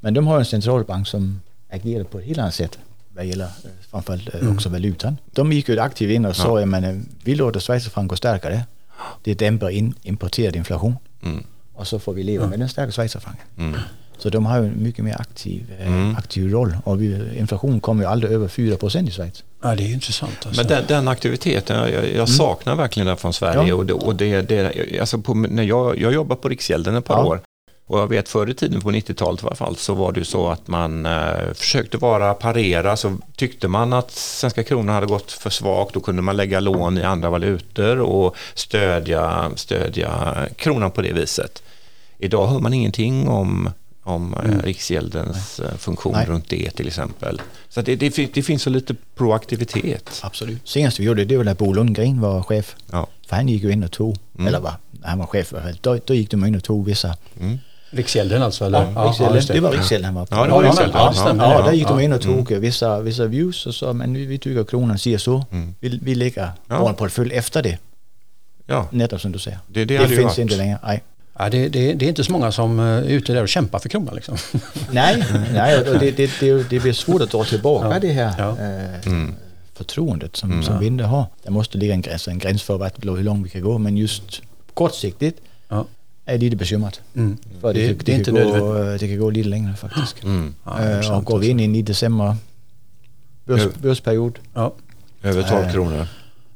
Men 0.00 0.14
de 0.14 0.26
har 0.26 0.38
en 0.38 0.44
centralbank 0.44 1.08
som 1.08 1.40
agerar 1.70 2.04
på 2.04 2.18
ett 2.18 2.26
helt 2.26 2.38
annat 2.38 2.54
sätt 2.54 2.78
vad 3.18 3.26
gäller 3.26 3.44
eh, 3.44 3.70
framförallt 3.90 4.34
eh, 4.34 4.52
också 4.52 4.68
valutan. 4.68 5.16
De 5.32 5.52
gick 5.52 5.68
ju 5.68 5.78
aktivt 5.78 6.10
in 6.10 6.24
och 6.24 6.36
sa 6.36 6.60
att 6.60 6.82
ja. 6.84 6.92
vi 7.24 7.34
låter 7.34 7.60
schweizerfranc 7.60 8.08
gå 8.08 8.16
starkare. 8.16 8.64
Det 9.22 9.34
dämpar 9.34 9.70
in 9.70 9.94
importerad 10.02 10.56
inflation. 10.56 10.96
Och 11.72 11.86
så 11.86 11.98
får 11.98 12.12
vi 12.12 12.22
leva 12.22 12.46
med 12.46 12.58
den 12.58 12.68
starka 12.68 12.92
schweizerfrancen. 12.92 13.44
Så 14.18 14.28
de 14.30 14.46
har 14.46 14.58
ju 14.60 14.66
en 14.66 14.82
mycket 14.82 15.04
mer 15.04 15.16
aktiv, 15.20 15.72
eh, 15.80 16.18
aktiv 16.18 16.50
roll. 16.52 16.76
Och 16.84 17.02
vi, 17.02 17.38
inflation 17.38 17.80
kommer 17.80 18.02
ju 18.02 18.08
aldrig 18.10 18.32
över 18.32 18.48
4 18.48 18.76
procent 18.76 19.08
i 19.08 19.12
Schweiz. 19.12 19.44
Ja, 19.62 19.74
det 19.74 19.82
är 19.82 19.92
intressant. 19.92 20.46
Alltså. 20.46 20.62
Men 20.62 20.68
den, 20.68 20.84
den 20.88 21.08
aktiviteten, 21.08 21.92
jag, 21.92 22.12
jag 22.14 22.28
saknar 22.28 22.74
verkligen 22.74 23.06
den 23.06 23.16
från 23.16 23.32
Sverige. 23.32 23.54
Mm. 23.54 23.68
Ja. 23.68 23.74
Och 23.74 23.86
det, 23.86 23.92
och 23.92 24.16
det, 24.16 24.42
det, 24.42 25.00
alltså 25.00 25.18
på, 25.18 25.34
när 25.34 25.62
jag, 25.62 25.98
jag 25.98 26.12
jobbade 26.12 26.40
på 26.40 26.48
Riksgälden 26.48 26.96
ett 26.96 27.04
par 27.04 27.14
Ja. 27.18 27.24
år. 27.24 27.40
Och 27.86 27.98
jag 27.98 28.06
vet 28.06 28.28
förr 28.28 28.50
i 28.50 28.54
tiden 28.54 28.80
på 28.80 28.90
90-talet 28.90 29.42
i 29.42 29.46
alla 29.46 29.56
fall 29.56 29.76
så 29.76 29.94
var 29.94 30.12
det 30.12 30.18
ju 30.20 30.24
så 30.24 30.48
att 30.48 30.68
man 30.68 31.06
eh, 31.06 31.52
försökte 31.54 31.96
vara 31.96 32.34
parera. 32.34 32.96
Så 32.96 33.16
tyckte 33.36 33.68
man 33.68 33.92
att 33.92 34.10
svenska 34.10 34.62
kronan 34.64 34.94
hade 34.94 35.06
gått 35.06 35.32
för 35.32 35.50
svagt 35.50 35.94
då 35.94 36.00
kunde 36.00 36.22
man 36.22 36.36
lägga 36.36 36.60
lån 36.60 36.98
i 36.98 37.02
andra 37.02 37.30
valutor 37.30 38.00
och 38.00 38.36
stödja, 38.54 39.50
stödja 39.54 40.36
kronan 40.56 40.90
på 40.90 41.02
det 41.02 41.12
viset. 41.12 41.62
Idag 42.18 42.46
hör 42.46 42.58
man 42.58 42.74
ingenting 42.74 43.28
om, 43.28 43.70
om 44.08 44.34
mm. 44.44 44.60
Riksgäldens 44.62 45.60
eh, 45.60 45.74
funktion 45.76 46.12
Nej. 46.12 46.26
runt 46.26 46.48
det 46.48 46.70
till 46.70 46.86
exempel. 46.86 47.40
Så 47.68 47.82
det, 47.82 47.96
det, 47.96 48.34
det 48.34 48.42
finns 48.42 48.62
så 48.62 48.70
lite 48.70 48.94
proaktivitet. 49.16 50.20
Absolut. 50.22 50.68
Senast 50.68 51.00
vi 51.00 51.04
gjorde 51.04 51.20
det, 51.24 51.28
det 51.28 51.36
var 51.36 51.44
när 51.44 51.54
Bo 51.54 51.72
Lundgren 51.72 52.20
var 52.20 52.42
chef. 52.42 52.76
Ja. 52.92 53.06
För 53.26 53.36
han 53.36 53.48
gick 53.48 53.62
ju 53.62 53.72
in 53.72 53.84
och 53.84 53.92
tog, 53.92 54.16
eller 54.46 54.60
va, 54.60 54.76
när 54.90 55.08
han 55.08 55.18
var 55.18 55.26
chef 55.26 55.52
i 55.52 55.56
alla 55.56 55.64
fall, 55.64 55.78
då, 55.80 55.98
då 56.04 56.14
gick 56.14 56.30
de 56.30 56.44
in 56.44 56.54
och 56.54 56.64
tog 56.64 56.84
vissa 56.86 57.16
Riksgälden 57.90 58.42
alltså? 58.42 58.64
Eller? 58.64 59.04
Riksgälden, 59.06 59.36
just 59.36 59.48
det. 59.48 59.60
var 59.60 59.70
Riksgälden 59.72 60.04
han 60.04 60.14
var 60.14 60.26
på. 60.26 60.34
Ja, 60.34 60.44
det 60.44 60.50
var 60.50 60.62
Ja, 60.64 60.68
Riksgälden. 60.70 60.96
ja, 60.96 61.12
Ja, 61.16 61.32
det. 61.32 61.38
Ja, 61.38 61.52
Ja, 61.52 61.62
där 61.66 61.72
gick 61.72 61.88
de 61.88 61.98
ja. 61.98 62.04
in 62.04 62.12
och 62.12 62.20
tog 62.22 62.52
vissa, 62.52 63.00
vissa 63.00 63.26
views 63.26 63.66
och 63.66 63.74
sa 63.74 63.92
men 63.92 64.14
vi, 64.14 64.26
vi 64.26 64.38
tycker 64.38 64.60
att 64.60 64.70
kronan 64.70 64.98
ser 64.98 65.18
så. 65.18 65.44
Vi, 65.80 65.98
vi 66.02 66.14
lägger 66.14 66.50
Ja. 66.68 66.78
vår 66.80 66.92
portfölj 66.92 67.34
efter 67.34 67.62
det. 67.62 67.78
Ja, 68.66 68.88
Nettopp 68.90 69.20
som 69.20 69.32
du 69.32 69.38
säger. 69.38 69.58
Det- 69.66 69.84
det 69.84 69.94
ju 69.94 70.00
finns 70.06 70.20
varit- 70.22 70.38
inte 70.38 70.56
längre. 70.56 70.78
Nej. 70.82 71.02
Ja, 71.38 71.48
det, 71.50 71.68
det, 71.68 71.94
det 71.94 72.04
är 72.04 72.08
inte 72.08 72.24
så 72.24 72.32
många 72.32 72.52
som 72.52 72.78
eh, 72.80 72.84
är 72.86 73.02
ute 73.02 73.32
där 73.32 73.42
och 73.42 73.48
kämpar 73.48 73.78
för 73.78 73.88
kronan. 73.88 74.14
Liksom. 74.14 74.36
Nej, 74.92 75.24
nej 75.52 75.78
och 75.78 75.98
det, 75.98 76.10
det, 76.10 76.30
det, 76.40 76.70
det 76.70 76.80
blir 76.80 76.92
svårt 76.92 77.22
att 77.22 77.30
dra 77.30 77.44
tillbaka 77.44 77.88
Ja. 77.88 77.98
det 78.00 78.12
här 78.12 78.34
Ja. 78.38 78.50
eh, 79.12 79.28
förtroendet 79.74 80.36
som, 80.36 80.62
som 80.62 80.78
vi 80.80 80.86
inte 80.86 81.04
har. 81.04 81.26
Det 81.42 81.50
måste 81.50 81.78
ligga 81.78 81.94
en 81.94 82.00
gräns, 82.02 82.28
en 82.28 82.38
gräns 82.38 82.62
för 82.62 82.78
vart, 82.78 83.04
hur 83.04 83.22
långt 83.22 83.46
vi 83.46 83.50
kan 83.50 83.62
gå 83.62 83.78
men 83.78 83.96
just 83.96 84.42
kortsiktigt 84.74 85.40
Ja. 85.68 85.84
är 86.24 86.38
lite 86.38 86.56
bekymrat. 86.56 87.00
Mm. 87.16 87.36
För 87.60 87.74
det, 87.74 87.80
Det- 87.80 87.86
det, 87.88 87.94
det 88.04 88.12
är 88.12 88.24
kan 88.24 88.36
inte 88.36 88.58
gå, 88.60 88.96
det 89.00 89.08
kan 89.08 89.18
gå 89.18 89.30
lite 89.30 89.48
längre 89.48 89.74
faktiskt. 89.76 90.24
mm. 90.24 90.54
Ja, 90.64 90.80
Eh, 90.80 91.16
och 91.16 91.24
går 91.24 91.38
vi 91.38 91.48
in 91.48 91.60
i 91.60 91.64
en 91.64 91.74
i 91.74 91.82
december 91.82 92.36
börs, 93.44 93.62
börsperiod, 93.82 94.38
Ja. 94.54 94.72
över 95.22 95.42
12 95.42 95.64
Eh. 95.64 95.72
kronor. 95.72 96.06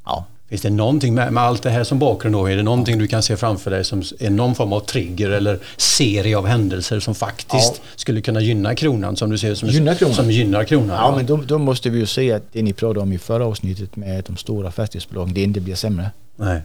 ja, 0.05 0.27
Finns 0.53 0.62
det 0.62 0.71
någonting 0.71 1.15
med, 1.15 1.33
med 1.33 1.43
allt 1.43 1.62
det 1.62 1.71
här 1.71 1.85
som 1.85 1.99
bakgrund 1.99 2.35
då? 2.35 2.47
Är 2.51 2.57
det 2.57 2.62
någonting 2.62 2.99
du 2.99 3.07
kan 3.07 3.23
se 3.23 3.37
framför 3.37 3.71
dig 3.71 3.85
som 3.85 4.03
är 4.21 4.31
någon 4.31 4.55
form 4.55 4.73
av 4.73 4.81
trigger 4.81 5.31
eller 5.31 5.59
serie 5.77 6.37
av 6.38 6.47
händelser 6.47 7.01
som 7.01 7.15
faktiskt 7.15 7.73
Ja. 7.77 7.83
skulle 7.97 8.21
kunna 8.21 8.41
gynna 8.41 8.75
kronan 8.75 9.17
som 9.17 9.31
du 9.31 9.38
ser 9.38 9.55
som, 9.55 9.69
Gynna 9.69 9.95
kronan? 9.95 10.15
som 10.15 10.31
gynnar 10.31 10.65
kronan? 10.65 10.97
Ja, 10.97 11.17
men 11.17 11.27
då, 11.27 11.37
då 11.37 11.59
måste 11.59 11.91
vi 11.91 11.99
ju 11.99 12.07
se 12.07 12.33
att 12.33 12.43
det 12.53 12.62
ni 12.62 12.73
pratade 12.73 13.01
om 13.01 13.12
i 13.12 13.19
förra 13.19 13.47
avsnittet 13.47 13.97
med 13.97 14.25
de 14.27 14.37
stora 14.37 14.71
fastighetsbolagen, 14.71 15.35
det 15.35 15.43
inte 15.43 15.61
blir 15.61 15.75
sämre. 15.75 16.11
Nej. 16.37 16.61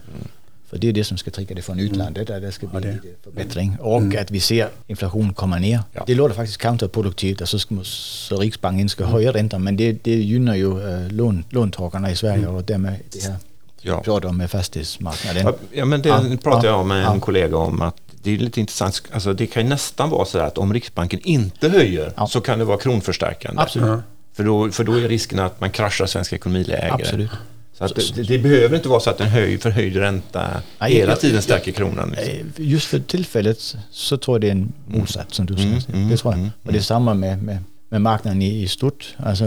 För 0.70 0.78
det 0.78 0.88
är 0.88 0.92
det 0.92 1.04
som 1.04 1.16
ska 1.18 1.30
trigga 1.30 1.54
det 1.54 1.62
från 1.62 1.78
utlandet, 1.80 2.26
där 2.26 2.40
det 2.40 2.52
ska 2.52 2.66
bli 2.66 2.80
det- 2.80 2.92
lite 2.92 3.08
förbättring. 3.24 3.76
Och 3.80 4.14
att 4.14 4.30
vi 4.30 4.40
ser 4.40 4.68
inflation 4.86 5.34
komma 5.34 5.58
ner. 5.58 5.80
Ja. 5.92 6.02
Det 6.06 6.14
låter 6.14 6.34
faktiskt 6.34 6.58
counterproduktivt, 6.58 7.40
alltså 7.40 7.58
ska, 7.58 7.74
så 7.82 8.36
Riksbanken 8.36 8.88
ska 8.88 9.04
höja 9.06 9.32
räntan, 9.32 9.64
men 9.64 9.76
det, 9.76 9.92
det 10.04 10.14
gynnar 10.14 10.54
ju 10.54 10.92
äh, 11.04 11.12
lån, 11.12 11.44
låntagarna 11.50 12.10
i 12.10 12.16
Sverige 12.16 12.46
och 12.46 12.64
därmed 12.64 12.94
det 13.12 13.22
här 13.28 13.34
Ja. 13.82 13.98
vi 13.98 14.04
pratar 14.04 14.28
om 14.28 14.36
med 14.36 14.50
fastighetsmarknaden. 14.50 15.54
Ja, 15.72 15.84
men 15.84 16.02
det 16.02 16.08
Ja, 16.08 16.24
pratade 16.42 16.66
ja, 16.68 16.76
jag 16.76 16.86
med 16.86 17.06
en 17.06 17.20
kollega 17.20 17.56
om 17.56 17.82
att 17.82 17.96
det 18.22 18.30
är 18.34 18.38
lite 18.38 18.60
intressant. 18.60 19.02
Alltså, 19.12 19.32
det 19.32 19.46
kan 19.46 19.62
ju 19.62 19.68
nästan 19.68 20.10
vara 20.10 20.24
så 20.24 20.38
här 20.38 20.46
att 20.46 20.58
om 20.58 20.74
Riksbanken 20.74 21.20
inte 21.22 21.68
höjer 21.68 22.26
så 22.28 22.40
kan 22.40 22.58
det 22.58 22.64
vara 22.64 22.78
kronförstärkande. 22.78 23.62
Absolut. 23.62 24.00
För 24.32 24.44
då, 24.44 24.70
för 24.70 24.84
då 24.84 24.92
är 24.92 25.08
risken 25.08 25.38
att 25.38 25.60
man 25.60 25.70
kraschar 25.70 26.06
svensk 26.06 26.32
ekonomi 26.32 26.64
lägre. 26.64 26.92
Absolut. 26.92 27.30
Så 27.72 27.84
att 27.84 27.94
det, 27.94 28.14
det, 28.14 28.22
det 28.22 28.38
behöver 28.38 28.76
inte 28.76 28.88
vara 28.88 29.00
så 29.00 29.10
att 29.10 29.20
en 29.20 29.28
höj, 29.28 29.58
förhöjd 29.58 29.96
ränta 29.96 30.46
Nej, 30.78 30.92
hela 30.94 31.16
tiden 31.16 31.42
stärker 31.42 31.72
kronan. 31.72 32.10
Liksom. 32.10 32.28
Eh, 32.28 32.44
Just 32.68 32.86
för 32.86 32.98
tillfället 33.00 33.76
så 33.90 34.16
tror 34.16 34.34
jag 34.34 34.40
det 34.40 34.46
är 34.48 34.52
en 34.52 34.72
motsats 34.86 35.36
som 35.36 35.46
du 35.46 35.54
säger. 35.56 35.82
mm, 35.92 36.08
det 36.08 36.16
tror 36.16 36.32
jag. 36.32 36.38
mm, 36.38 36.50
Och 36.62 36.72
det 36.72 36.78
är 36.78 36.82
samma 36.82 37.14
med, 37.14 37.42
med, 37.42 37.58
med 37.88 38.00
marknaden 38.02 38.42
i, 38.42 38.62
i 38.62 38.68
stort. 38.68 39.14
Alltså 39.16 39.44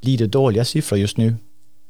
lite 0.00 0.26
dåliga 0.26 0.64
siffror 0.64 0.98
just 0.98 1.16
nu 1.16 1.34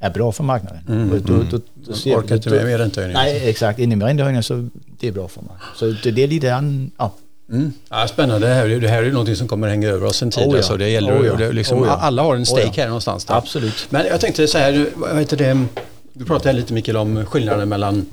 är 0.01 0.11
bra 0.11 0.33
för 0.33 0.45
marknaden. 0.45 0.81
Mm, 0.89 1.13
Och 1.13 1.21
då, 1.21 1.43
då, 1.51 1.61
då 1.75 1.93
ser- 1.95 2.17
Orkar 2.17 2.35
inte 2.37 2.51
då- 2.51 2.57
med 2.57 2.65
mer 2.67 2.79
räntehöjningar. 2.79 3.23
Nej, 3.23 3.49
exakt. 3.51 3.79
Inne 3.79 3.97
med 3.97 4.07
räntehöjningar 4.07 4.43
så 4.43 4.69
det 5.01 5.09
är 5.09 5.13
bra 5.13 5.29
för 5.29 5.41
marknaden. 5.43 5.75
Så 5.77 5.87
det, 6.03 6.11
det 6.11 6.23
är 6.23 6.29
lite 6.29 6.55
an, 6.55 6.91
ja. 6.99 7.15
Mm. 7.53 7.73
Ja, 7.91 8.09
spännande. 8.09 8.49
Det 8.49 8.55
här, 8.55 8.69
är- 8.69 8.81
det 8.81 8.89
här 8.89 8.99
är 8.99 9.03
ju 9.03 9.13
någonting 9.13 9.37
som 9.37 9.49
kommer 9.49 9.69
hänga 9.69 9.89
över 9.89 10.07
oss 10.07 10.23
en 10.23 10.31
tid. 10.31 10.45
Oh 10.45 10.51
ja. 10.51 10.57
alltså, 10.57 10.77
det 10.77 10.89
gäller, 10.89 11.21
Oh 11.23 11.27
ja. 11.27 11.35
det 11.37 11.53
liksom, 11.53 11.79
Oh 11.83 11.87
ja. 11.87 11.93
Alla 11.97 12.23
har 12.23 12.37
en 12.37 12.47
stake 12.47 12.63
Oh 12.63 12.73
ja. 12.77 12.83
här 12.83 12.87
någonstans. 12.89 13.25
Där. 13.25 13.35
Absolut. 13.35 13.87
Men 13.91 14.07
jag 14.07 14.21
tänkte 14.21 14.47
så 14.49 14.59
här, 14.59 14.87
vad 14.97 15.19
heter 15.19 15.37
det? 15.37 15.65
Du 16.13 16.25
pratade 16.25 16.53
lite 16.59 16.73
Mikael 16.73 16.97
om 16.97 17.27
skillnaden 17.27 17.69
mellan 17.69 18.07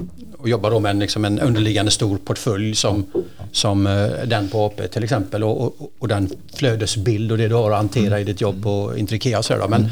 att 0.43 0.49
jobba 0.49 0.69
då 0.69 0.79
med 0.79 0.89
en, 0.89 0.99
liksom 0.99 1.25
en 1.25 1.39
underliggande 1.39 1.91
stor 1.91 2.17
portfölj 2.17 2.75
som, 2.75 3.05
som 3.51 3.87
eh, 3.87 4.07
den 4.25 4.49
på 4.49 4.65
AP 4.65 4.87
till 4.87 5.03
exempel 5.03 5.43
och, 5.43 5.61
och, 5.61 5.91
och 5.99 6.07
den 6.07 6.29
flödesbild 6.55 7.31
och 7.31 7.37
det 7.37 7.47
du 7.47 7.55
har 7.55 7.71
att 7.71 7.77
hantera 7.77 8.19
i 8.19 8.23
ditt 8.23 8.41
jobb 8.41 8.65
Intrikea 8.97 9.37
och 9.37 9.45
så 9.45 9.53
här 9.53 9.59
då. 9.61 9.67
Men 9.67 9.81
rent 9.81 9.91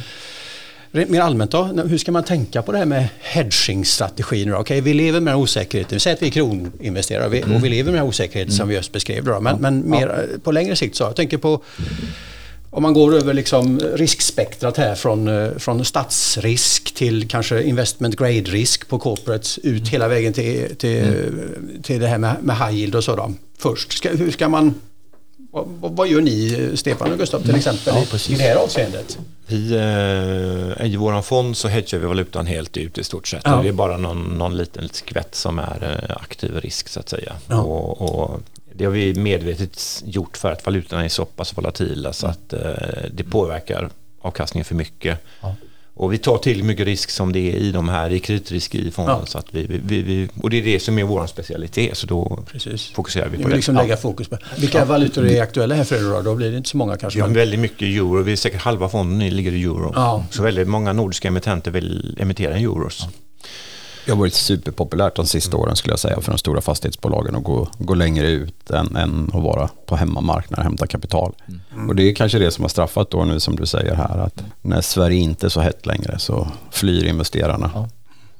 mer 0.91 1.21
allmänt 1.21 1.51
då, 1.51 1.63
hur 1.63 1.97
ska 1.97 2.11
man 2.11 2.23
tänka 2.23 2.61
på 2.61 2.71
det 2.71 2.77
här 2.77 2.85
med 2.85 3.07
hedging-strategin? 3.19 4.53
Okej, 4.53 4.81
vi 4.81 4.93
lever 4.93 5.19
med 5.19 5.33
den 5.33 5.41
osäkerheten. 5.41 5.95
Vi 5.95 5.99
säger 5.99 6.15
att 6.15 6.21
vi 6.21 6.27
är 6.27 6.31
kroninvesterare 6.31 7.29
vi- 7.29 7.43
och 7.43 7.63
vi 7.65 7.69
lever 7.69 7.91
med 7.91 8.01
den 8.01 8.07
osäkerheten 8.07 8.53
som 8.53 8.67
vi 8.67 8.75
just 8.75 8.91
beskrev. 8.91 9.23
Då. 9.25 9.39
Men, 9.39 9.57
men 9.61 9.89
mer 9.89 10.07
eh, 10.07 10.39
på 10.39 10.51
längre 10.51 10.75
sikt 10.75 10.95
så, 10.95 11.03
jag 11.03 11.15
tänker 11.15 11.37
på 11.37 11.63
om 12.69 12.83
man 12.83 12.93
går 12.93 13.15
över 13.15 13.33
liksom 13.33 13.79
riskspektrat 13.79 14.77
här 14.77 14.95
från, 14.95 15.27
eh, 15.27 15.49
från 15.57 15.85
statsrisk 15.85 16.93
till 16.93 17.27
kanske 17.27 17.63
investment 17.63 18.15
grade-risk 18.15 18.87
på 18.87 18.99
corporates 18.99 19.57
ut 19.57 19.87
hela 19.87 20.07
vägen 20.07 20.33
till, 20.33 20.75
till, 20.75 21.05
till 21.83 21.99
det 21.99 22.07
här 22.07 22.17
med, 22.17 22.35
med 22.41 22.57
high 22.57 22.75
yield 22.75 22.95
och 22.95 23.03
så 23.03 23.33
först. 23.57 23.93
Ska, 23.93 24.09
hur 24.09 24.31
ska 24.31 24.49
man 24.49 24.73
vad, 25.51 25.91
vad, 25.91 26.07
gör 26.07 26.21
ni, 26.21 26.71
Stefan 26.75 27.11
och 27.11 27.17
Gustav, 27.17 27.41
till 27.41 27.55
exempel 27.55 27.93
ja, 28.11 28.17
i, 28.29 28.35
det 28.35 28.43
här 28.43 28.55
avseendet? 28.55 29.19
I, 29.47 29.73
eh, 29.73 30.85
I 30.85 30.95
vår 30.95 31.21
fond 31.21 31.57
så 31.57 31.67
hedgar 31.67 31.99
vi 31.99 32.05
valutan 32.05 32.45
helt 32.45 32.77
ut 32.77 32.97
i 32.97 33.03
stort 33.03 33.27
sett. 33.27 33.41
Ja. 33.45 33.61
Det 33.61 33.67
är 33.67 33.73
bara 33.73 33.97
någon, 33.97 34.37
någon 34.37 34.57
liten 34.57 34.89
skvätt 34.89 35.35
som 35.35 35.59
är 35.59 36.05
eh, 36.09 36.17
aktiv 36.17 36.59
risk 36.59 36.87
så 36.87 36.99
att 36.99 37.09
säga. 37.09 37.33
Ja. 37.47 37.61
Och, 37.61 38.01
och, 38.01 38.41
det 38.73 38.85
har 38.85 38.91
vi 38.91 39.13
medvetet 39.13 40.03
gjort 40.05 40.37
för 40.37 40.51
att 40.51 40.65
valutorna 40.65 41.05
är 41.05 41.09
så 41.09 41.25
pass 41.25 41.57
volatila 41.57 42.13
så 42.13 42.27
att 42.27 42.53
eh, 42.53 42.59
det 43.13 43.23
påverkar 43.23 43.89
avkastningen 44.21 44.65
för 44.65 44.75
mycket. 44.75 45.19
Ja. 45.41 45.55
Och 46.01 46.13
vi 46.13 46.17
tar 46.17 46.37
till 46.37 46.63
mycket 46.63 46.85
risk 46.85 47.09
som 47.09 47.31
det 47.31 47.39
är 47.39 47.55
i 47.55 47.71
de 47.71 47.89
här, 47.89 48.09
i 48.09 48.19
kreditrisk 48.19 48.75
i 48.75 48.91
fonden. 48.91 49.15
Ja. 49.19 49.25
Så 49.25 49.37
att 49.37 49.45
vi, 49.51 49.81
vi, 49.85 50.01
vi, 50.01 50.29
och 50.41 50.49
det 50.49 50.57
är 50.57 50.63
det 50.63 50.79
som 50.79 50.99
är 50.99 51.03
vår 51.03 51.27
specialitet, 51.27 51.97
så 51.97 52.07
då 52.07 52.43
Precis. 52.51 52.91
fokuserar 52.91 53.29
vi 53.29 53.43
på 53.43 53.49
det. 53.49 53.55
Liksom 53.55 53.75
lägga 53.75 53.97
fokus 53.97 54.27
på. 54.27 54.37
Vilka 54.57 54.77
ja. 54.77 54.85
valutor 54.85 55.27
är 55.27 55.41
aktuella 55.41 55.75
här 55.75 55.83
för 55.83 55.95
er 55.95 56.13
då? 56.13 56.21
Då 56.21 56.35
blir 56.35 56.51
det 56.51 56.57
inte 56.57 56.69
så 56.69 56.77
många 56.77 56.97
kanske? 56.97 57.21
Har 57.21 57.29
väldigt 57.29 57.59
mycket 57.59 57.81
euro, 57.81 58.23
vi 58.23 58.31
är 58.31 58.35
säkert 58.35 58.61
halva 58.61 58.89
fonden 58.89 59.29
ligger 59.29 59.51
i 59.51 59.63
euro. 59.63 59.91
Ja. 59.95 60.25
Så 60.29 60.43
väldigt 60.43 60.67
många 60.67 60.93
nordiska 60.93 61.27
emittenter 61.27 61.71
vill 61.71 62.17
emittera 62.19 62.57
i 62.57 62.63
euros. 62.63 63.07
Det 64.05 64.11
har 64.11 64.19
varit 64.19 64.33
superpopulärt 64.33 65.15
de 65.15 65.25
sista 65.25 65.57
åren 65.57 65.75
skulle 65.75 65.93
jag 65.93 65.99
säga 65.99 66.21
för 66.21 66.31
de 66.31 66.37
stora 66.37 66.61
fastighetsbolagen 66.61 67.35
att 67.35 67.43
gå, 67.43 67.67
gå 67.77 67.93
längre 67.93 68.29
ut 68.29 68.69
än, 68.69 68.95
än 68.95 69.31
att 69.33 69.43
vara 69.43 69.69
på 69.85 69.95
hemmamarknaden 69.95 70.59
och 70.59 70.63
hämta 70.63 70.87
kapital. 70.87 71.33
Mm. 71.73 71.89
Och 71.89 71.95
det 71.95 72.03
är 72.03 72.15
kanske 72.15 72.39
det 72.39 72.51
som 72.51 72.63
har 72.63 72.69
straffat 72.69 73.11
då 73.11 73.23
nu 73.23 73.39
som 73.39 73.55
du 73.55 73.65
säger 73.65 73.95
här 73.95 74.17
att 74.17 74.43
när 74.61 74.81
Sverige 74.81 75.19
inte 75.19 75.47
är 75.47 75.49
så 75.49 75.61
hett 75.61 75.85
längre 75.85 76.19
så 76.19 76.47
flyr 76.71 77.05
investerarna. 77.05 77.71
Ja. 77.73 77.89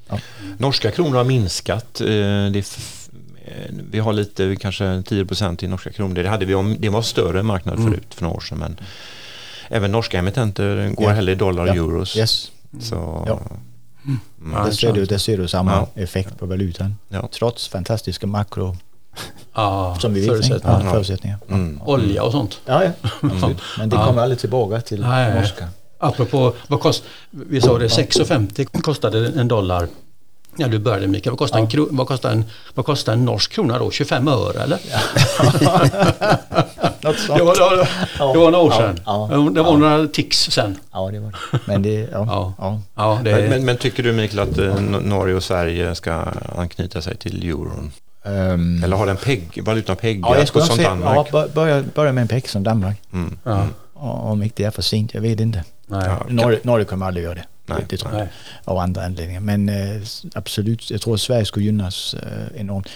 Ja. 0.08 0.18
Norska 0.58 0.90
kronor 0.90 1.16
har 1.16 1.24
minskat. 1.24 2.00
Eh, 2.00 2.06
det 2.52 2.78
vi 3.90 3.98
har 3.98 4.12
lite, 4.12 4.56
kanske 4.60 5.02
10 5.06 5.26
procent 5.26 5.62
i 5.62 5.68
norska 5.68 5.92
kronor. 5.92 6.14
Det, 6.14 6.28
hade 6.28 6.44
vi 6.44 6.54
om, 6.54 6.76
det 6.78 6.88
var 6.88 7.02
större 7.02 7.42
marknad 7.42 7.78
mm. 7.78 7.90
förut 7.90 8.14
för 8.14 8.22
några 8.22 8.36
år 8.36 8.40
sedan. 8.40 8.58
Men 8.58 8.76
även 9.68 9.92
norska 9.92 10.18
emittenter 10.18 10.90
går 10.94 11.08
ja. 11.08 11.14
hellre 11.14 11.32
i 11.32 11.34
dollar 11.34 11.62
och 11.62 11.76
euros. 11.76 12.16
Yes. 12.16 12.50
Så, 12.80 13.24
ja. 13.26 13.40
Mm. 14.44 14.58
Ja, 14.58 14.64
där, 14.64 14.72
ser 14.72 14.92
du, 14.92 15.04
där 15.04 15.18
ser 15.18 15.38
du 15.38 15.48
samma 15.48 15.72
ja. 15.72 16.02
effekt 16.02 16.38
på 16.38 16.46
valutan. 16.46 16.96
Ja. 17.08 17.28
Trots 17.32 17.68
fantastiska 17.68 18.26
makro 18.26 18.76
ja, 19.54 19.96
som 20.00 20.14
vi 20.14 20.26
förutsättningar. 20.26 20.82
Ja, 20.84 20.90
förutsättningar. 20.90 21.38
Mm. 21.48 21.80
Olja 21.84 22.22
och 22.22 22.32
sånt. 22.32 22.60
Ja, 22.66 22.84
ja. 22.84 22.90
Mm. 23.22 23.54
men 23.78 23.88
det 23.88 23.96
kommer 23.96 24.22
aldrig 24.22 24.38
tillbaka 24.38 24.80
till 24.80 25.00
norska. 25.00 25.68
Apropå, 25.98 26.54
vad 26.66 26.80
kost, 26.80 27.04
vi 27.30 27.60
sa 27.60 27.78
det 27.78 27.86
6,50 27.86 28.82
kostade 28.82 29.32
en 29.40 29.48
dollar 29.48 29.88
Ja, 30.56 30.68
du 30.68 30.78
började 30.78 31.06
Mikael. 31.06 31.30
Vad 31.30 31.38
kostar, 31.38 31.58
ja. 31.58 31.86
en, 31.88 31.96
vad, 31.96 32.06
kostar 32.06 32.30
en, 32.30 32.44
vad 32.74 32.86
kostar 32.86 33.12
en 33.12 33.24
norsk 33.24 33.52
krona 33.52 33.78
då? 33.78 33.90
25 33.90 34.28
öre 34.28 34.62
eller? 34.62 34.78
Ja. 34.90 35.00
Något 37.00 37.18
sånt. 37.18 37.38
Det 37.38 37.44
var, 37.44 37.54
det, 37.54 37.88
var, 38.18 38.32
det 38.32 38.38
var 38.38 38.50
några 38.50 38.58
år 38.58 38.70
sedan. 38.70 39.00
Ja, 39.06 39.28
ja, 39.32 39.50
det 39.54 39.62
var 39.62 39.76
några 39.76 40.06
tics 40.06 40.38
sen. 40.38 40.78
Ja, 40.92 41.10
det 41.12 41.20
var 41.20 41.30
det. 41.30 41.58
Men, 41.64 41.82
det, 41.82 42.08
ja, 42.12 42.54
ja. 42.94 43.20
det 43.24 43.32
men, 43.32 43.50
men, 43.50 43.64
men, 43.64 43.76
tycker 43.76 44.02
du 44.02 44.12
Mikael 44.12 44.38
att 44.38 44.58
eh, 44.58 44.80
Norge 44.80 45.34
och 45.34 45.42
Sverige 45.42 45.94
ska 45.94 46.24
anknyta 46.56 47.02
sig 47.02 47.16
till 47.16 47.48
euron? 47.48 47.92
Um, 48.24 48.84
Eller 48.84 48.96
har 48.96 49.06
den 49.06 49.16
pegg, 49.16 49.62
valutan 49.62 49.96
peggats 49.96 50.30
ja, 50.30 50.38
jag 50.38 50.48
skulle 50.48 50.64
som 50.64 50.82
Danmark? 50.82 51.28
Ja, 51.32 51.48
börja, 51.54 51.84
börja 51.94 52.12
med 52.12 52.22
en 52.22 52.28
pegg 52.28 52.48
som 52.48 52.62
Danmark. 52.62 52.96
Mm. 53.12 53.38
Ja. 53.44 53.66
Om 53.94 54.42
inte 54.42 54.62
det 54.62 54.66
är 54.66 54.70
för 54.70 54.82
sent, 54.82 55.14
jag 55.14 55.20
vet 55.20 55.40
inte. 55.40 55.64
Nej. 55.86 56.10
Norge, 56.28 56.58
Norge 56.62 56.84
kommer 56.84 57.06
aldrig 57.06 57.24
göra 57.24 57.34
det. 57.34 57.44
Nej, 57.66 57.84
det 57.88 57.96
tror 57.96 58.14
jag. 58.14 58.28
Av 58.64 58.78
andra 58.78 59.04
anledningar. 59.04 59.40
Men 59.40 59.68
äh, 59.68 60.02
absolut, 60.34 60.90
jag 60.90 61.00
tror 61.00 61.14
att 61.14 61.20
Sverige 61.20 61.44
skulle 61.44 61.64
gynnas 61.66 62.14
äh, 62.14 62.60
enormt. 62.60 62.88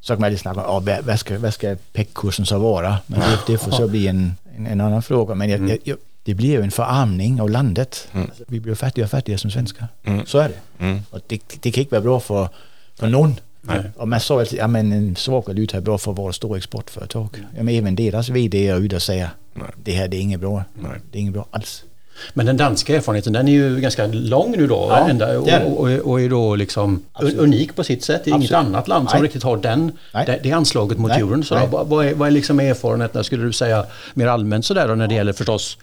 Så 0.00 0.12
kan 0.12 0.20
man 0.20 0.26
alltid 0.26 0.40
snacka 0.40 0.66
om 0.66 0.84
vad, 0.84 1.04
vad 1.04 1.20
ska, 1.20 1.38
vad 1.38 1.54
ska 1.54 1.76
PEC-kursen 1.92 2.46
så 2.46 2.58
vara? 2.58 2.98
Men 3.06 3.20
det, 3.20 3.38
det 3.46 3.58
får 3.58 3.70
så 3.70 3.88
bli 3.94 4.08
en, 4.08 4.36
en, 4.56 4.66
en 4.66 4.80
annan 4.80 5.02
fråga. 5.02 5.34
Men 5.34 5.50
jag, 5.50 5.60
mm. 5.60 5.78
jag, 5.84 5.98
det 6.22 6.34
blir 6.34 6.48
ju 6.48 6.62
en 6.62 6.70
förarmning 6.70 7.40
av 7.40 7.50
landet. 7.50 8.08
Mm. 8.12 8.26
Alltså, 8.26 8.44
vi 8.46 8.60
blir 8.60 8.74
fattigare 8.74 9.06
och 9.06 9.10
fattigare 9.10 9.38
som 9.38 9.50
svenskar. 9.50 9.88
Mm. 10.04 10.26
Så 10.26 10.38
är 10.38 10.48
det. 10.48 10.84
Mm. 10.84 11.02
Och 11.10 11.20
det, 11.26 11.42
det 11.60 11.70
kan 11.70 11.82
inte 11.82 11.94
vara 11.94 12.02
bra 12.02 12.20
för, 12.20 12.48
för 12.94 13.06
någon. 13.06 13.34
Nej. 13.60 13.90
Och 13.96 14.08
man 14.08 14.20
sa 14.20 14.42
att 14.42 14.52
ja, 14.52 14.66
men 14.66 14.92
en 14.92 15.16
svag 15.16 15.46
valuta 15.46 15.76
är 15.76 15.80
bra 15.80 15.98
för 15.98 16.12
våra 16.12 16.32
stora 16.32 16.58
exportföretag. 16.58 17.28
Ja, 17.56 17.62
men 17.62 17.74
även 17.74 17.94
deras 17.94 18.28
vd 18.28 18.68
är 18.68 18.80
ute 18.80 18.96
och 18.96 19.02
säger 19.02 19.30
Nej. 19.54 19.68
det 19.84 19.92
här 19.92 20.08
det 20.08 20.16
är 20.16 20.20
inget 20.20 20.40
bra. 20.40 20.64
Nej. 20.74 21.00
Det 21.10 21.18
är 21.18 21.20
inget 21.20 21.34
bra 21.34 21.46
alls. 21.50 21.84
Men 22.34 22.46
den 22.46 22.56
danska 22.56 22.96
erfarenheten 22.96 23.32
den 23.32 23.48
är 23.48 23.52
ju 23.52 23.80
ganska 23.80 24.06
lång 24.06 24.54
nu 24.56 24.66
då 24.66 24.86
ja, 24.90 25.08
ända, 25.08 25.38
och, 25.38 25.48
och, 25.66 25.88
och, 25.88 26.20
är 26.20 26.28
då 26.28 26.56
liksom 26.56 27.02
Absolut. 27.12 27.38
unik 27.38 27.76
på 27.76 27.84
sitt 27.84 28.04
sätt. 28.04 28.24
Det 28.24 28.30
är 28.30 28.34
Absolut. 28.34 28.50
inget 28.50 28.66
annat 28.66 28.88
land 28.88 29.10
som 29.10 29.18
Nej. 29.18 29.26
riktigt 29.26 29.42
har 29.42 29.56
den, 29.56 29.92
det, 30.12 30.40
det 30.42 30.52
anslaget 30.52 30.98
mot 30.98 31.12
euron. 31.12 31.44
Så 31.44 31.54
då, 31.54 31.84
vad, 31.84 32.06
är, 32.06 32.14
vad 32.14 32.28
är 32.28 32.32
liksom 32.32 32.60
erfarenheterna 32.60 33.24
skulle 33.24 33.44
du 33.44 33.52
säga 33.52 33.84
mer 34.14 34.26
allmänt 34.26 34.64
sådär 34.64 34.88
då 34.88 34.94
när 34.94 35.08
det 35.08 35.14
gäller 35.14 35.32
förstås 35.32 35.78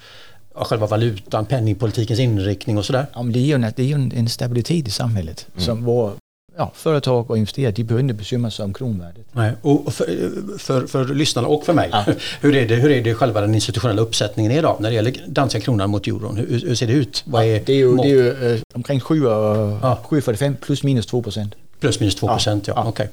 själva 0.56 0.88
valutan, 0.88 1.46
penningpolitikens 1.46 2.20
inriktning 2.20 2.78
och 2.78 2.86
sådär? 2.86 3.06
Ja, 3.14 3.24
men 3.24 3.34
det 3.34 3.40
är 3.40 3.44
ju 3.44 3.54
en, 3.54 3.62
det 3.76 3.84
är 3.84 3.88
ju 3.88 3.94
en 3.94 4.30
stabilitet 4.30 4.88
i 4.88 4.92
samhället 4.92 5.48
mm. 5.54 5.66
som 5.66 5.84
vår 5.84 6.12
ja, 6.58 6.72
företag 6.74 7.32
och 7.32 7.38
investerare, 7.38 7.72
de 7.72 7.84
behöver 7.84 8.02
inte 8.02 8.14
bekymra 8.14 8.52
sig 8.52 8.66
om 8.66 8.74
kronvärdet. 8.74 9.26
Nej, 9.32 9.52
och 9.62 9.94
för, 9.94 10.08
för, 10.58 10.88
för 10.88 11.06
lyssnarna 11.06 11.48
och 11.48 11.66
för 11.66 11.74
mig, 11.74 11.90
ja. 11.92 12.06
hur, 12.42 12.56
är 12.56 12.68
det, 12.68 12.76
hur 12.76 12.92
är 12.92 13.04
det 13.04 13.14
själva 13.14 13.42
den 13.42 13.56
institutionella 13.56 14.02
uppsättningen 14.02 14.52
idag 14.52 14.78
när 14.80 14.90
det 14.90 14.96
gäller 14.96 15.14
danska 15.28 15.60
kronan 15.60 15.90
mot 15.90 16.08
euron? 16.08 16.38
Hur, 16.38 16.62
hur 16.68 16.76
ser 16.76 16.88
det 16.88 16.94
ut? 16.94 17.24
Vad 17.26 17.44
är 17.44 17.60
det 17.66 17.74
är 17.74 17.78
ju, 17.78 17.96
det 17.96 18.04
är 18.04 18.08
ju 18.08 18.54
eh, 18.54 18.62
omkring 18.74 19.00
7,45 19.00 20.46
ja. 20.46 20.54
plus 20.62 20.84
minus 20.84 21.06
2 21.06 21.22
procent. 21.22 21.56
Plus 21.80 22.00
minus 22.00 22.16
2 22.16 22.28
procent, 22.28 22.68
ja. 22.68 22.74
ja. 22.76 22.90
Okay. 22.90 23.08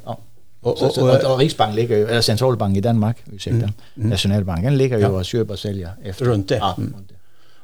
Och, 0.60 0.82
och, 0.82 0.98
och, 0.98 1.32
och 1.32 1.38
Riksbanken 1.38 1.76
ligger 1.76 1.96
ju, 1.96 2.06
eller 2.06 2.20
centralbanken 2.20 2.76
i 2.76 2.80
Danmark, 2.80 3.16
ursäkta, 3.32 3.56
mm. 3.56 3.72
Mm. 3.96 4.08
Nationalbanken 4.10 4.76
ligger 4.76 4.98
ju 4.98 5.06
och 5.06 5.24
köper 5.24 5.52
och 5.52 5.58
säljer 5.58 5.90
efter. 6.02 6.24
Runt 6.24 6.48
det? 6.48 6.56
Ja, 6.56 6.74
mm. 6.78 6.94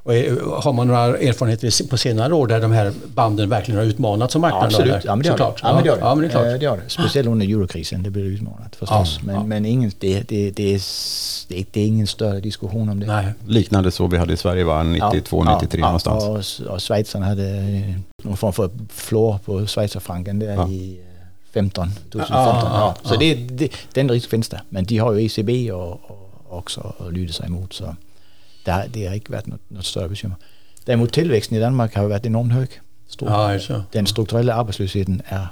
Och 0.09 0.63
har 0.63 0.73
man 0.73 0.87
några 0.87 1.19
erfarenheter 1.19 1.89
på 1.89 1.97
senare 1.97 2.35
år 2.35 2.47
där 2.47 2.61
de 2.61 2.73
här 2.73 2.93
banden 3.15 3.49
verkligen 3.49 3.81
har 3.81 3.87
utmanats 3.87 4.33
som 4.33 4.43
marknaden? 4.43 4.71
Ja, 4.71 4.77
absolut, 4.77 5.05
ja, 5.05 5.17
men 5.17 5.23
det. 5.23 5.35
Ja, 5.39 5.75
men 5.75 5.85
det, 5.85 5.99
ja, 6.01 6.15
men 6.15 6.23
det, 6.23 6.27
är 6.27 6.31
klart. 6.31 6.45
det 6.45 6.65
gör 6.65 6.77
det. 6.77 6.91
Speciellt 6.91 7.29
under 7.29 7.47
eurokrisen, 7.47 8.03
det 8.03 8.11
blir 8.11 8.25
utmanat 8.25 8.77
förstås. 8.77 9.21
Ja, 9.21 9.33
men, 9.33 9.49
men 9.49 9.67
ingen, 9.67 9.93
det, 9.99 10.29
det, 10.29 10.51
det, 10.51 10.75
är, 10.75 10.81
det, 11.49 11.81
är 11.81 11.87
ingen 11.87 12.07
större 12.07 12.41
diskussion 12.41 12.89
om 12.89 13.01
det. 13.01 13.07
Nej. 13.07 13.27
Liknande 13.47 13.91
så 13.91 14.07
vi 14.07 14.17
hade 14.17 14.33
i 14.33 14.37
Sverige 14.37 14.65
var 14.65 14.85
92, 14.85 15.45
93 15.45 15.81
någonstans. 15.81 16.61
Och, 16.61 16.67
och 16.67 16.83
Schweizarna 16.83 17.27
hade 17.27 17.95
någon 18.23 18.37
form 18.37 18.53
för 18.53 18.71
floor 18.89 19.39
på 19.45 19.67
schweizerfranken 19.67 20.39
där 20.39 20.71
i 20.71 21.01
15, 21.53 21.91
2015. 22.13 22.35
Ja, 22.35 22.95
så 23.03 23.17
det, 23.17 23.35
det, 23.35 23.73
den 23.93 24.11
risk 24.11 24.31
finns 24.31 24.49
det. 24.49 24.61
Men 24.69 24.85
de 24.85 24.99
har 24.99 25.13
ju 25.13 25.27
ECB 25.27 25.73
och, 25.73 25.91
och 25.91 26.29
också 26.49 26.95
att 26.99 27.13
lyda 27.13 27.33
sig 27.33 27.47
emot. 27.47 27.73
Så 27.73 27.97
det, 28.69 28.89
det 28.93 29.07
har 29.07 29.15
inte 29.15 29.33
varit 29.33 29.47
något, 29.47 29.71
något 29.71 29.87
större 29.87 30.09
bekymmer. 30.09 30.37
Däremot 30.85 31.13
tillväxten 31.13 31.59
i 31.59 31.61
Danmark 31.61 31.97
har 31.97 32.09
varit 32.09 32.27
enormt 32.27 32.53
hög. 32.53 32.69
Stor. 33.09 33.29
Ja, 33.29 33.53
alltså. 33.53 33.83
Den 33.93 34.07
strukturella 34.07 34.55
arbetslösheten 34.55 35.23
är 35.25 35.47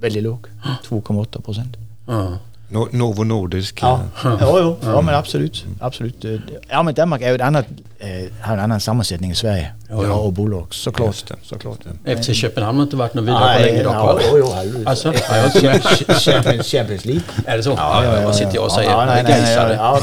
väldigt 0.00 0.22
låg, 0.22 0.46
2,8 0.88 1.42
procent. 1.42 1.76
Ja. 2.06 2.38
No, 2.68 2.88
Novo 2.92 3.24
Nordisk. 3.24 3.82
Ja, 3.82 4.00
ja, 4.24 4.38
ja, 4.40 4.76
ja 4.82 5.00
men 5.00 5.14
absolut. 5.14 5.64
absolut. 5.80 6.24
Ja, 6.68 6.82
men 6.82 6.94
Danmark 6.94 7.22
är 7.22 7.28
ju 7.28 7.34
ett 7.34 7.40
annat, 7.40 7.66
äh, 7.98 8.08
har 8.40 8.54
en 8.54 8.60
annan 8.60 8.80
sammansättning 8.80 9.30
i 9.30 9.34
Sverige. 9.34 9.72
Ja, 9.88 10.06
ja. 10.06 10.14
Och 10.14 10.32
bolag, 10.32 10.74
såklart. 10.74 11.24
det, 11.28 11.34
såklart. 11.42 11.78
FC 12.04 12.34
Köpenhamn 12.34 12.78
har 12.78 12.84
inte 12.84 12.96
varit 12.96 13.14
någon 13.14 13.26
vidare 13.26 13.58
på 13.58 13.64
länge 13.64 13.82
dock? 13.82 14.22
Jo, 14.30 14.38
jo, 14.38 14.82
alltså, 14.86 15.12
Champions, 16.20 16.66
Champions 16.66 17.04
League. 17.04 17.22
Är 17.46 17.56
det 17.56 17.62
så? 17.62 17.70
Ja, 17.70 18.04
ja, 18.04 18.16
ja, 18.16 18.26
vad 18.26 18.36
sitter 18.36 18.54
jag 18.54 18.64
och 18.64 18.72
säger? 18.72 18.90
Ja, 18.90 19.04
nej, 19.04 19.22
nej, 19.22 19.42
nej, 19.42 19.76
ja, 19.76 20.00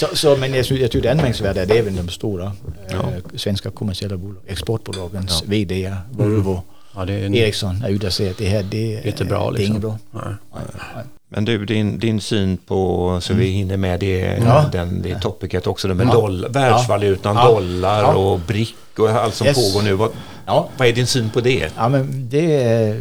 så, 0.00 0.16
så, 0.16 0.36
men 0.36 0.54
jag, 0.54 0.66
jag 0.66 0.90
tycker 0.90 1.02
det 1.02 1.10
anmärkningsvärda 1.10 1.62
är 1.62 1.70
även 1.70 1.96
de 1.96 2.08
stora 2.08 2.52
ja. 2.90 2.96
äh, 2.96 3.36
svenska 3.36 3.70
kommersiella 3.70 4.16
bolag, 4.16 4.42
exportbolagens 4.46 5.42
ja. 5.42 5.50
VD, 5.50 5.94
Volvo, 6.10 6.50
mm. 6.50 6.62
ja, 6.94 7.04
det 7.04 7.12
är 7.12 7.26
en, 7.26 7.34
Ericsson 7.34 7.82
är 7.84 7.88
ute 7.88 8.06
och 8.06 8.12
säger 8.12 8.30
att 8.30 8.38
det 8.38 8.48
här 8.48 8.62
det, 8.62 8.94
det 8.94 8.98
är 8.98 9.06
inte 9.06 9.24
bra. 9.24 9.50
Det 9.50 9.62
är 9.62 9.66
inget 9.66 9.82
liksom. 9.82 9.98
bra. 10.12 10.22
Nej. 10.24 10.34
Nej, 10.54 10.62
nej. 10.94 11.04
Men 11.28 11.44
du, 11.44 11.64
din, 11.66 11.98
din 11.98 12.20
syn 12.20 12.56
på, 12.56 13.18
så 13.22 13.34
vi 13.34 13.44
mm. 13.44 13.56
hinner 13.56 13.76
med 13.76 14.00
det, 14.00 14.38
ja. 14.44 14.68
den, 14.72 15.02
det 15.02 15.20
topicet 15.20 15.66
också, 15.66 15.88
det 15.88 15.94
med 15.94 16.06
ja. 16.06 16.12
dollar, 16.12 16.48
världsvalutan, 16.48 17.36
ja. 17.36 17.48
dollar 17.48 18.02
ja. 18.02 18.14
och 18.14 18.40
brick 18.40 18.98
och 18.98 19.08
allt 19.08 19.34
som 19.34 19.46
yes. 19.46 19.56
pågår 19.56 19.84
nu. 19.84 19.92
Vad, 19.92 20.10
ja. 20.46 20.68
vad 20.76 20.88
är 20.88 20.92
din 20.92 21.06
syn 21.06 21.30
på 21.30 21.40
det? 21.40 21.72
Ja, 21.76 21.88
men 21.88 22.28
det 22.28 22.62
är 22.62 22.94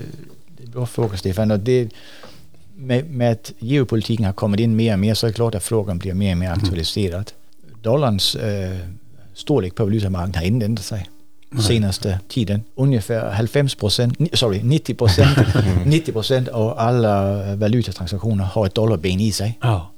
en 0.63 0.71
bra 0.71 0.86
fråga 0.86 1.17
Stefan. 1.17 1.51
Och 1.51 1.59
det, 1.59 1.89
med, 2.80 3.09
med 3.09 3.32
att 3.32 3.53
geopolitiken 3.59 4.25
har 4.25 4.34
kommit 4.34 4.59
in 4.59 4.75
mer 4.75 4.93
och 4.93 4.99
mer 4.99 5.13
så 5.13 5.25
är 5.25 5.30
det 5.30 5.36
klart 5.36 5.55
att 5.55 5.63
frågan 5.63 5.97
blir 5.97 6.13
mer 6.13 6.32
och 6.32 6.38
mer 6.38 6.47
mm. 6.47 6.59
aktualiserad. 6.59 7.32
Mm. 7.63 7.77
Dollarns 7.82 8.36
äh, 8.36 8.77
storlek 9.34 9.75
på 9.75 9.84
valutamarknaden 9.84 10.36
har 10.36 10.43
inte 10.43 10.65
ändrat 10.65 10.86
sig 10.86 11.09
senaste 11.57 12.19
tiden. 12.27 12.63
Ungefär 12.75 13.43
90 13.43 13.75
procent, 13.75 14.17
sorry, 14.34 14.63
90 14.63 14.95
procent 14.95 15.38
90 15.86 16.11
procent 16.11 16.47
av 16.47 16.80
alla 16.80 17.55
valutatransaktioner 17.55 18.43
har 18.43 18.65
ett 18.65 18.75
dollarben 18.75 19.19
i 19.19 19.32
sig. 19.32 19.57
Ja. 19.61 19.91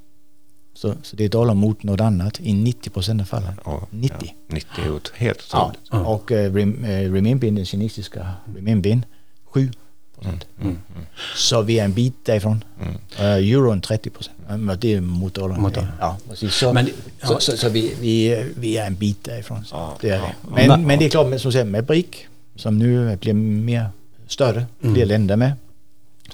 Så, 0.73 0.93
så 1.03 1.15
det 1.15 1.25
är 1.25 1.29
dollar 1.29 1.53
mot 1.53 1.83
något 1.83 2.01
annat 2.01 2.39
i 2.39 2.53
90 2.53 2.89
procent 2.89 3.21
av 3.21 3.25
fallen. 3.25 3.53
Ja, 3.65 3.87
90. 3.89 4.17
Ja, 4.21 4.33
90 4.47 4.67
är 4.81 5.19
helt 5.19 5.49
Ja. 5.51 5.73
otroligt. 5.89 6.07
Och 6.07 6.31
eh, 6.31 6.53
rem, 6.53 6.85
eh, 6.85 7.53
den 7.53 7.65
kinesiska 7.65 8.33
renminbin, 8.55 9.05
7 9.45 9.71
procent. 10.21 10.45
Så 11.35 11.61
vi 11.61 11.79
är 11.79 11.85
en 11.85 11.93
bit 11.93 12.13
därifrån. 12.23 12.63
Uh, 13.19 13.25
euron 13.25 13.81
30 13.81 14.09
procent. 14.09 14.37
Men 14.47 14.77
det 14.79 14.93
är 14.93 15.01
mot 15.01 15.33
dollarn. 15.33 15.61
Mot 15.61 15.73
dollarn. 15.73 15.91
Ja, 15.99 16.17
precis. 16.29 16.55
Så, 16.55 16.73
Men- 16.73 16.89
så, 17.23 17.39
så, 17.39 17.57
så 17.57 17.69
vi, 17.69 17.95
vi, 18.01 18.45
vi 18.57 18.77
är 18.77 18.87
en 18.87 18.95
bit 18.95 19.23
därifrån. 19.23 19.65
Ja, 19.71 19.97
det 20.01 20.09
är 20.09 20.15
ja. 20.17 20.21
det. 20.21 20.35
Men, 20.55 20.67
Men- 20.67 20.87
men 20.87 20.99
det 20.99 21.05
är 21.05 21.09
klart, 21.09 21.27
med, 21.27 21.41
som 21.41 21.51
säger, 21.51 21.65
med 21.65 21.85
BRIC, 21.85 22.05
som 22.55 22.79
nu 22.79 23.17
blir 23.17 23.33
mer 23.33 23.89
större, 24.27 24.65
fler 24.79 25.05
länder 25.05 25.35
med. 25.35 25.51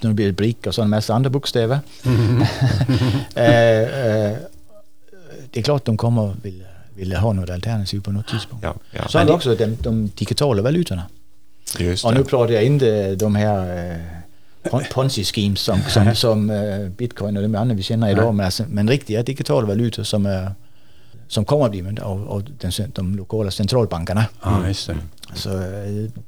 Så 0.02 0.08
nu 0.08 0.14
blir 0.14 0.26
det 0.26 0.32
BRIC 0.34 0.56
och 0.68 0.76
så 0.76 0.82
en 0.82 0.90
massa 0.90 1.14
andra 1.14 1.30
bokstäver. 1.30 1.80
Eh, 3.36 3.44
eh, 3.44 4.38
det 5.52 5.60
är 5.60 5.64
klart 5.64 5.86
de 5.86 5.98
kommer 5.98 6.36
vilja, 6.42 6.66
vilja 6.96 7.20
ha 7.20 7.34
något 7.34 7.50
alternativ 7.50 8.02
på 8.02 8.12
något 8.12 8.28
tidspunkt. 8.28 8.64
Ja, 8.64 8.76
ja. 8.92 9.08
Så 9.08 9.18
har 9.18 9.26
vi 9.26 9.32
också 9.32 9.56
de, 9.56 9.66
de 9.66 10.12
digitala 10.16 10.62
valutorna. 10.62 11.04
Just 11.80 12.05
Och 12.05 12.11
det. 12.11 12.18
nu 12.18 12.24
pratar 12.24 12.53
jag 12.53 12.63
inte 12.63 13.15
de 13.15 13.36
här 13.36 13.91
eh, 13.91 13.97
pon- 14.72 14.84
ponzi-schemes 14.93 15.59
som, 15.59 15.82
som, 15.82 16.15
som 16.15 16.49
eh, 16.49 16.89
bitcoin 16.89 17.38
och 17.38 17.43
de 17.43 17.55
andra 17.55 17.76
vi 17.76 17.84
känner 17.84 18.09
idag, 18.11 18.36
men, 18.36 18.45
alltså, 18.45 18.63
men 18.70 18.89
riktiga 18.89 19.24
digitala 19.24 19.68
valutor 19.68 20.03
som, 20.03 20.26
är, 20.26 20.51
som 21.28 21.45
kommer 21.45 21.65
att 21.65 21.72
bli 21.72 21.99
av, 22.01 22.30
av 22.30 22.43
den, 22.59 22.72
de 22.95 23.15
lokala 23.15 23.51
centralbankerna. 23.51 24.26
Ja, 24.43 24.68
just 24.68 24.88
det. 24.88 24.97
Så 25.34 25.50
eh, 25.50 25.64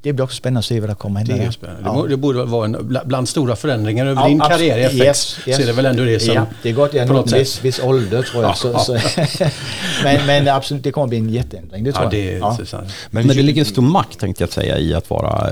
det 0.01 0.13
blir 0.13 0.23
också 0.23 0.35
spännande 0.35 0.59
att 0.59 0.65
se 0.65 0.79
vad 0.79 0.89
det 0.89 0.95
kommer 0.95 1.19
att 1.21 1.25
Det 1.27 1.31
hända. 1.33 1.47
är 1.47 1.51
spännande. 1.51 1.81
Ja. 1.85 2.05
Det, 2.09 2.17
borde, 2.17 2.39
det 2.39 2.45
vara 2.45 2.65
en, 2.65 2.75
bla- 2.77 3.05
bland 3.05 3.29
stora 3.29 3.55
förändringar 3.55 4.05
över 4.05 4.21
Ja, 4.21 4.27
din 4.27 4.41
abs- 4.41 4.49
karriär 4.49 4.77
i 4.77 4.83
FX 4.83 4.95
yes, 4.95 5.39
yes. 5.47 5.55
så 5.57 5.61
är 5.63 5.65
det 5.67 5.73
väl 5.73 5.85
ändå 5.85 6.03
det 6.03 6.19
som... 6.19 6.33
Ja, 6.35 6.45
det 6.63 6.69
är 6.69 6.73
gott 6.73 6.93
jag 6.93 7.07
nått 7.09 7.31
viss, 7.31 7.65
viss 7.65 7.79
ålder 7.79 8.21
tror 8.21 8.43
jag. 8.43 8.49
Ja, 8.51 8.55
så, 8.55 8.67
ja. 8.67 8.79
så, 8.79 8.93
men, 10.03 10.25
men 10.25 10.47
absolut, 10.47 10.83
det 10.83 10.91
kommer 10.91 11.03
att 11.05 11.09
bli 11.09 11.17
en 11.17 11.29
jätteändring. 11.29 11.83
Det 11.83 11.91
tror 11.91 12.03
Ja, 12.05 12.09
det 12.11 12.25
jag. 12.25 12.33
är 12.33 12.39
Ja. 12.39 12.51
intressant. 12.51 12.89
Men 13.11 13.27
det 13.27 13.33
ligger 13.33 13.59
en 13.61 13.65
stor 13.65 13.81
makt 13.81 14.19
tänkte 14.19 14.43
jag 14.43 14.51
säga 14.51 14.77
i 14.79 14.93
att 14.93 15.09
vara 15.09 15.49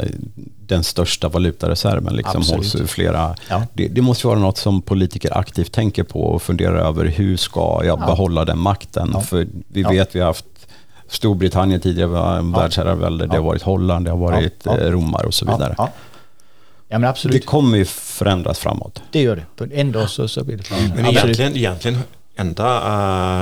den 0.68 0.84
största 0.84 1.30
valutareserven 1.30 2.14
liksom, 2.16 2.38
hos 2.42 2.54
Absolut. 2.54 2.90
flera. 2.90 3.36
Ja. 3.50 3.64
Det, 3.74 3.88
det 3.88 4.02
måste 4.02 4.28
vara 4.28 4.40
något 4.40 4.58
som 4.58 4.82
politiker 4.82 5.38
aktivt 5.38 5.72
tänker 5.72 6.04
på 6.04 6.22
och 6.22 6.42
funderar 6.42 6.76
över 6.88 7.06
hur 7.06 7.38
ska 7.38 7.82
jag 7.84 8.00
Ja. 8.00 8.06
behålla 8.06 8.46
den 8.46 8.58
makten? 8.60 9.12
Ja. 9.14 9.22
För 9.22 9.48
vi 9.68 9.82
Ja. 9.82 9.90
vet 9.90 10.16
vi 10.16 10.20
har 10.20 10.28
haft 10.28 10.46
Storbritannien 11.08 11.80
tidigare 11.82 12.10
var 12.10 12.38
en 12.38 12.52
världsherravälde, 12.52 13.28
det 13.28 13.36
har 13.38 13.44
varit 13.44 13.62
Holland, 13.62 14.06
det 14.06 14.12
har 14.12 14.18
varit 14.18 14.62
Ja. 14.64 14.78
eh, 14.78 14.92
Romar 14.92 15.26
och 15.26 15.34
så 15.34 15.46
vidare. 15.46 15.76
Ja, 15.78 15.84
ja. 15.84 15.90
ja 16.88 16.96
men 16.98 17.02
Det 17.02 17.10
absolut. 17.10 17.46
kommer 17.46 17.78
ju 17.78 17.86
förändras 17.86 18.60
framåt. 18.60 19.02
Det 19.12 19.22
gör 19.22 19.36
det. 19.36 19.46
På 19.56 19.66
en 19.74 19.92
dag 19.92 20.10
så, 20.10 20.28
så 20.28 20.44
blir 20.44 20.58
det 20.58 20.64
Men 20.72 21.06
Absolut. 21.06 21.24
egentligen, 21.40 21.56
egentligen 21.56 22.00
enda, 22.36 22.76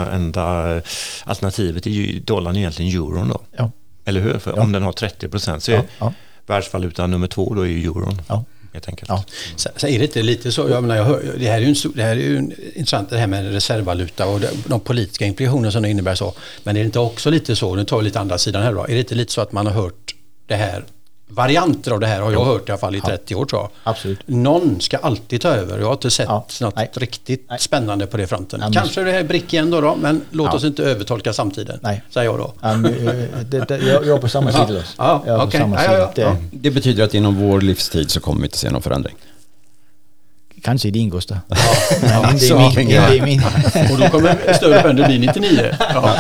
äh, 0.07 0.15
enda 0.15 0.75
alternativet 1.23 1.85
är 1.85 1.89
ju 1.91 2.19
dollarn 2.19 2.55
egentligen 2.57 2.91
euron 3.01 3.29
då. 3.29 3.39
Ja. 3.57 3.71
Eller 4.05 4.21
hur? 4.21 4.39
För 4.39 4.53
Ja. 4.55 4.61
om 4.61 4.71
den 4.71 4.83
har 4.83 4.91
30 4.91 5.27
procent 5.29 5.63
så 5.63 5.71
är 5.71 5.75
Ja, 5.75 5.83
ja. 5.99 6.13
världsvalutan 6.45 7.11
nummer 7.11 7.27
två 7.27 7.53
då 7.53 7.61
är 7.61 7.65
ju 7.65 7.83
euron. 7.83 8.21
Ja. 8.27 8.43
Helt 8.75 8.87
enkelt. 8.87 9.09
Ja. 9.09 9.23
Sen, 9.55 9.71
sen 9.75 9.89
är 9.89 9.99
det 9.99 10.05
inte 10.05 10.21
lite 10.23 10.51
så, 10.51 10.69
jag 10.69 10.81
menar, 10.83 10.95
jag 10.95 11.03
hör, 11.03 11.35
det 11.39 11.45
här 11.47 11.57
är 11.57 11.61
ju 11.61 11.67
en, 11.67 11.75
stor- 11.75 11.91
det 11.95 12.03
här 12.03 12.11
är 12.11 12.15
ju 12.15 12.37
en, 12.37 12.53
intressant 12.75 13.09
det 13.09 13.17
här 13.17 13.27
med 13.27 13.51
reservvaluta 13.53 14.27
och 14.27 14.39
de, 14.39 14.47
de 14.65 14.79
politiska 14.79 15.25
implikationer 15.25 15.69
som 15.71 15.81
det 15.83 15.89
innebär 15.89 16.15
så. 16.15 16.33
Men 16.63 16.75
är 16.75 16.79
det 16.79 16.85
inte 16.85 16.99
också 16.99 17.29
lite 17.29 17.55
så, 17.55 17.75
nu 17.75 17.85
tar 17.85 17.97
vi 17.97 18.03
lite 18.03 18.19
andra 18.19 18.37
sidan 18.37 18.63
här 18.63 18.73
då, 18.73 18.83
är 18.83 18.87
det 18.87 18.99
inte 18.99 19.15
lite 19.15 19.31
så 19.31 19.41
att 19.41 19.51
man 19.51 19.65
har 19.65 19.73
hört 19.73 20.15
det 20.47 20.55
här, 20.55 20.83
varianter 21.27 21.91
av 21.91 21.99
det 21.99 22.07
här 22.07 22.21
har 22.21 22.31
jag 22.31 22.45
hört 22.45 22.69
i 22.69 22.71
alla 22.71 22.79
fall 22.79 22.95
i 22.95 23.01
30 23.01 23.35
år 23.35 23.45
tror 23.45 23.61
jag. 23.61 23.69
Absolut. 23.83 24.19
Någon 24.25 24.81
ska 24.81 24.97
alltid 24.97 25.41
ta 25.41 25.49
över. 25.49 25.79
Jag 25.79 25.85
har 25.85 25.93
inte 25.93 26.11
sett 26.11 26.25
Ja, 26.29 26.45
något 26.61 26.75
nej. 26.75 26.89
riktigt 26.93 27.45
Nej. 27.49 27.59
spännande 27.59 28.07
på 28.07 28.17
det 28.17 28.27
fronten. 28.27 28.59
Ja, 28.59 28.65
men- 28.65 28.73
Kanske 28.73 29.03
det 29.03 29.11
här 29.11 29.23
brick 29.23 29.53
igen 29.53 29.71
då, 29.71 29.81
då 29.81 29.95
men 30.01 30.21
låt 30.31 30.47
Ja. 30.47 30.53
oss 30.53 30.63
inte 30.63 30.83
övertolka 30.83 31.33
samtiden, 31.33 31.79
Nej. 31.81 32.03
säger 32.09 32.25
jag 32.29 32.37
då. 32.39 32.53
Ja, 32.61 32.77
men, 32.77 33.07
eh, 33.07 33.13
det, 33.49 33.59
det, 33.67 33.77
jag, 33.77 34.05
jag 34.07 34.17
är 34.17 34.21
på 34.21 34.29
samma 34.29 34.51
sida. 34.51 34.81
Ja, 34.97 35.23
jag 35.25 35.41
är 35.41 35.45
på 35.45 35.51
samma 35.51 35.75
Ja, 35.75 35.81
sida. 35.81 35.99
ja, 36.15 36.21
ja. 36.21 36.35
Det, 36.51 36.57
Det 36.57 36.71
betyder 36.71 37.03
att 37.03 37.13
inom 37.13 37.35
vår 37.35 37.61
livstid 37.61 38.11
så 38.11 38.19
kommer 38.19 38.39
vi 38.41 38.45
inte 38.45 38.57
se 38.57 38.69
någon 38.69 38.81
förändring. 38.81 39.15
Kanske 40.65 40.87
i 40.87 40.91
din 40.91 41.09
Gustav. 41.09 41.37
Ja, 42.01 42.21
Men 42.21 42.31
inte 42.31 42.45
i 42.45 42.53
min. 42.53 42.89
Inte 42.91 43.15
i 43.15 43.21
min. 43.21 43.41
Och 43.91 43.97
då 43.97 44.09
kommer 44.09 44.53
större 44.53 44.83
bönder 44.83 45.07
bli 45.07 45.19
99. 45.19 45.75
Ja. 45.79 46.15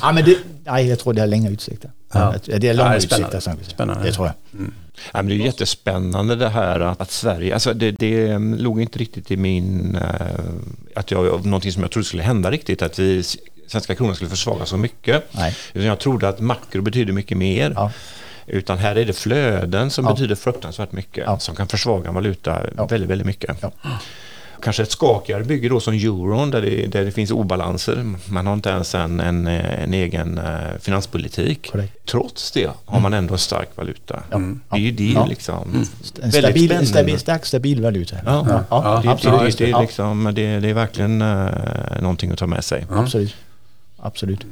ja, 0.00 0.12
men 0.12 0.24
det, 0.24 0.36
nej, 0.64 0.88
jag 0.88 0.98
tror 0.98 1.12
det 1.12 1.22
är 1.22 1.26
längre 1.26 1.52
utsikter. 1.52 1.90
Ja. 2.12 2.34
Det 2.44 2.68
är 2.68 2.74
långa 2.74 2.94
Ja, 2.94 2.98
det 2.98 3.12
är 3.12 3.28
utsikter. 3.30 3.40
spännande. 3.68 4.04
Det 4.04 4.12
tror 4.12 4.26
jag. 4.26 4.34
Ja, 5.12 5.22
men 5.22 5.26
det 5.26 5.34
är 5.34 5.36
jättespännande 5.36 6.36
det 6.36 6.48
här 6.48 6.80
att, 6.80 7.00
att 7.00 7.10
Sverige, 7.10 7.54
alltså 7.54 7.74
det, 7.74 7.90
det 7.90 8.28
mm, 8.28 8.58
låg 8.58 8.80
inte 8.80 8.98
riktigt 8.98 9.30
i 9.30 9.36
min, 9.36 9.96
eh, 9.96 10.26
att 10.94 11.10
jag, 11.10 11.46
någonting 11.46 11.72
som 11.72 11.82
jag 11.82 11.90
trodde 11.90 12.08
skulle 12.08 12.22
hända 12.22 12.50
riktigt, 12.50 12.82
att 12.82 12.98
vi, 12.98 13.22
svenska 13.66 13.94
kronan 13.94 14.14
skulle 14.14 14.30
försvagas 14.30 14.68
så 14.68 14.76
mycket. 14.76 15.24
Nej. 15.32 15.56
Jag 15.72 15.98
trodde 15.98 16.28
att 16.28 16.40
makro 16.40 16.82
betyder 16.82 17.12
mycket 17.12 17.38
mer. 17.38 17.72
Ja. 17.76 17.90
Utan 18.52 18.78
här 18.78 18.96
är 18.96 19.04
det 19.04 19.12
flöden 19.12 19.90
som 19.90 20.04
Ja. 20.04 20.12
betyder 20.12 20.34
fruktansvärt 20.34 20.92
mycket, 20.92 21.24
Ja. 21.26 21.38
som 21.38 21.54
kan 21.56 21.68
försvaga 21.68 22.08
en 22.08 22.14
valuta 22.14 22.60
Ja. 22.76 22.86
väldigt, 22.86 23.10
väldigt 23.10 23.26
mycket. 23.26 23.56
Kanske 24.62 24.82
ett 24.82 24.90
skakigare 24.90 25.44
bygge 25.44 25.68
då 25.68 25.80
som 25.80 25.94
euron 25.94 26.50
där 26.50 26.62
det, 26.62 26.86
där 26.86 27.04
det 27.04 27.12
finns 27.12 27.30
obalanser. 27.30 28.14
Man 28.26 28.46
har 28.46 28.54
inte 28.54 28.68
ens 28.68 28.94
en, 28.94 29.20
en, 29.20 29.46
en 29.46 29.94
egen 29.94 30.38
eh, 30.38 30.78
finanspolitik. 30.80 31.70
Korrekt. 31.72 32.06
Trots 32.06 32.50
det 32.52 32.70
har 32.84 33.00
man 33.00 33.14
ändå 33.14 33.34
en 33.34 33.38
stark 33.38 33.68
valuta. 33.76 34.22
Ja. 34.30 34.38
Det 34.70 34.76
är 34.76 34.80
ju 34.80 34.90
det 34.90 35.26
liksom. 35.28 35.86
En 36.22 36.30
Väldigt 36.30 36.44
stabil, 36.44 36.72
en 36.72 36.86
stabil, 36.86 37.18
stark, 37.18 37.46
stabil 37.46 37.82
valuta. 37.82 38.16
Ja, 38.24 39.00
det, 39.02 39.08
absolut. 39.10 39.58
det, 39.58 39.64
det, 39.64 39.70
är 39.70 39.80
liksom, 39.80 40.24
det, 40.24 40.60
det 40.60 40.68
är 40.68 40.74
verkligen 40.74 41.22
uh, 41.22 41.48
någonting 42.00 42.30
att 42.30 42.38
ta 42.38 42.46
med 42.46 42.64
sig. 42.64 42.86
Absolut. 42.90 43.34
Absolut. 43.98 44.46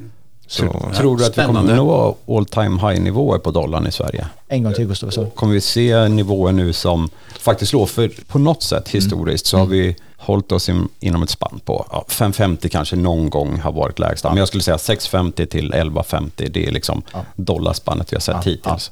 Så, 0.51 0.91
Tror 0.97 1.17
du 1.17 1.25
att 1.25 1.39
vi 1.39 1.43
kommer 1.43 1.61
Spännande. 1.61 1.75
nå 1.77 2.17
all 2.29 2.47
time 2.47 2.89
high 2.91 3.01
nivåer 3.03 3.39
på 3.39 3.51
dollarn 3.51 3.87
i 3.87 3.93
Sverige? 3.93 4.27
En 4.49 4.63
gång 4.63 4.75
till 4.75 4.87
Gustav. 4.87 5.11
sa 5.11 5.21
du? 5.25 5.31
Kommer 5.31 5.55
vi 5.55 5.61
se 5.61 6.09
nivåer 6.09 6.53
nu 6.53 6.73
som 6.73 7.09
faktiskt 7.41 7.73
låg, 7.73 7.89
för 7.89 8.11
på 8.29 8.39
något 8.39 8.63
sätt 8.63 8.89
historiskt 8.89 9.47
så 9.47 9.59
har 9.59 9.67
vi 9.67 9.97
hållit 10.17 10.53
oss 10.53 10.69
in, 10.69 10.89
inom 11.01 11.23
ett 11.23 11.31
spann 11.31 11.61
på 11.65 11.87
ja, 11.91 12.05
5,50 12.09 12.69
kanske 12.69 12.97
någon 12.97 13.31
gång 13.31 13.61
har 13.61 13.73
varit 13.73 13.99
lägsta. 13.99 14.29
Men 14.29 14.39
jag 14.39 14.49
skulle 14.49 14.63
säga 14.63 14.77
6,50 14.77 15.47
till 15.47 15.73
11,50 15.73 16.51
det 16.51 16.67
är 16.67 16.71
liksom 16.71 17.03
Ja. 17.13 17.25
dollarspannet 17.37 18.13
vi 18.13 18.17
har 18.17 18.21
sett 18.21 18.35
Ja, 18.45 18.51
hittills. 18.51 18.91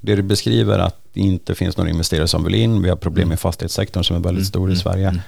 Det 0.00 0.16
du 0.16 0.22
beskriver 0.22 0.78
att 0.78 0.96
det 1.12 1.20
inte 1.20 1.54
finns 1.54 1.76
några 1.76 1.90
investerare 1.90 2.28
som 2.28 2.44
vill 2.44 2.54
in, 2.54 2.82
vi 2.82 2.88
har 2.88 2.96
problem 2.96 3.28
med 3.28 3.40
fastighetssektorn 3.40 4.04
som 4.04 4.16
är 4.16 4.20
väldigt 4.20 4.46
stor 4.46 4.72
i 4.72 4.76
Sverige. 4.76 5.20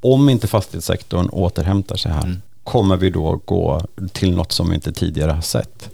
Om 0.00 0.28
inte 0.28 0.46
fastighetssektorn 0.46 1.28
återhämtar 1.28 1.96
sig 1.96 2.12
här, 2.12 2.40
kommer 2.68 2.96
vi 2.96 3.10
då 3.10 3.40
gå 3.44 3.80
till 4.12 4.36
något 4.36 4.52
som 4.52 4.68
vi 4.68 4.74
inte 4.74 4.92
tidigare 4.92 5.32
har 5.32 5.40
sett? 5.40 5.90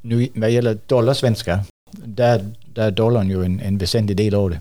Nu 0.00 0.28
vad 0.34 0.50
gäller 0.50 0.78
dollarsvenska, 0.86 1.60
där, 1.90 2.44
där 2.74 2.86
är 2.86 2.90
dollarn 2.90 3.30
ju 3.30 3.44
en, 3.44 3.60
en 3.60 3.78
väsentlig 3.78 4.16
del 4.16 4.34
av 4.34 4.50
det. 4.50 4.60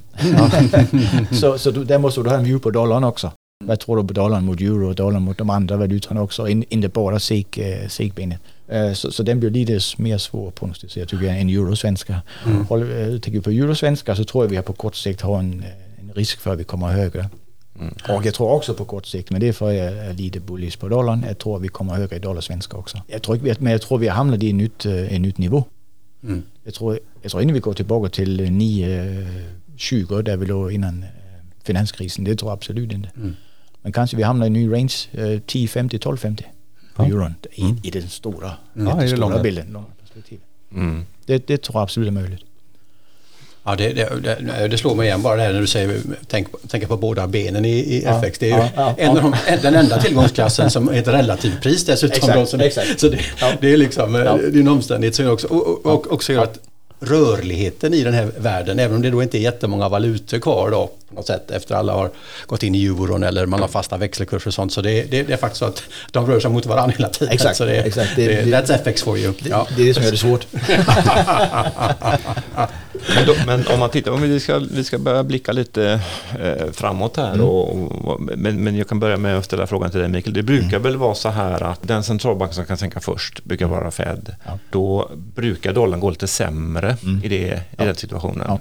så 1.36 1.57
så 1.57 1.72
du, 1.72 1.84
där 1.84 1.97
måste 1.97 2.22
du 2.22 2.30
ha 2.30 2.38
en 2.38 2.43
view 2.43 2.63
på 2.63 2.72
dollarn 2.72 3.03
också. 3.03 3.32
Vad 3.65 3.80
tror 3.80 3.97
du 3.97 4.07
på 4.07 4.13
dollarn 4.13 4.45
mot 4.45 4.61
euro 4.61 4.89
och 4.89 4.95
dollarn 4.95 5.24
mot 5.24 5.38
de 5.38 5.49
andra 5.49 5.78
valutorna 5.78 6.22
också, 6.22 6.47
in, 6.47 6.65
inte 6.70 6.88
bara 6.88 7.20
SEK, 7.20 7.57
eh, 7.57 7.88
SEK-benet. 7.88 8.41
Eh, 8.68 8.93
så, 8.93 9.11
så 9.11 9.24
den 9.24 9.39
blir 9.39 9.49
lite 9.49 9.80
mer 9.97 10.18
svår 10.18 10.47
att 10.47 10.55
prognostisera 10.55 11.05
tycker 11.05 11.26
jag 11.26 11.39
än 11.39 11.49
eurosvenska. 11.49 12.22
Mm. 12.45 12.65
Håller, 12.65 13.01
eh, 13.01 13.20
tänker 13.20 13.32
vi 13.32 13.41
på 13.41 13.49
eurosvenska 13.49 14.15
så 14.15 14.24
tror 14.24 14.43
jag 14.43 14.49
vi 14.49 14.55
har 14.55 14.63
på 14.63 14.74
kort 14.74 14.95
sikt 14.95 15.22
har 15.22 15.39
en, 15.39 15.63
eh, 15.63 15.99
en 15.99 16.11
risk 16.15 16.39
för 16.39 16.53
att 16.53 16.59
vi 16.59 16.63
kommer 16.63 16.88
högre. 16.88 17.30
Och 18.09 18.25
jag 18.25 18.34
tror 18.34 18.49
också 18.51 18.73
på 18.73 18.86
kort 18.86 19.05
sikt, 19.05 19.32
men 19.32 19.41
det 19.41 19.47
är 19.47 19.53
för 19.53 19.69
att 19.69 19.75
jag 19.75 19.86
är 19.86 20.13
lite 20.13 20.39
bullish 20.39 20.80
på 20.80 20.88
dollarn. 20.89 21.23
Jag 21.28 21.38
tror 21.38 21.59
vi 21.59 21.67
kommer 21.67 21.93
högre 21.93 22.15
i 22.15 22.19
dollarsvenska 22.19 22.78
också. 22.78 23.01
Jag 23.07 23.21
tror, 23.23 23.55
men 23.59 23.71
jag 23.71 23.82
tror 23.82 23.97
vi 23.97 24.07
har 24.07 24.15
hamnat 24.15 24.43
i 24.43 24.49
en 24.49 24.57
nytt, 24.57 24.86
eh, 24.86 25.13
en 25.15 25.21
nytt 25.21 25.38
nivå. 25.38 25.63
Mm. 26.23 26.43
Jag 26.63 26.73
tror, 26.73 26.99
jag 27.21 27.32
tror 27.32 27.41
inte 27.43 27.53
vi 27.53 27.59
går 27.59 27.73
tillbaka 27.73 28.09
till 28.09 28.41
9-20 28.41 30.21
där 30.21 30.38
vi 30.38 30.45
låg 30.45 30.71
innan 30.71 31.03
eh, 31.03 31.09
finanskrisen. 31.63 32.23
Det 32.23 32.36
tror 32.36 32.51
jag 32.51 32.55
absolut 32.57 32.91
inte. 32.91 33.09
Mm. 33.17 33.36
Men 33.82 33.91
kanske 33.91 34.17
vi 34.17 34.23
hamnar 34.23 34.45
i 34.45 34.47
en 34.47 34.53
ny 34.53 34.71
range, 34.71 34.93
eh, 35.11 35.19
10-50, 35.41 35.97
12-50 35.99 36.43
på 36.95 37.03
Ja. 37.03 37.07
euron. 37.07 37.34
I, 37.51 37.75
I 37.84 37.91
den 37.91 38.09
stora, 38.09 38.51
Ja, 38.73 38.82
den 38.95 39.09
stora 39.09 39.43
bilden, 39.43 39.67
långa 39.71 39.86
perspektivet. 40.01 40.43
mm. 40.71 41.05
Det, 41.25 41.47
det 41.47 41.57
tror 41.63 41.75
jag 41.75 41.84
absolut 41.84 42.07
är 42.07 42.11
möjligt. 42.11 42.41
Ja, 43.68 43.76
det, 43.76 43.93
det, 43.93 44.68
det, 44.68 44.78
slår 44.78 44.95
mig 44.95 45.07
igen 45.07 45.22
bara 45.22 45.36
det 45.36 45.41
här 45.41 45.53
när 45.53 45.61
du 45.61 45.68
säger 45.68 45.99
tänk, 46.28 46.47
tänka 46.68 46.88
på 46.88 46.97
båda 46.97 47.28
benen 47.28 47.65
i, 47.65 47.70
i 47.70 48.03
Ja, 48.03 48.24
FX. 48.24 48.39
Det 48.39 48.51
är 48.51 48.57
ja, 48.57 48.70
ja, 48.76 48.95
en 48.97 49.09
av 49.09 49.15
de, 49.15 49.36
den 49.61 49.76
enda 49.76 50.01
tillgångsklassen 50.01 50.70
som 50.70 50.89
är 50.89 50.93
ett 50.93 51.07
relativpris 51.07 51.86
dessutom. 51.86 52.30
Exakt, 52.30 52.49
så 52.49 52.57
det, 52.57 52.65
exakt. 52.65 52.99
så 52.99 53.09
det, 53.09 53.20
det 53.61 53.74
är 53.74 53.78
liksom 53.78 54.15
eh, 54.15 54.22
det 54.22 54.28
är 54.28 54.59
en 54.59 54.68
omständighet 54.68 55.15
som 55.15 55.30
också, 55.30 55.47
och, 55.47 55.86
och, 55.86 56.11
också 56.11 56.34
gör 56.34 56.43
att 56.43 56.59
rörligheten 56.99 57.93
i 57.93 58.03
den 58.03 58.13
här 58.13 58.32
världen, 58.38 58.80
även 58.80 58.95
om 58.95 59.01
det 59.01 59.09
då 59.09 59.24
inte 59.24 59.38
är 59.38 59.41
jättemånga 59.41 59.89
valutor 59.89 60.39
kvar 60.39 60.72
då 60.72 60.89
på 61.09 61.15
något 61.15 61.28
sätt 61.28 61.51
efter 61.51 61.76
alla 61.76 61.93
har 61.93 62.09
gått 62.45 62.63
in 62.63 62.76
i 62.76 62.86
euron 62.86 63.24
eller 63.24 63.45
man 63.45 63.61
har 63.61 63.68
fasta 63.68 63.97
växelkurser 63.97 64.47
och 64.47 64.53
sånt. 64.53 64.74
Så 64.74 64.82
det, 64.82 65.03
det, 65.03 65.24
det 65.24 65.34
är 65.34 65.38
faktiskt 65.38 65.59
så 65.59 65.65
att 65.65 65.84
de 66.11 66.28
rör 66.28 66.39
sig 66.39 66.51
mot 66.51 66.65
varandra 66.65 66.95
hela 66.97 67.09
tiden. 67.09 67.34
Exakt, 67.34 67.57
så 67.57 67.65
det, 67.65 67.76
exakt. 67.76 68.15
Det- 68.15 68.45
that's 68.45 68.74
FX 68.74 69.03
for 69.03 69.18
you. 69.18 69.34
Det, 69.39 69.49
Ja. 69.49 69.68
det 69.76 69.82
är 69.82 69.88
det 69.88 69.93
som 69.93 70.03
gör 70.03 70.11
det 70.11 70.18
svårt. 70.18 70.47
Men, 73.16 73.26
då, 73.28 73.36
men, 73.45 73.68
om 73.68 73.80
man 73.80 73.89
tittar, 73.89 74.12
om 74.12 74.22
vi 74.22 74.39
ska, 74.39 74.60
vi 74.60 74.84
ska 74.84 74.98
börja 74.98 75.24
blicka 75.24 75.52
lite 75.52 76.02
eh, 76.39 76.72
framåt 76.72 77.18
här. 77.18 77.34
Mm. 77.34 77.45
Och, 77.45 78.08
och, 78.08 78.22
men, 78.22 78.64
men 78.64 78.76
jag 78.76 78.88
kan 78.88 79.00
börja 79.00 79.18
med 79.18 79.38
att 79.38 79.45
ställa 79.45 79.68
frågan 79.68 79.91
till 79.91 80.00
dig 80.00 80.10
Mikael. 80.10 80.34
Det 80.34 80.43
brukar 80.43 80.68
Mm. 80.68 80.82
väl 80.82 80.98
vara 80.98 81.16
så 81.16 81.30
här 81.30 81.64
att 81.64 81.88
den 81.88 82.04
centralbank 82.04 82.54
som 82.54 82.66
kan 82.66 82.78
sänka 82.78 83.00
först 83.00 83.43
brukar 83.43 83.66
vara 83.68 83.91
Fed. 83.91 84.36
Ja. 84.45 84.60
Då 84.70 85.12
brukar 85.36 85.74
dollarn 85.74 86.00
gå 86.00 86.10
lite 86.10 86.28
sämre 86.28 86.98
Mm. 87.04 87.24
i, 87.24 87.28
det, 87.28 87.62
i 87.72 87.86
den 87.86 87.95
situationen. 87.95 88.45
Ja. 88.48 88.60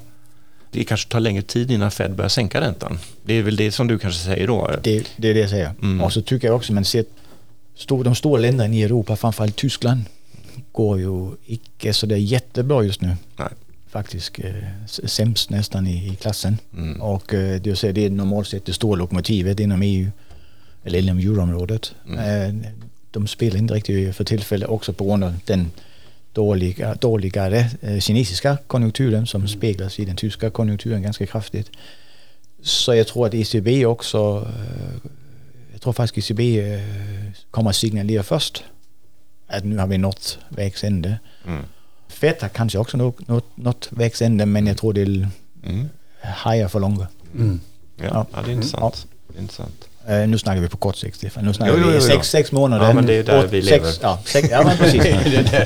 Det 0.70 0.84
kanske 0.84 1.10
tar 1.10 1.20
längre 1.20 1.42
tid 1.42 1.70
innan 1.70 1.90
Fed 1.90 2.14
börjar 2.14 2.28
sänka 2.28 2.60
räntan. 2.60 2.98
Det 3.24 3.34
är 3.34 3.42
väl 3.42 3.56
det 3.56 3.72
som 3.72 3.86
du 3.88 3.98
kanske 3.98 4.20
säger 4.24 4.46
då? 4.46 4.70
Det, 4.82 5.04
det 5.16 5.28
är 5.30 5.34
det 5.34 5.40
jag 5.40 5.50
säger. 5.50 5.72
Mm. 5.82 6.00
Och 6.00 6.12
så 6.12 6.22
tycker 6.22 6.48
jag 6.48 6.56
också 6.56 6.72
man 6.72 6.84
ser 6.84 7.04
stor, 7.76 8.04
de 8.04 8.14
stora 8.14 8.40
länderna 8.40 8.74
i 8.74 8.82
Europa, 8.82 9.16
framförallt 9.16 9.56
Tyskland, 9.56 10.00
går 10.72 10.98
ju 10.98 11.30
inte 11.46 11.92
så 11.92 12.06
där 12.06 12.16
jättebra 12.16 12.82
just 12.82 13.00
nu. 13.00 13.16
Nej. 13.36 13.48
Faktiskt 13.96 14.38
eh, 14.38 14.52
sämst 14.86 15.50
nästan 15.50 15.86
i, 15.86 16.12
i 16.12 16.16
klassen. 16.16 16.58
Mm. 16.72 17.02
Och 17.02 17.34
eh, 17.34 17.60
det, 17.60 17.76
säga, 17.76 17.92
det 17.92 18.06
är 18.06 18.10
normalt 18.10 18.48
sett 18.48 18.64
det 18.64 18.72
stora 18.72 18.96
lokomotivet 18.96 19.60
inom 19.60 19.82
EU, 19.82 20.10
eller 20.84 20.98
inom 20.98 21.18
euroområdet. 21.18 21.94
Mm. 22.08 22.62
Eh, 22.62 22.70
de 23.10 23.26
spelar 23.26 23.58
inte 23.58 23.74
riktigt 23.74 24.16
för 24.16 24.24
tillfället 24.24 24.68
också 24.68 24.92
på 24.92 25.04
grund 25.04 25.24
av 25.24 25.34
den 25.44 25.70
dåliga, 26.32 26.94
dåligare 26.94 27.70
eh, 27.80 27.98
kinesiska 28.00 28.58
konjunkturen 28.66 29.26
som 29.26 29.48
speglas 29.48 29.98
i 29.98 30.04
den 30.04 30.16
tyska 30.16 30.50
konjunkturen 30.50 31.02
ganska 31.02 31.26
kraftigt. 31.26 31.70
Så 32.62 32.94
jag 32.94 33.06
tror 33.06 33.26
att 33.26 33.34
ECB 33.34 33.86
också, 33.86 34.48
eh, 34.48 35.10
jag 35.72 35.80
tror 35.80 35.92
faktiskt 35.92 36.30
ECB 36.30 36.60
eh, 36.60 36.80
kommer 37.50 37.70
att 37.70 37.76
signalera 37.76 38.22
först 38.22 38.64
att 39.46 39.64
nu 39.64 39.78
har 39.78 39.86
vi 39.86 39.98
nått 39.98 40.38
vägs 40.48 40.84
ände. 40.84 41.18
Mm. 41.46 41.64
Fed 42.20 42.34
har 42.40 42.48
kanske 42.48 42.78
också 42.78 42.96
nått, 42.96 43.56
nått 43.56 43.88
vägs 43.90 44.22
ände 44.22 44.46
men 44.46 44.66
jag 44.66 44.76
tror 44.76 44.92
det 44.92 45.00
är 45.02 45.06
Mm. 45.66 45.88
higher 46.44 46.68
för. 46.68 46.78
Mm. 46.78 46.98
Ja, 47.96 48.04
Ja. 48.04 48.26
ja, 48.32 48.38
det 48.44 48.50
är 48.50 48.54
intressant. 48.54 49.06
Det 49.28 49.38
är 49.38 49.42
intressant. 49.42 49.84
Eh, 50.08 50.28
nu 50.28 50.38
snackar 50.38 50.60
vi 50.60 50.68
på 50.68 50.76
kort 50.76 50.96
sikt 50.96 51.16
Stefan. 51.16 51.44
Nu 51.44 51.54
snackar 51.54 51.74
Jo, 51.74 51.80
jo, 51.82 51.88
vi 51.88 51.94
jo, 51.94 52.00
sex, 52.00 52.28
sex 52.30 52.52
månader. 52.52 52.86
Ja, 52.86 52.92
men 52.94 53.06
det 53.10 53.14
är 53.14 53.24
där 53.24 53.44
Åt- 53.44 53.52
vi 53.52 53.62
sex, 53.62 53.70
lever. 53.70 53.92
Ja, 54.02 54.18
sex, 54.24 54.48
ja 54.50 54.62
men 54.64 54.76
precis. 54.76 55.02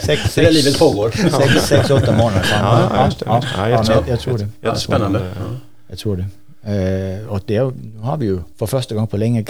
sex, 0.07 0.35
Det 0.35 0.41
är 0.41 0.45
där 0.45 0.53
livet 0.53 0.79
pågår. 0.79 1.11
sex, 1.11 1.67
sex, 1.67 1.91
åtta 1.91 2.13
månader 2.17 2.43
fram. 2.43 2.65
Ja, 2.95 3.05
just 3.07 3.19
det. 3.19 3.25
Ja, 3.29 3.43
Ja, 3.57 3.69
ja, 3.69 3.71
jättebra. 3.71 3.95
men 3.97 4.05
jag, 4.07 4.09
jag 4.09 4.21
tror 4.21 4.39
det. 4.39 4.49
Ja, 4.61 4.75
spännande. 4.75 5.19
Ja. 5.39 5.57
Jag 5.89 5.99
tror 5.99 6.17
det. 6.17 6.25
Eh, 6.63 7.27
och 7.29 7.41
det 7.47 7.57
är- 7.57 7.73
nu 7.95 7.99
har 8.01 8.17
vi 8.17 8.27
ju 8.27 8.39
för 8.57 8.67
första 8.67 8.95
gången 8.95 9.09
på 9.09 9.17
länge 9.17 9.45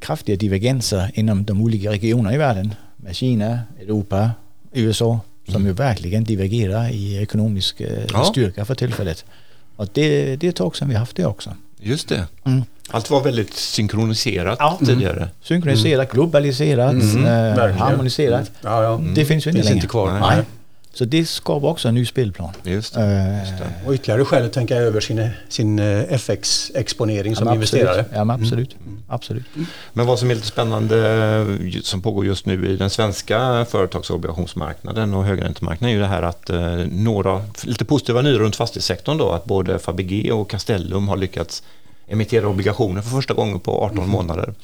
kraftiga 0.00 0.36
divergenser 0.36 1.10
inom 1.14 1.44
de 1.44 1.60
olika 1.62 1.90
regionerna 1.90 2.34
i 2.34 2.38
världen. 2.38 2.74
Med 2.96 3.16
Kina, 3.16 3.58
Europa, 3.80 4.30
USA 4.72 5.20
som 5.48 5.66
ju 5.66 5.72
verkligen 5.72 6.24
divergerar 6.24 6.88
i 6.90 7.22
ekonomisk 7.22 7.80
eh, 7.80 7.88
Ja. 8.12 8.24
styrka 8.24 8.64
för 8.64 8.74
tillfället. 8.74 9.24
Och 9.76 9.88
det, 9.92 10.36
det 10.36 10.46
är 10.46 10.48
ett 10.48 10.56
tag 10.56 10.76
sedan 10.76 10.88
vi 10.88 10.94
haft 10.94 11.16
det 11.16 11.26
också. 11.26 11.50
Just 11.80 12.08
det. 12.08 12.26
Mm. 12.44 12.62
Allt 12.90 13.10
var 13.10 13.20
väldigt 13.24 13.54
synkroniserat 13.54 14.56
Ja. 14.60 14.78
tidigare. 14.86 15.28
Synkroniserat, 15.42 16.12
globaliserat, 16.12 16.92
Mm, 16.92 17.24
eh, 17.58 17.76
harmoniserat. 17.76 18.50
Ja, 18.62 18.82
ja. 18.82 19.00
Det 19.14 19.24
finns 19.24 19.46
ju 19.46 19.50
inte 19.50 19.58
Finns 19.58 19.64
längre. 19.64 19.74
inte 19.76 19.86
kvar. 19.86 20.12
Nej. 20.12 20.20
Nej. 20.36 20.44
Så 20.94 21.04
det 21.04 21.26
skapar 21.26 21.68
också 21.68 21.88
en 21.88 21.94
ny 21.94 22.06
spelplan. 22.06 22.52
Just 22.62 22.94
det. 22.94 23.00
Eh, 23.00 23.40
Just 23.40 23.58
det. 23.58 23.86
Och 23.86 23.94
ytterligare 23.94 24.24
skäl 24.24 24.46
att 24.46 24.52
tänka 24.52 24.76
över 24.76 25.00
sin, 25.00 25.28
sin 25.48 25.78
eh, 25.78 26.12
FX-exponering 26.12 27.36
som 27.36 27.46
ja, 27.46 27.54
investerare. 27.54 28.00
Absolut. 28.00 28.12
Ja, 28.14 28.24
men 28.24 28.42
absolut. 28.42 28.76
absolut. 29.08 29.44
Men 29.92 30.06
vad 30.06 30.18
som 30.18 30.30
är 30.30 30.34
lite 30.34 30.46
spännande 30.46 31.08
eh, 31.72 31.80
som 31.82 32.02
pågår 32.02 32.26
just 32.26 32.46
nu 32.46 32.68
i 32.68 32.76
den 32.76 32.90
svenska 32.90 33.66
företagsobligationsmarknaden 33.70 35.14
och 35.14 35.24
högräntemarknaden 35.24 35.88
är 35.88 35.94
ju 35.94 36.00
det 36.00 36.06
här 36.06 36.22
att 36.22 36.50
några 36.90 37.44
lite 37.62 37.84
positiva 37.84 38.22
nyheter 38.22 38.40
runt 38.40 38.56
fastighetssektorn 38.56 39.18
då 39.18 39.30
att 39.30 39.44
både 39.44 39.78
Fabege 39.78 40.32
och 40.32 40.50
Castellum 40.50 41.08
har 41.08 41.16
lyckats 41.16 41.62
emittera 42.06 42.48
obligationer 42.48 43.02
för 43.02 43.10
första 43.10 43.34
gången 43.34 43.60
på 43.60 43.84
18 43.84 44.08
månader. 44.08 44.54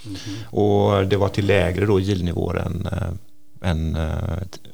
Och 0.45 1.07
det 1.07 1.17
var 1.17 1.29
till 1.29 1.47
lägre 1.47 1.87
då 1.87 2.01
yieldnivåer 2.01 2.57
än, 2.57 2.89
än 3.63 3.97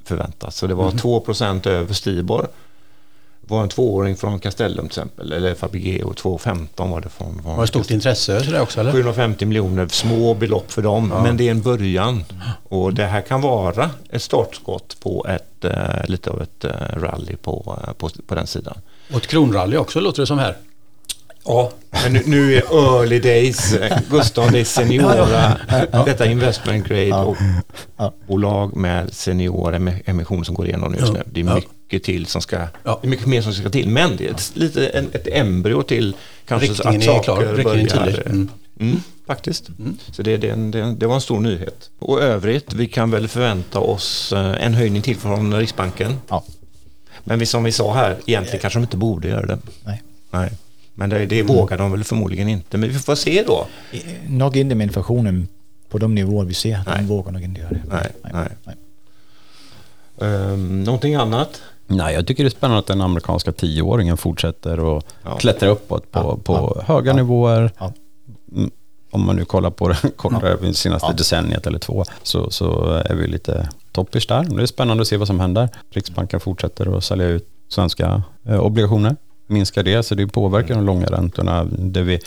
förväntat. 0.06 0.54
Så 0.54 0.66
det 0.66 0.74
var 0.74 0.90
2 0.90 1.24
över 1.70 1.94
Stibor. 1.94 2.48
Det 3.40 3.54
var 3.54 3.62
en 3.62 3.68
tvååring 3.68 4.16
från 4.16 4.38
Castellum 4.38 4.76
till 4.76 4.86
exempel, 4.86 5.32
eller 5.32 5.54
Fabege 5.54 6.02
och 6.02 6.14
2,15 6.14 6.90
var 6.90 7.00
det 7.00 7.08
från, 7.08 7.42
från 7.42 7.56
Var 7.56 7.60
det 7.60 7.66
stort 7.66 7.90
intresse 7.90 8.44
så 8.44 8.50
det 8.50 8.60
också 8.60 8.80
eller? 8.80 8.92
750 8.92 9.46
miljoner, 9.46 9.88
små 9.88 10.34
belopp 10.34 10.72
för 10.72 10.82
dem, 10.82 11.08
men 11.08 11.36
det 11.36 11.46
är 11.46 11.50
en 11.50 11.62
början. 11.62 12.24
Och 12.68 12.94
det 12.94 13.04
här 13.04 13.20
kan 13.20 13.40
vara 13.40 13.90
ett 14.10 14.22
startskott 14.22 14.96
på 15.00 15.26
ett, 15.28 15.64
eh, 15.64 16.08
lite 16.08 16.30
av 16.30 16.42
ett 16.42 16.64
eh, 16.64 16.70
rally 16.96 17.36
på, 17.36 17.78
eh, 17.86 17.92
på, 17.92 18.10
på 18.26 18.34
den 18.34 18.46
sidan. 18.46 18.78
Och 19.10 19.16
ett 19.16 19.26
kronrally 19.26 19.76
också 19.76 20.00
låter 20.00 20.22
det 20.22 20.26
som 20.26 20.38
här. 20.38 20.56
Ja, 21.46 21.70
men 22.02 22.12
nu, 22.12 22.22
nu 22.26 22.54
är 22.54 22.58
early 22.60 23.18
days. 23.18 23.72
Eh, 23.74 23.98
Gustav, 24.10 24.52
det 24.52 24.60
är 24.60 24.64
seniora. 24.64 25.58
Detta 26.06 26.24
är 26.26 26.30
investment 26.30 26.88
grade 26.88 27.12
och 27.14 27.36
bolag 28.26 28.76
med 28.76 29.12
senior 29.12 29.72
em- 29.74 30.00
emission 30.06 30.44
som 30.44 30.54
går 30.54 30.66
igenom 30.66 30.94
just 30.94 31.12
nu. 31.12 31.22
Det 31.26 31.40
är 31.40 31.44
mycket 31.54 32.02
till 32.04 32.26
som 32.26 32.40
ska, 32.42 32.56
det 32.58 32.68
är 33.02 33.06
mycket 33.08 33.26
mer 33.26 33.42
som 33.42 33.52
ska 33.52 33.68
till. 33.70 33.88
Men 33.88 34.16
det 34.16 34.26
är 34.26 34.30
ett, 34.30 34.50
lite 34.54 34.86
en, 34.88 35.08
ett 35.12 35.28
embryo 35.32 35.82
till 35.82 36.16
kanske 36.46 36.68
Riktningen 36.68 37.00
att 37.00 37.04
saker 37.24 37.42
klar, 37.42 37.54
riktningen 37.54 37.86
börjar- 37.88 38.06
tydlig. 38.06 38.26
Mm. 38.26 38.48
Mm, 38.80 39.00
faktiskt. 39.26 39.64
Så 40.12 40.22
det, 40.22 40.36
det, 40.36 40.54
det, 40.54 40.94
det 40.94 41.06
var 41.06 41.14
en 41.14 41.20
stor 41.20 41.40
nyhet. 41.40 41.90
Och 41.98 42.22
övrigt, 42.22 42.72
vi 42.74 42.86
kan 42.86 43.10
väl 43.10 43.28
förvänta 43.28 43.78
oss 43.78 44.32
eh, 44.32 44.66
en 44.66 44.74
höjning 44.74 45.02
till 45.02 45.16
från 45.16 45.54
Riksbanken. 45.58 46.16
Ja. 46.28 46.44
Men 47.24 47.38
vi, 47.38 47.46
som 47.46 47.64
vi 47.64 47.72
sa 47.72 47.94
här, 47.94 48.16
egentligen 48.26 48.60
kanske 48.60 48.78
de 48.78 48.82
inte 48.82 48.96
borde 48.96 49.28
göra 49.28 49.46
det. 49.46 49.58
Nej. 49.84 50.02
Nej. 50.30 50.50
Men 50.98 51.10
det, 51.10 51.26
det 51.26 51.42
vågar 51.42 51.78
de 51.78 51.92
väl 51.92 52.04
förmodligen 52.04 52.48
inte. 52.48 52.78
Men 52.78 52.88
vi 52.88 52.98
får 52.98 53.14
se 53.14 53.44
då. 53.46 53.66
Eh, 53.92 54.00
Nog 54.28 54.56
inte 54.56 54.74
med 54.74 54.84
inflationen 54.84 55.48
på 55.88 55.98
de 55.98 56.14
nivåer 56.14 56.44
vi 56.44 56.54
ser. 56.54 56.80
Nej. 56.86 56.96
De 56.98 57.06
vågar 57.06 57.32
nog 57.32 57.42
inte 57.42 57.60
göra 57.60 57.70
det. 57.70 57.82
Nej, 58.32 58.48
nej. 58.64 58.74
Um, 60.18 60.84
någonting 60.84 61.14
annat? 61.14 61.62
Nej, 61.86 62.14
jag 62.14 62.26
tycker 62.26 62.44
det 62.44 62.48
är 62.48 62.50
spännande 62.50 62.78
att 62.78 62.86
den 62.86 63.00
amerikanska 63.00 63.52
tioåringen 63.52 64.16
fortsätter 64.16 64.96
att 64.98 65.04
Ja. 65.22 65.36
klättra 65.36 65.68
uppåt 65.68 66.10
på, 66.12 66.18
Ja, 66.18 66.36
på 66.44 66.82
höga 66.86 67.12
nivåer. 67.12 67.70
Ja. 67.78 67.92
Mm, 68.56 68.70
Om 69.10 69.26
man 69.26 69.36
nu 69.36 69.44
kollar 69.44 69.70
på 69.70 69.88
det 69.88 69.96
kortare 70.16 70.56
ja. 70.62 70.72
senaste 70.72 71.08
Ja. 71.10 71.12
decenniet 71.12 71.66
eller 71.66 71.78
två 71.78 72.04
så, 72.22 72.50
så 72.50 72.84
är 72.90 73.14
vi 73.14 73.26
lite 73.26 73.68
toppis 73.92 74.26
där. 74.26 74.42
Det 74.56 74.62
är 74.62 74.66
spännande 74.66 75.00
att 75.00 75.08
se 75.08 75.16
vad 75.16 75.26
som 75.26 75.40
händer. 75.40 75.68
Riksbanken 75.90 76.40
fortsätter 76.40 76.96
att 76.98 77.04
sälja 77.04 77.26
ut 77.26 77.48
svenska 77.68 78.22
eh, 78.48 78.60
obligationer. 78.60 79.16
Minskar 79.46 79.82
det, 79.82 80.02
så 80.02 80.14
det 80.14 80.26
påverkar 80.26 80.74
de 80.74 80.84
långa 80.84 81.06
räntorna. 81.06 81.64
Det, 81.64 82.02
vi, 82.02 82.20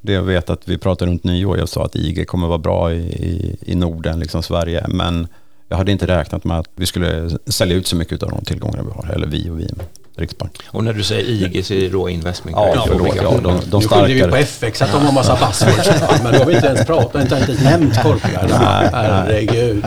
det 0.00 0.12
jag 0.12 0.22
vet 0.22 0.50
att 0.50 0.68
vi 0.68 0.78
pratade 0.78 1.10
runt 1.10 1.24
nyår, 1.24 1.58
jag 1.58 1.68
sa 1.68 1.84
att 1.84 1.96
IG 1.96 2.26
kommer 2.26 2.48
vara 2.48 2.58
bra 2.58 2.92
i, 2.92 2.98
i, 2.98 3.56
i 3.60 3.74
Norden, 3.74 4.20
liksom 4.20 4.42
Sverige, 4.42 4.86
men 4.88 5.28
jag 5.68 5.76
hade 5.76 5.92
inte 5.92 6.06
räknat 6.06 6.44
med 6.44 6.58
att 6.58 6.68
vi 6.74 6.86
skulle 6.86 7.30
sälja 7.46 7.76
ut 7.76 7.86
så 7.86 7.96
mycket 7.96 8.22
av 8.22 8.30
de 8.30 8.44
tillgångar 8.44 8.82
vi 8.82 8.90
har, 8.90 9.14
eller 9.14 9.26
vi 9.26 9.50
och 9.50 9.60
vi 9.60 9.70
Riksbank. 10.18 10.58
Och 10.66 10.84
när 10.84 10.92
du 10.92 11.02
säger 11.02 11.24
IG 11.24 11.64
så 11.64 11.74
är 11.74 11.80
det 11.80 11.88
då 11.88 12.08
investment 12.08 12.56
Ja, 12.56 12.84
förlåt, 12.88 13.16
ja, 13.16 13.22
de, 13.22 13.60
de 13.70 13.80
nu 13.80 13.88
skyller 13.88 14.26
vi 14.26 14.30
på. 14.30 14.36
FX 14.36 14.82
att 14.82 14.92
de 14.92 15.06
har 15.06 15.12
massa 15.12 15.32
buzzwords. 15.46 16.22
men 16.22 16.32
då 16.32 16.38
har 16.38 16.46
vi 16.46 16.54
inte 16.54 16.66
ens 16.66 16.86
pratat, 16.86 17.22
inte 17.22 17.34
ens 17.34 17.60
nämnt. 17.62 17.98
Nej, 18.04 18.90
Herregud. 18.92 19.84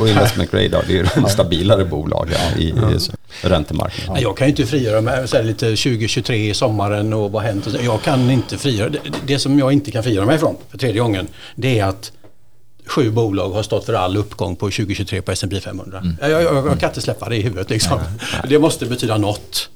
Och 0.00 0.08
investment 0.08 0.50
grade, 0.50 0.68
ja, 0.72 0.82
det 0.88 0.98
är 0.98 1.10
de 1.14 1.28
stabilare 1.28 1.84
bolag 1.84 2.28
ja, 2.32 2.60
i, 2.60 2.68
i 2.68 2.72
räntemarknaden. 3.42 4.14
Nej, 4.14 4.22
Jag 4.22 4.36
kan 4.36 4.46
ju 4.46 4.50
inte 4.50 4.66
frigöra 4.66 5.00
mig 5.00 5.28
så 5.28 5.36
här 5.36 5.44
lite 5.44 5.66
2023 5.66 6.50
i 6.50 6.54
sommaren 6.54 7.12
och 7.12 7.32
vad 7.32 7.42
har 7.42 7.48
hänt. 7.48 7.66
Jag 7.80 8.02
kan 8.02 8.30
inte 8.30 8.58
frigöra 8.58 8.88
det, 8.88 8.98
det 9.26 9.38
som 9.38 9.58
jag 9.58 9.72
inte 9.72 9.90
kan 9.90 10.02
frigöra 10.02 10.26
mig 10.26 10.38
från 10.38 10.56
för 10.70 10.78
tredje 10.78 11.00
gången 11.00 11.28
det 11.54 11.78
är 11.78 11.84
att 11.84 12.12
sju 12.86 13.10
bolag 13.10 13.50
har 13.50 13.62
stått 13.62 13.86
för 13.86 13.92
all 13.92 14.16
uppgång 14.16 14.56
på 14.56 14.66
2023 14.66 15.22
på 15.22 15.32
S&P 15.32 15.60
500. 15.60 16.02
Jag, 16.20 16.30
jag, 16.30 16.42
jag, 16.42 16.66
jag 16.66 16.80
kan 16.80 16.88
inte 16.90 17.00
släppa 17.00 17.28
det 17.28 17.36
i 17.36 17.42
huvudet 17.42 17.70
liksom. 17.70 18.00
Det 18.48 18.58
måste 18.58 18.86
betyda 18.86 19.18
något. 19.18 19.68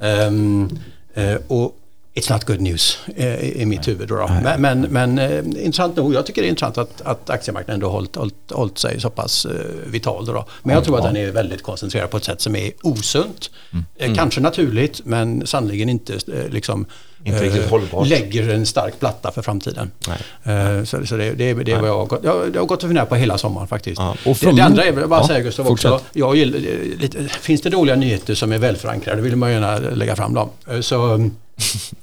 Ehm, 0.00 0.78
eh, 1.14 1.36
och 1.46 1.78
It's 2.16 2.32
not 2.32 2.44
good 2.44 2.60
news 2.60 2.98
eh, 3.16 3.40
i 3.40 3.62
i 3.62 3.66
mitt 3.66 3.88
huvud. 3.88 4.08
Då, 4.08 4.16
då. 4.16 4.28
Men, 4.42 4.62
men, 4.62 4.80
men 4.80 5.18
eh, 5.18 5.38
intressant 5.38 5.96
nog, 5.96 6.14
jag 6.14 6.26
tycker 6.26 6.42
det 6.42 6.48
är 6.48 6.50
intressant 6.50 6.78
att, 6.78 7.00
att 7.00 7.30
aktiemarknaden 7.30 7.74
ändå 7.74 7.88
hållit, 7.88 8.16
hållit, 8.16 8.50
hållit 8.50 8.78
sig 8.78 9.00
så 9.00 9.10
pass 9.10 9.46
eh, 9.46 9.52
vital. 9.86 10.26
Då, 10.26 10.32
då. 10.32 10.44
Men 10.62 10.74
jag 10.74 10.84
tror 10.84 10.98
att 10.98 11.04
den 11.04 11.16
är 11.16 11.30
väldigt 11.30 11.62
koncentrerad 11.62 12.10
på 12.10 12.16
ett 12.16 12.24
sätt 12.24 12.40
som 12.40 12.56
är 12.56 12.72
osunt. 12.82 13.50
Eh, 13.96 14.14
Kanske 14.14 14.40
naturligt 14.40 15.00
men 15.04 15.46
sannoliken 15.46 15.88
inte 15.88 16.14
eh, 16.14 16.48
liksom, 16.50 16.86
Inte 17.26 17.42
riktigt 17.44 17.70
hållbart. 17.70 18.08
lägger 18.08 18.48
en 18.48 18.66
stark 18.66 19.00
platta 19.00 19.30
för 19.32 19.42
framtiden. 19.42 19.90
Nej. 20.08 20.56
Eh, 20.78 20.84
Så, 20.84 21.06
så 21.06 21.16
det, 21.16 21.32
det, 21.32 21.54
det 21.54 21.72
är 21.72 21.80
vad 21.80 21.88
jag 21.88 21.96
har 21.98 22.06
gått, 22.06 22.20
jag, 22.24 22.36
jag 22.54 22.60
har 22.60 22.66
gått 22.66 22.82
och 22.82 22.88
funderat 22.88 23.08
på 23.08 23.14
hela 23.14 23.38
sommaren 23.38 23.68
faktiskt. 23.68 23.98
Ja, 24.00 24.16
och 24.26 24.36
det, 24.40 24.52
det 24.52 24.62
andra 24.64 24.84
är 24.84 24.92
väl 24.92 25.08
bara 25.08 25.20
Ja, 25.20 25.26
säga 25.26 25.40
Gustav 25.40 25.64
fortsätt. 25.64 25.92
också. 25.92 26.04
Jag 26.12 26.36
gillar, 26.36 26.58
eh, 26.58 26.98
lite, 27.00 27.28
finns 27.28 27.60
det 27.60 27.70
dåliga 27.70 27.96
nyheter 27.96 28.34
som 28.34 28.52
är 28.52 28.58
välförankrade 28.58 29.22
vill 29.22 29.36
man 29.36 29.52
gärna 29.52 29.78
lägga 29.78 30.16
fram 30.16 30.34
dem. 30.34 30.48
Eh, 30.70 30.80
Så, 30.80 31.30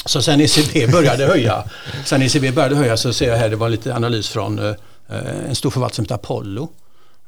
så 0.05 0.21
sen 0.21 0.41
ECB 0.41 0.87
började 0.91 1.25
höja, 1.25 1.63
sen 2.05 2.21
ECB 2.21 2.51
började 2.51 2.75
höja 2.75 2.97
så 2.97 3.13
ser 3.13 3.29
jag 3.29 3.37
här, 3.37 3.49
det 3.49 3.55
var 3.55 3.69
lite 3.69 3.95
analys 3.95 4.29
från 4.29 4.59
eh, 4.59 4.75
en 5.49 5.55
stor 5.55 5.69
förvaltare 5.69 5.95
som 5.95 6.05
heter 6.05 6.15
Apollo. 6.15 6.69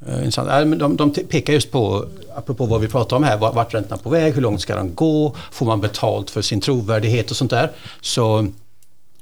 Eh, 0.08 0.18
intressant. 0.18 0.50
Ja, 0.50 0.66
men 0.66 0.80
De, 0.80 0.96
de 0.98 1.12
pekar 1.12 1.54
just 1.54 1.72
på, 1.72 2.06
apropå 2.36 2.66
vad 2.66 2.82
vi 2.82 2.88
pratar 2.88 3.18
om 3.18 3.24
här, 3.24 3.38
vart 3.38 3.56
räntorna 3.56 3.80
räntan 3.80 4.00
på 4.00 4.10
väg, 4.10 4.34
hur 4.34 4.42
långt 4.42 4.62
ska 4.62 4.76
den 4.76 4.96
gå, 4.96 5.36
får 5.52 5.66
man 5.66 5.82
betalt 5.82 6.30
för 6.30 6.42
sin 6.42 6.62
trovärdighet 6.62 7.32
och 7.32 7.38
sånt 7.38 7.52
där. 7.52 7.72
Så 8.02 8.48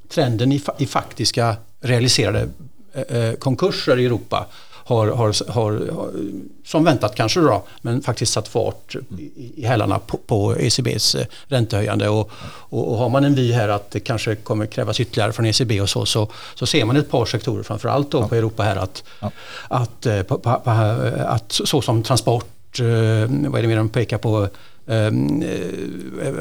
trenden 0.10 0.52
i, 0.52 0.62
i 0.78 0.86
faktiska 0.86 1.56
realiserade 1.82 2.50
eh, 2.94 3.18
eh 3.18 3.34
konkurser 3.34 4.00
i 4.00 4.06
Europa 4.06 4.48
har, 4.92 5.08
har, 5.08 5.52
har, 5.52 6.12
som 6.66 6.84
väntat 6.84 7.16
kanske 7.16 7.40
då, 7.40 7.64
men 7.82 8.02
faktiskt 8.02 8.34
satt 8.34 8.48
fart 8.48 8.96
i, 9.18 9.52
i 9.56 9.66
hälarna 9.66 10.00
på, 10.00 10.18
på 10.18 10.56
ECBs 10.56 11.16
eh, 11.16 11.26
räntehöjande. 11.48 12.10
Och, 12.10 12.32
och, 12.44 12.92
och 12.92 12.98
har 12.98 13.10
man 13.10 13.24
en 13.24 13.36
vy 13.36 13.52
här 13.52 13.70
att 13.70 13.92
det 13.92 14.00
kanske 14.00 14.36
kommer 14.36 14.66
krävas 14.66 15.00
ytterligare 15.00 15.34
från 15.34 15.46
ECB 15.46 15.82
och 15.82 15.90
så, 15.90 16.06
så, 16.06 16.28
så 16.56 16.66
ser 16.66 16.86
man 16.86 16.98
ett 16.98 17.12
par 17.12 17.26
sektorer, 17.26 17.64
framförallt 17.64 18.12
då 18.12 18.28
på 18.28 18.36
Europa 18.36 18.64
här, 18.64 18.76
att, 18.76 19.04
att, 19.68 20.06
eh, 20.06 20.22
på, 20.24 20.38
på, 20.38 20.62
på, 20.64 20.72
att 21.26 21.52
så 21.52 21.82
som 21.82 22.04
transport, 22.04 22.80
eh, 22.80 22.86
vad 23.30 23.56
är 23.56 23.62
det 23.62 23.68
mer 23.68 23.78
de 23.78 23.90
pekar 23.90 24.18
på, 24.18 24.44
eh, 24.44 24.50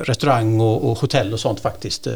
restaurang 0.05 0.61
och, 0.61 0.91
och 0.91 0.99
hotell 0.99 1.33
och 1.33 1.41
sånt 1.41 1.61
faktiskt 1.61 2.07
eh, 2.07 2.13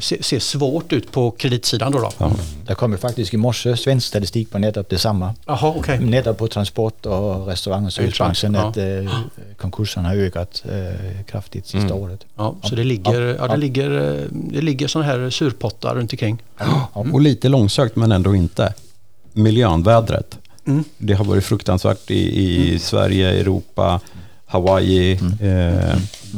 ser, 0.00 0.22
ser 0.22 0.38
svårt 0.38 0.92
ut 0.92 1.12
på 1.12 1.30
kreditsidan. 1.30 1.92
Då 1.92 1.98
då. 1.98 2.32
Der 2.66 2.74
kom 2.74 2.92
jo 2.92 2.98
faktisk 2.98 3.34
i 3.34 3.36
morse 3.36 3.76
svensk 3.76 4.06
statistik 4.06 4.50
på 4.50 4.58
netop 4.58 4.88
det 4.88 4.98
samme. 4.98 5.34
Jaha, 5.46 5.68
okej. 5.76 5.98
Netop 5.98 6.38
på 6.38 6.46
transport 6.46 7.06
og 7.06 7.48
restaurant- 7.48 7.86
og 7.86 7.92
servicebranchen, 7.92 8.54
Ja. 8.54 8.68
at 8.68 8.76
øh, 8.76 9.08
konkurserne 9.56 10.08
har 10.08 10.14
øget 10.14 10.62
øh, 10.64 11.24
kraftigt 11.26 11.68
sidste 11.68 11.94
året. 11.94 12.24
Ja, 12.38 12.50
så 12.62 12.74
det 12.74 12.86
ligger, 12.86 13.20
ja, 13.20 13.46
det 13.46 13.58
ligger, 13.58 13.90
eh, 13.90 14.28
det 14.52 14.64
ligger 14.64 14.88
sådana 14.88 15.12
här 15.12 15.30
surpottar 15.30 15.94
runt 15.94 16.12
omkring. 16.12 16.42
Och 17.12 17.20
lite 17.20 17.48
långsökt 17.48 17.96
men 17.96 18.12
ändå 18.12 18.34
inte. 18.34 18.74
Miljövädret. 19.32 20.38
Mm. 20.66 20.84
Det 20.98 21.14
har 21.14 21.24
varit 21.24 21.44
fruktansvärt 21.44 22.10
i, 22.10 22.42
i 22.74 22.78
Sverige, 22.78 23.30
Europa, 23.40 24.00
Hawaii. 24.50 25.12
Eh, 25.12 25.96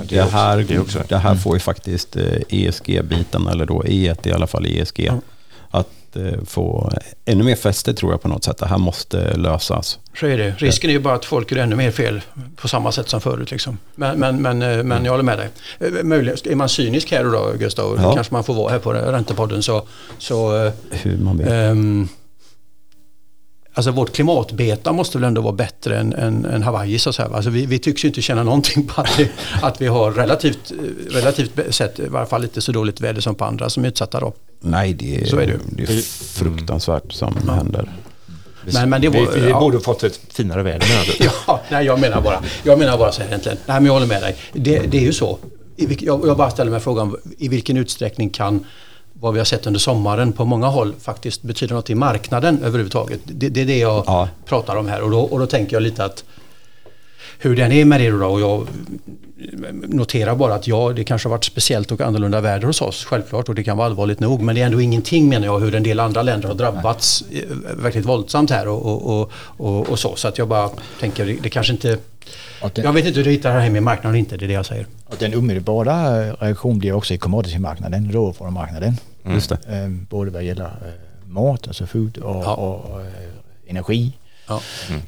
det, 0.09 0.23
här, 0.33 0.65
det 0.69 0.79
också. 0.79 1.03
det 1.09 1.17
här 1.17 1.35
får 1.35 1.57
ju 1.57 1.61
faktiskt 1.61 2.17
eh, 2.17 2.25
ESG-biten, 2.49 3.47
eller 3.49 3.67
då 3.67 3.83
E1 3.83 4.29
i 4.29 4.33
alla 4.33 4.47
fall 4.47 4.67
ESG, 4.67 5.11
att 5.71 6.17
eh, 6.17 6.45
få 6.47 6.93
ännu 7.25 7.45
mer 7.45 7.55
fäste 7.57 7.95
tror 7.95 8.13
jag 8.13 8.23
på 8.23 8.29
något 8.29 8.45
sätt. 8.45 8.59
Det 8.59 8.67
här 8.67 8.79
måste 8.79 9.37
lösas. 9.37 9.99
Så 10.21 10.27
är 10.27 10.39
det. 10.39 10.55
Risken 10.59 10.91
är 10.91 10.95
ju 10.95 11.01
bara 11.01 11.15
att 11.15 11.25
folk 11.25 11.53
gör 11.53 11.59
ännu 11.59 11.77
mer 11.77 11.91
fel 11.91 12.21
på 12.57 12.69
samma 12.69 12.93
sätt 12.93 13.09
som 13.09 13.21
förut. 13.21 13.51
Liksom. 13.51 13.79
Men, 13.95 14.19
men, 14.21 14.43
men, 14.43 14.63
eh, 14.63 14.83
men 14.85 15.05
jag 15.05 15.13
håller 15.13 15.25
med 15.25 15.39
dig. 15.39 15.49
Eh, 15.81 16.05
Möjligen, 16.05 16.39
är 16.45 16.55
man 16.57 16.69
cynisk 16.69 17.11
här 17.11 17.25
då, 17.25 17.53
Gustav, 17.59 17.99
Ja. 18.03 18.15
kanske 18.15 18.35
man 18.35 18.45
får 18.45 18.55
vara 18.55 18.73
här 18.73 18.79
på 18.79 18.93
Räntepodden, 18.93 19.63
så, 19.63 19.83
så 20.19 20.65
eh, 20.67 20.73
Hur 20.91 21.17
man 21.19 21.39
vill. 21.39 21.49
Ehm, 21.49 22.09
alltså 23.75 23.91
vårt 23.91 24.13
klimatbeta 24.13 24.93
måste 24.93 25.19
väl 25.19 25.25
ändå 25.25 25.41
vara 25.41 25.53
bättre 25.53 25.99
än, 25.99 26.13
än, 26.13 26.45
än 26.45 26.63
Hawaii 26.63 26.99
så 26.99 27.09
att 27.09 27.17
säga. 27.17 27.29
Alltså 27.33 27.51
vi, 27.51 27.67
vi 27.67 27.79
tycks 27.79 28.05
ju 28.05 28.09
inte 28.09 28.23
känna 28.23 28.43
någonting 28.43 28.87
på 28.87 29.01
att 29.01 29.19
vi, 29.19 29.29
att 29.63 29.81
vi 29.81 29.87
har 29.87 30.13
relativt, 30.13 30.73
relativt 31.11 31.75
sett 31.75 31.99
i 31.99 32.09
varje 32.09 32.27
fall 32.27 32.45
inte 32.45 32.61
så 32.61 32.73
dåligt 32.73 33.01
väder 33.01 33.21
som 33.21 33.35
på 33.35 33.45
andra 33.45 33.71
som 33.71 33.85
är 33.85 33.89
utsatta 33.89 34.21
då. 34.21 34.33
Nej, 34.61 34.93
det 34.95 35.17
är, 35.17 35.25
så 35.25 35.39
är 35.39 35.47
det. 35.47 35.59
det 35.67 35.83
är 35.83 36.03
fruktansvärt 36.35 37.13
som 37.13 37.49
händer. 37.49 37.89
Men, 38.73 38.91
men 38.91 39.01
det 39.01 39.09
Vi, 39.09 39.25
var, 39.25 39.33
vi 39.33 39.49
ja. 39.49 39.61
borde 39.61 39.81
fått 39.81 40.03
ett 40.03 40.21
finare 40.33 40.63
väder 40.63 40.89
menar 40.89 41.05
du? 41.19 41.25
Ja, 41.47 41.61
nej, 41.71 41.87
jag 41.87 42.01
menar 42.01 42.21
bara, 42.21 42.43
jag 42.63 42.79
menar 42.79 42.99
bara 42.99 43.13
så 43.13 43.21
här 43.21 43.29
egentligen. 43.29 43.59
Nej, 43.67 43.77
men 43.77 43.87
jag 43.87 43.93
håller 43.93 44.07
med 44.07 44.23
dig. 44.23 44.37
Det, 44.53 44.79
det 44.79 44.99
är 44.99 45.03
ju 45.03 45.13
så. 45.13 45.39
Jag, 45.77 46.27
jag 46.27 46.37
bara 46.37 46.51
ställer 46.51 46.71
mig 46.71 46.81
frågan, 46.81 47.17
i 47.39 47.49
vilken 47.49 47.77
utsträckning 47.77 48.31
kan 48.31 48.65
vad 49.23 49.33
vi 49.35 49.41
har 49.41 49.45
sett 49.45 49.67
under 49.67 49.81
sommaren 49.81 50.33
på 50.33 50.45
många 50.45 50.67
håll 50.67 50.95
faktiskt 51.01 51.43
betyda 51.43 51.75
något 51.75 51.91
i 51.91 51.95
marknaden 51.95 52.59
överhuvudtaget? 52.65 53.21
Det, 53.25 53.49
det 53.49 53.61
är 53.61 53.67
det 53.67 53.79
jag 53.79 54.05
Ja. 54.07 54.29
pratar 54.47 54.77
om 54.77 54.89
här 54.89 55.01
och 55.03 55.11
då, 55.11 55.21
och 55.21 55.39
då 55.39 55.47
tänker 55.47 55.77
jag 55.77 55.83
lite 55.83 56.05
att 56.05 56.25
hur 57.39 57.57
den 57.57 57.73
är 57.73 57.85
med 57.85 58.01
det 58.01 58.11
då 58.11 58.27
och 58.27 58.41
jag 58.41 58.67
noterar 59.89 60.35
bara 60.35 60.55
att 60.55 60.67
ja, 60.67 60.93
det 60.97 61.05
kanske 61.05 61.29
har 61.29 61.31
varit 61.31 61.45
speciellt 61.45 61.93
och 61.93 62.01
annorlunda 62.01 62.41
väder 62.41 62.67
hos 62.67 62.81
oss, 62.83 63.05
självklart, 63.05 63.49
och 63.49 63.55
det 63.55 63.65
kan 63.65 63.77
vara 63.77 63.87
allvarligt 63.87 64.21
nog. 64.21 64.41
Men 64.43 64.55
det 64.55 64.61
är 64.63 64.67
ändå 64.67 64.81
ingenting 64.81 65.29
menar 65.29 65.47
jag 65.47 65.61
hur 65.61 65.75
en 65.75 65.83
del 65.83 66.01
andra 66.01 66.23
länder 66.23 66.49
har 66.49 66.55
drabbats 66.55 67.25
eh, 67.31 67.43
verkligt 67.77 68.07
våldsamt 68.07 68.51
här 68.51 68.69
och, 68.69 69.07
och, 69.21 69.31
och, 69.57 69.89
och, 69.91 69.99
så. 69.99 70.17
Så 70.17 70.29
att 70.29 70.39
jag 70.39 70.49
bara 70.49 70.71
tänker, 71.01 71.27
det, 71.27 71.37
det 71.43 71.51
kanske 71.51 71.73
inte... 71.73 71.99
Den, 72.75 72.85
Jag 72.85 72.93
vet 72.93 73.07
inte 73.07 73.19
hur 73.19 73.25
du 73.25 73.31
hittar 73.31 73.55
det 73.55 73.61
här 73.61 73.71
med 73.71 73.83
marknaden 73.83 74.19
inte, 74.19 74.37
det 74.37 74.45
är 74.47 74.49
det 74.49 74.55
jag 74.55 74.67
säger. 74.67 74.87
den 75.19 75.35
umiddelbare 75.35 76.27
øh, 76.29 76.35
reaktion 76.43 76.79
bliver 76.79 76.95
også 76.95 77.15
i 77.15 77.19
commodity-marknaden, 77.19 78.11
råvarumarknaden. 78.15 78.99
Just 79.27 79.51
det. 79.51 79.59
Øhm, 79.85 80.07
både 80.11 80.31
hvad 80.31 80.43
gælder 80.43 80.67
øh, 80.67 81.35
mat, 81.35 81.67
altså 81.67 81.87
food, 81.87 82.19
og, 82.19 82.43
Ja. 82.43 82.49
og 82.51 83.01
øh, 83.01 83.07
energi, 83.67 84.19
Ja. 84.51 84.55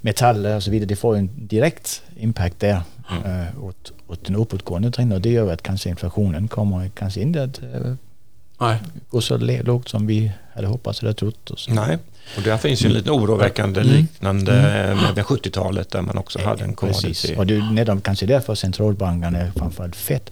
metaller 0.02 0.54
og 0.54 0.62
så 0.62 0.70
videre. 0.70 0.86
Det 0.86 0.98
får 0.98 1.14
en 1.16 1.30
direkt 1.50 2.04
impact 2.16 2.60
der 2.60 2.80
øh, 3.12 3.64
åt, 3.64 3.92
åt 4.08 4.26
den 4.28 4.36
uppåtgående 4.36 4.90
trenden, 4.90 5.12
og 5.12 5.24
det 5.24 5.32
gør 5.34 5.40
jo, 5.40 5.48
at 5.48 5.62
kanskje 5.62 5.90
inflationen 5.90 6.48
kommer 6.48 6.88
kanskje 6.96 7.22
ikke 7.26 7.40
at 7.40 7.62
øh, 7.74 7.96
Nej. 8.60 8.76
gå 9.10 9.20
så 9.20 9.36
lågt 9.36 9.88
som 9.88 10.06
vi 10.06 10.32
hade 10.54 10.66
hoppats 10.66 11.02
eller 11.02 11.12
trott. 11.12 11.50
Och 11.50 11.58
så. 11.58 11.72
Nej, 11.74 11.98
och 12.36 12.42
där 12.42 12.56
finns 12.56 12.82
ju 12.82 12.86
en 12.86 12.92
lite 12.92 13.10
oroväckande 13.10 13.82
liknande 13.82 14.52
med 15.16 15.24
70-talet 15.24 15.90
där 15.90 16.02
man 16.02 16.18
också 16.18 16.38
hade 16.44 16.64
en 16.64 16.74
Precis. 16.74 17.22
commodity. 17.22 17.34
Och 17.36 17.46
det 17.76 17.82
är 17.82 18.00
kanske 18.00 18.26
därför 18.26 18.54
centralbankerna, 18.54 19.52
framförallt 19.56 19.96
Fed, 19.96 20.30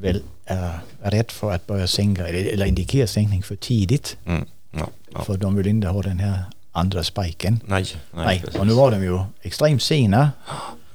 väl 0.00 0.22
är 0.46 0.78
rädd 1.02 1.30
för 1.30 1.52
att 1.52 1.66
börja 1.66 1.86
sänka 1.86 2.28
eller, 2.28 2.64
indikera 2.66 3.06
sänkning 3.06 3.42
för 3.42 3.56
tidigt. 3.56 4.16
Mm. 4.26 4.44
Ja, 4.72 4.88
ja. 5.12 5.22
För 5.24 5.36
de 5.36 5.56
vill 5.56 5.66
inte 5.66 5.88
ha 5.88 6.02
den 6.02 6.18
här 6.18 6.42
andra 6.72 7.04
spiken. 7.04 7.60
Nej, 7.66 7.84
nej, 8.14 8.24
Nej, 8.26 8.40
precis. 8.44 8.60
och 8.60 8.66
nu 8.66 8.72
var 8.72 8.90
de 8.90 9.02
ju 9.02 9.18
extremt 9.42 9.82
sena 9.82 10.30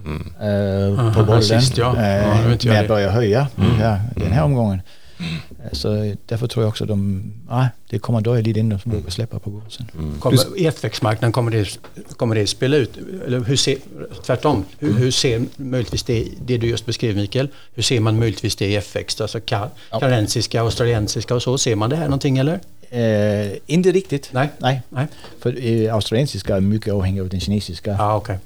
Mm. 0.06 0.34
eh, 0.42 1.14
på 1.14 1.24
bollen 1.24 1.44
sist, 1.44 1.78
ja. 1.78 1.90
eh, 1.90 2.48
med 2.66 2.80
att 2.82 2.88
börja 2.88 3.12
höja 3.12 3.48
nu 3.56 3.66
här, 3.70 4.02
den 4.16 4.32
här 4.32 4.44
omgången. 4.44 4.82
Mm. 5.22 5.70
Så 5.72 6.16
därför 6.26 6.48
tror 6.48 6.64
jag 6.64 6.70
också 6.70 6.86
de, 6.86 7.24
nej, 7.50 7.68
det 7.90 8.00
kommer 8.00 8.22
dröja 8.22 8.42
lite 8.42 8.60
innan 8.60 8.80
de 8.84 8.92
vågar 8.92 9.10
släppa 9.10 9.40
på 9.40 9.62
kursen. 9.62 9.86
Kommer, 10.20 10.58
I 10.58 10.68
FX-marknaden 10.68 11.32
kommer 11.32 11.52
det, 11.52 11.80
kommer 12.18 12.36
det 12.36 12.48
spela 12.48 12.78
ut, 12.78 12.98
eller 13.28 13.40
hur 13.40 13.56
ser, 13.56 13.78
tvärtom, 14.26 14.66
hur, 14.80 14.94
hur 14.94 15.12
ser 15.12 15.46
möjligtvis 15.58 16.04
det, 16.04 16.28
det 16.46 16.58
du 16.58 16.68
just 16.68 16.86
beskrev 16.86 17.16
Mikael, 17.16 17.48
hur 17.74 17.84
ser 17.84 18.00
man 18.00 18.20
möjligtvis 18.20 18.56
det 18.56 18.66
i 18.68 18.76
FX, 18.76 19.22
alltså 19.22 19.40
ka, 19.40 19.70
kanadensiska, 19.92 20.62
australiensiska 20.62 21.36
och 21.36 21.44
så, 21.44 21.58
ser 21.58 21.76
man 21.76 21.90
det 21.90 21.96
här 21.96 22.06
någonting 22.06 22.38
eller? 22.38 22.60
Eh, 22.90 23.52
inte 23.66 23.92
riktigt. 23.92 24.30
Nej. 24.34 24.50
Nej. 24.58 24.82
Nej? 24.90 25.08
För 25.40 25.66
eh, 25.66 25.94
australiensiska 25.96 26.56
är 26.56 26.62
mycket 26.62 26.94
avhängiga 26.94 27.24
av 27.24 27.30
den 27.30 27.40
kinesiska 27.40 27.92
Ja, 27.92 28.16
okej. 28.16 28.38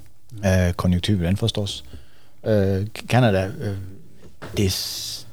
eh, 0.44 0.74
konjunkturen 0.74 1.38
förstås. 1.38 1.84
Eh, 2.44 2.86
Kanada, 3.08 3.44
eh, 3.46 3.52
det, 4.56 4.72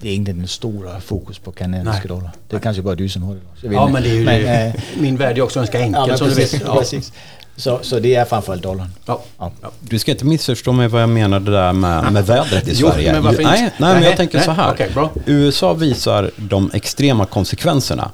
det 0.03 0.09
är 0.11 0.15
inte 0.15 0.33
den 0.33 0.49
stora 0.49 1.01
fokus 1.01 1.39
på 1.39 1.53
kanadensiska 1.53 1.99
Nej. 2.09 2.09
dollar. 2.09 2.31
Det 2.49 2.57
är 2.57 2.61
kanske 2.61 2.83
bara 2.83 2.95
du 2.95 3.09
som 3.09 3.23
har 3.23 3.35
det. 3.35 3.41
Så 3.61 3.67
Ja, 3.73 3.89
men 3.89 4.03
det 4.03 4.09
är 4.11 4.15
ju 4.15 4.25
Men, 4.25 4.43
det. 4.43 4.49
eh, 4.77 5.01
Min 5.01 5.17
värld 5.17 5.39
är 5.39 5.43
också 5.43 5.59
ganska 5.61 5.81
enkel 5.81 6.03
ja, 6.09 6.17
precis, 6.19 6.51
du 6.51 6.59
vet. 6.59 6.67
Ja. 6.67 6.77
precis. 6.79 7.13
Så, 7.57 7.79
så 7.83 7.99
det 7.99 8.15
är 8.15 8.25
framförallt 8.25 8.63
dollarn. 8.63 8.89
Ja. 9.07 9.23
Ja. 9.39 9.53
Du 9.81 9.99
ska 9.99 10.11
inte 10.11 10.25
missförstå 10.25 10.73
mig 10.73 10.89
vad 10.89 11.03
jag 11.03 11.09
menade 11.09 11.51
där 11.51 11.73
med, 11.73 12.13
med 12.13 12.27
vädret 12.27 12.69
i 12.69 12.73
Jo, 12.75 12.91
Sverige. 12.91 13.13
men 13.13 13.23
varför 13.23 13.43
nej, 13.43 13.65
inte? 13.65 13.75
nej, 13.79 13.93
men 13.93 14.01
Nej, 14.01 14.09
jag 14.09 14.17
tänker 14.17 14.37
nej, 14.39 14.45
så 14.45 14.51
här. 14.51 14.91
bra. 14.95 15.11
USA 15.27 15.73
visar 15.73 16.31
de 16.37 16.71
extrema 16.75 17.27
konsekvenserna. 17.27 18.11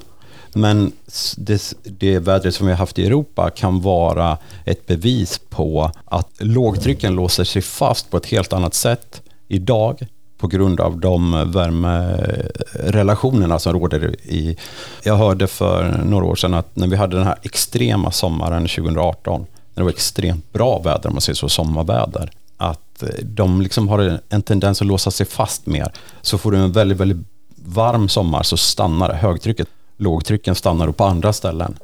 Men 0.53 0.91
det, 1.37 1.73
det 1.83 2.19
vädret 2.19 2.55
som 2.55 2.67
vi 2.67 2.71
har 2.73 2.77
haft 2.77 2.99
i 2.99 3.05
Europa 3.05 3.49
kan 3.49 3.81
vara 3.81 4.37
ett 4.65 4.87
bevis 4.87 5.39
på 5.49 5.91
att 6.05 6.29
lågtrycken 6.37 7.13
låser 7.15 7.43
sig 7.43 7.61
fast 7.61 8.09
på 8.11 8.17
ett 8.17 8.25
helt 8.25 8.53
annat 8.53 8.73
sätt 8.73 9.21
idag 9.47 10.07
på 10.39 10.47
grund 10.47 10.79
av 10.79 10.99
de 10.99 11.51
värmerelationerna 11.51 13.59
som 13.59 13.73
råder 13.73 14.15
i... 14.23 14.57
Jag 15.03 15.15
hörde 15.15 15.47
för 15.47 16.01
några 16.05 16.25
år 16.25 16.35
sedan 16.35 16.53
att 16.53 16.75
när 16.75 16.87
vi 16.87 16.95
hade 16.95 17.15
den 17.17 17.25
här 17.25 17.35
extrema 17.41 18.11
sommaren 18.11 18.67
2018, 18.67 19.41
när 19.73 19.81
det 19.81 19.83
var 19.83 19.91
extremt 19.91 20.53
bra 20.53 20.79
väder, 20.79 21.09
om 21.09 21.13
man 21.15 21.21
säger 21.21 21.35
så, 21.35 21.49
sommarväder, 21.49 22.31
att 22.57 23.03
de 23.23 23.61
liksom 23.61 23.87
har 23.89 24.19
en- 24.29 24.41
tendens 24.41 24.81
att 24.81 24.87
låsa 24.87 25.11
sig 25.11 25.25
fast 25.25 25.65
mer. 25.65 25.91
Så 26.21 26.37
får 26.37 26.51
du 26.51 26.57
en 26.57 26.71
väldigt, 26.71 26.97
väldigt 26.97 27.27
varm 27.65 28.09
sommar 28.09 28.43
så 28.43 28.57
stannar 28.57 29.13
högtrycket. 29.13 29.67
Lågtrycken 29.97 30.55
stannar 30.55 30.91
på 30.91 31.03
andra 31.03 31.33
ställen. 31.33 31.75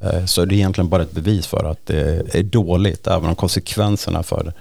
Eh, 0.00 0.24
så 0.24 0.44
det 0.44 0.54
är 0.54 0.56
egentligen 0.56 0.88
bara 0.88 1.02
ett 1.02 1.12
bevis 1.12 1.46
för 1.46 1.64
att 1.64 1.86
det 1.86 2.34
är 2.34 2.42
dåligt, 2.42 3.06
även 3.06 3.28
om 3.28 3.34
konsekvenserna 3.34 4.22
för 4.22 4.52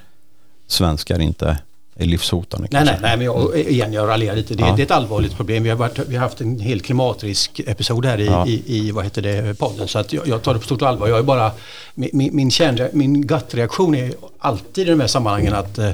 svenskar 0.68 1.20
inte 1.20 1.58
är 2.00 2.06
livshotande. 2.06 2.68
Nej, 2.72 2.80
kanske. 2.86 3.02
nej, 3.02 3.18
nej, 3.18 3.18
men 3.18 3.26
jag, 3.26 3.60
igen, 3.60 3.94
jag 3.94 4.08
raljerar 4.10 4.36
lite. 4.36 4.54
Det, 4.56 4.64
Ja. 4.64 4.74
det 4.76 4.82
är 4.82 4.86
ett 4.86 4.92
allvarligt 4.92 5.36
problem. 5.36 5.64
Vi 5.64 5.70
har, 5.70 5.78
varit, 5.78 6.00
vi 6.08 6.16
har 6.16 6.24
haft 6.24 6.42
en 6.42 6.60
hel 6.60 6.82
klimatrisk-episod 6.82 8.06
här 8.06 8.20
i, 8.20 8.26
Ja. 8.26 8.48
i, 8.48 8.64
i 8.78 8.92
vad 8.92 9.04
heter 9.04 9.22
det, 9.22 9.58
podden. 9.60 9.88
Så 9.88 10.00
att 10.00 10.14
jag, 10.14 10.28
jag 10.28 10.42
tar 10.42 10.54
det 10.54 10.60
på 10.60 10.66
stort 10.66 10.82
allvar. 10.82 11.08
Jag 11.08 11.20
är 11.20 11.24
bara, 11.24 11.52
min, 11.96 12.30
min, 12.34 12.50
kärnre- 12.50 12.90
min 12.94 13.28
gut-reaktion 13.28 13.96
är 13.96 14.14
alltid 14.40 14.88
i 14.88 14.92
de 14.92 15.00
här 15.00 15.08
sammanhangen 15.08 15.54
att 15.54 15.78
eh, 15.78 15.90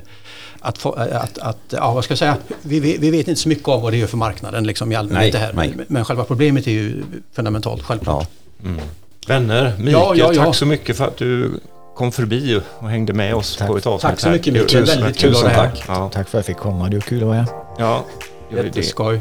att, 0.66 0.78
få, 0.78 0.92
att, 0.92 1.38
att, 1.38 1.58
ja 1.70 1.94
vad 1.94 2.04
ska 2.04 2.12
jag 2.12 2.20
säga, 2.20 2.38
vi, 2.62 2.80
vi, 2.80 3.10
vet 3.12 3.28
inte 3.28 3.42
så 3.42 3.50
mycket 3.50 3.68
om 3.68 3.82
vad 3.82 3.94
det 3.94 3.98
gör 3.98 4.08
för 4.08 4.18
marknaden 4.18 4.68
liksom 4.68 4.92
i 4.92 4.96
allmänhet 4.96 5.36
här. 5.36 5.54
nej. 5.54 5.74
Men, 5.88 6.06
själva 6.06 6.24
problemet 6.24 6.68
är 6.68 6.72
ju 6.72 7.04
fundamentalt, 7.34 7.84
självklart. 7.84 8.30
Ja. 8.64 8.70
Vänner, 9.28 9.74
Mikael, 9.78 9.94
Ja, 9.94 10.16
ja, 10.16 10.34
ja. 10.34 10.44
tack 10.46 10.56
så 10.56 10.66
mycket 10.66 10.98
för 10.98 11.06
att 11.08 11.18
du 11.18 11.60
kom 11.96 12.12
förbi 12.12 12.62
och 12.80 12.90
hängde 12.90 13.14
med 13.14 13.36
oss 13.36 13.58
Tack. 13.58 13.68
på 13.68 13.78
ett 13.78 13.86
avsnitt 13.86 14.10
Tack 14.12 14.20
så 14.20 14.30
mycket, 14.30 14.54
Micke. 14.54 14.68
Tusen 14.70 14.86
Väldigt 14.86 15.22
tack. 15.22 15.34
kul 15.34 15.36
här. 15.36 15.56
tack. 15.70 15.84
Ja, 15.88 16.10
Tack 16.14 16.30
för 16.30 16.38
att 16.40 16.48
jag 16.48 16.56
fick 16.56 16.64
komma. 16.64 16.90
Det 16.90 16.96
var 16.96 17.02
kul 17.02 17.22
att 17.22 17.28
vara 17.28 17.38
här. 17.38 17.48
ja 17.78 18.04
ju 18.50 18.58
det. 18.58 18.64
Jätteskoj. 18.64 19.20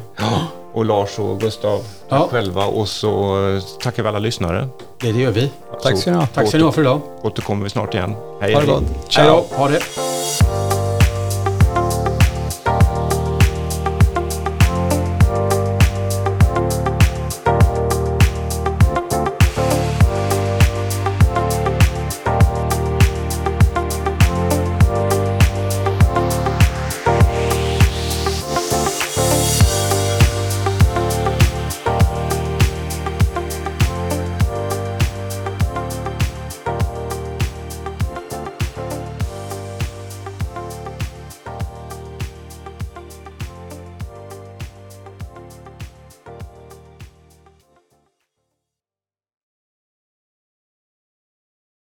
Och 0.75 0.85
Lars 0.85 1.19
och 1.19 1.41
Gustav, 1.41 1.79
tack 1.79 2.21
Ja. 2.21 2.29
själva. 2.31 2.65
Och 2.67 2.89
så 2.89 3.37
tackar 3.83 4.03
vi 4.03 4.09
alla 4.09 4.19
lyssnare. 4.19 4.69
Det, 5.01 5.13
det 5.13 5.21
gör 5.21 5.31
vi. 5.31 5.51
Tack 5.83 5.93
Så 5.93 5.97
ska 5.97 6.11
ni 6.11 6.17
ha. 6.17 6.27
Tack 6.27 6.49
ska 6.49 6.57
ni 6.59 6.65
ha 6.65 6.73
för 6.73 6.81
idag. 6.83 7.01
återkommer 7.23 7.65
vi 7.65 7.71
snart 7.71 7.95
igen. 7.95 8.15
Hej, 8.41 8.55
Ha 8.55 8.61
det 8.61 8.67
hej. 8.67 8.75
gott. 8.77 9.15
Hej 9.17 9.27
då. 9.27 9.57
Ha 9.57 9.69
det. 9.69 10.72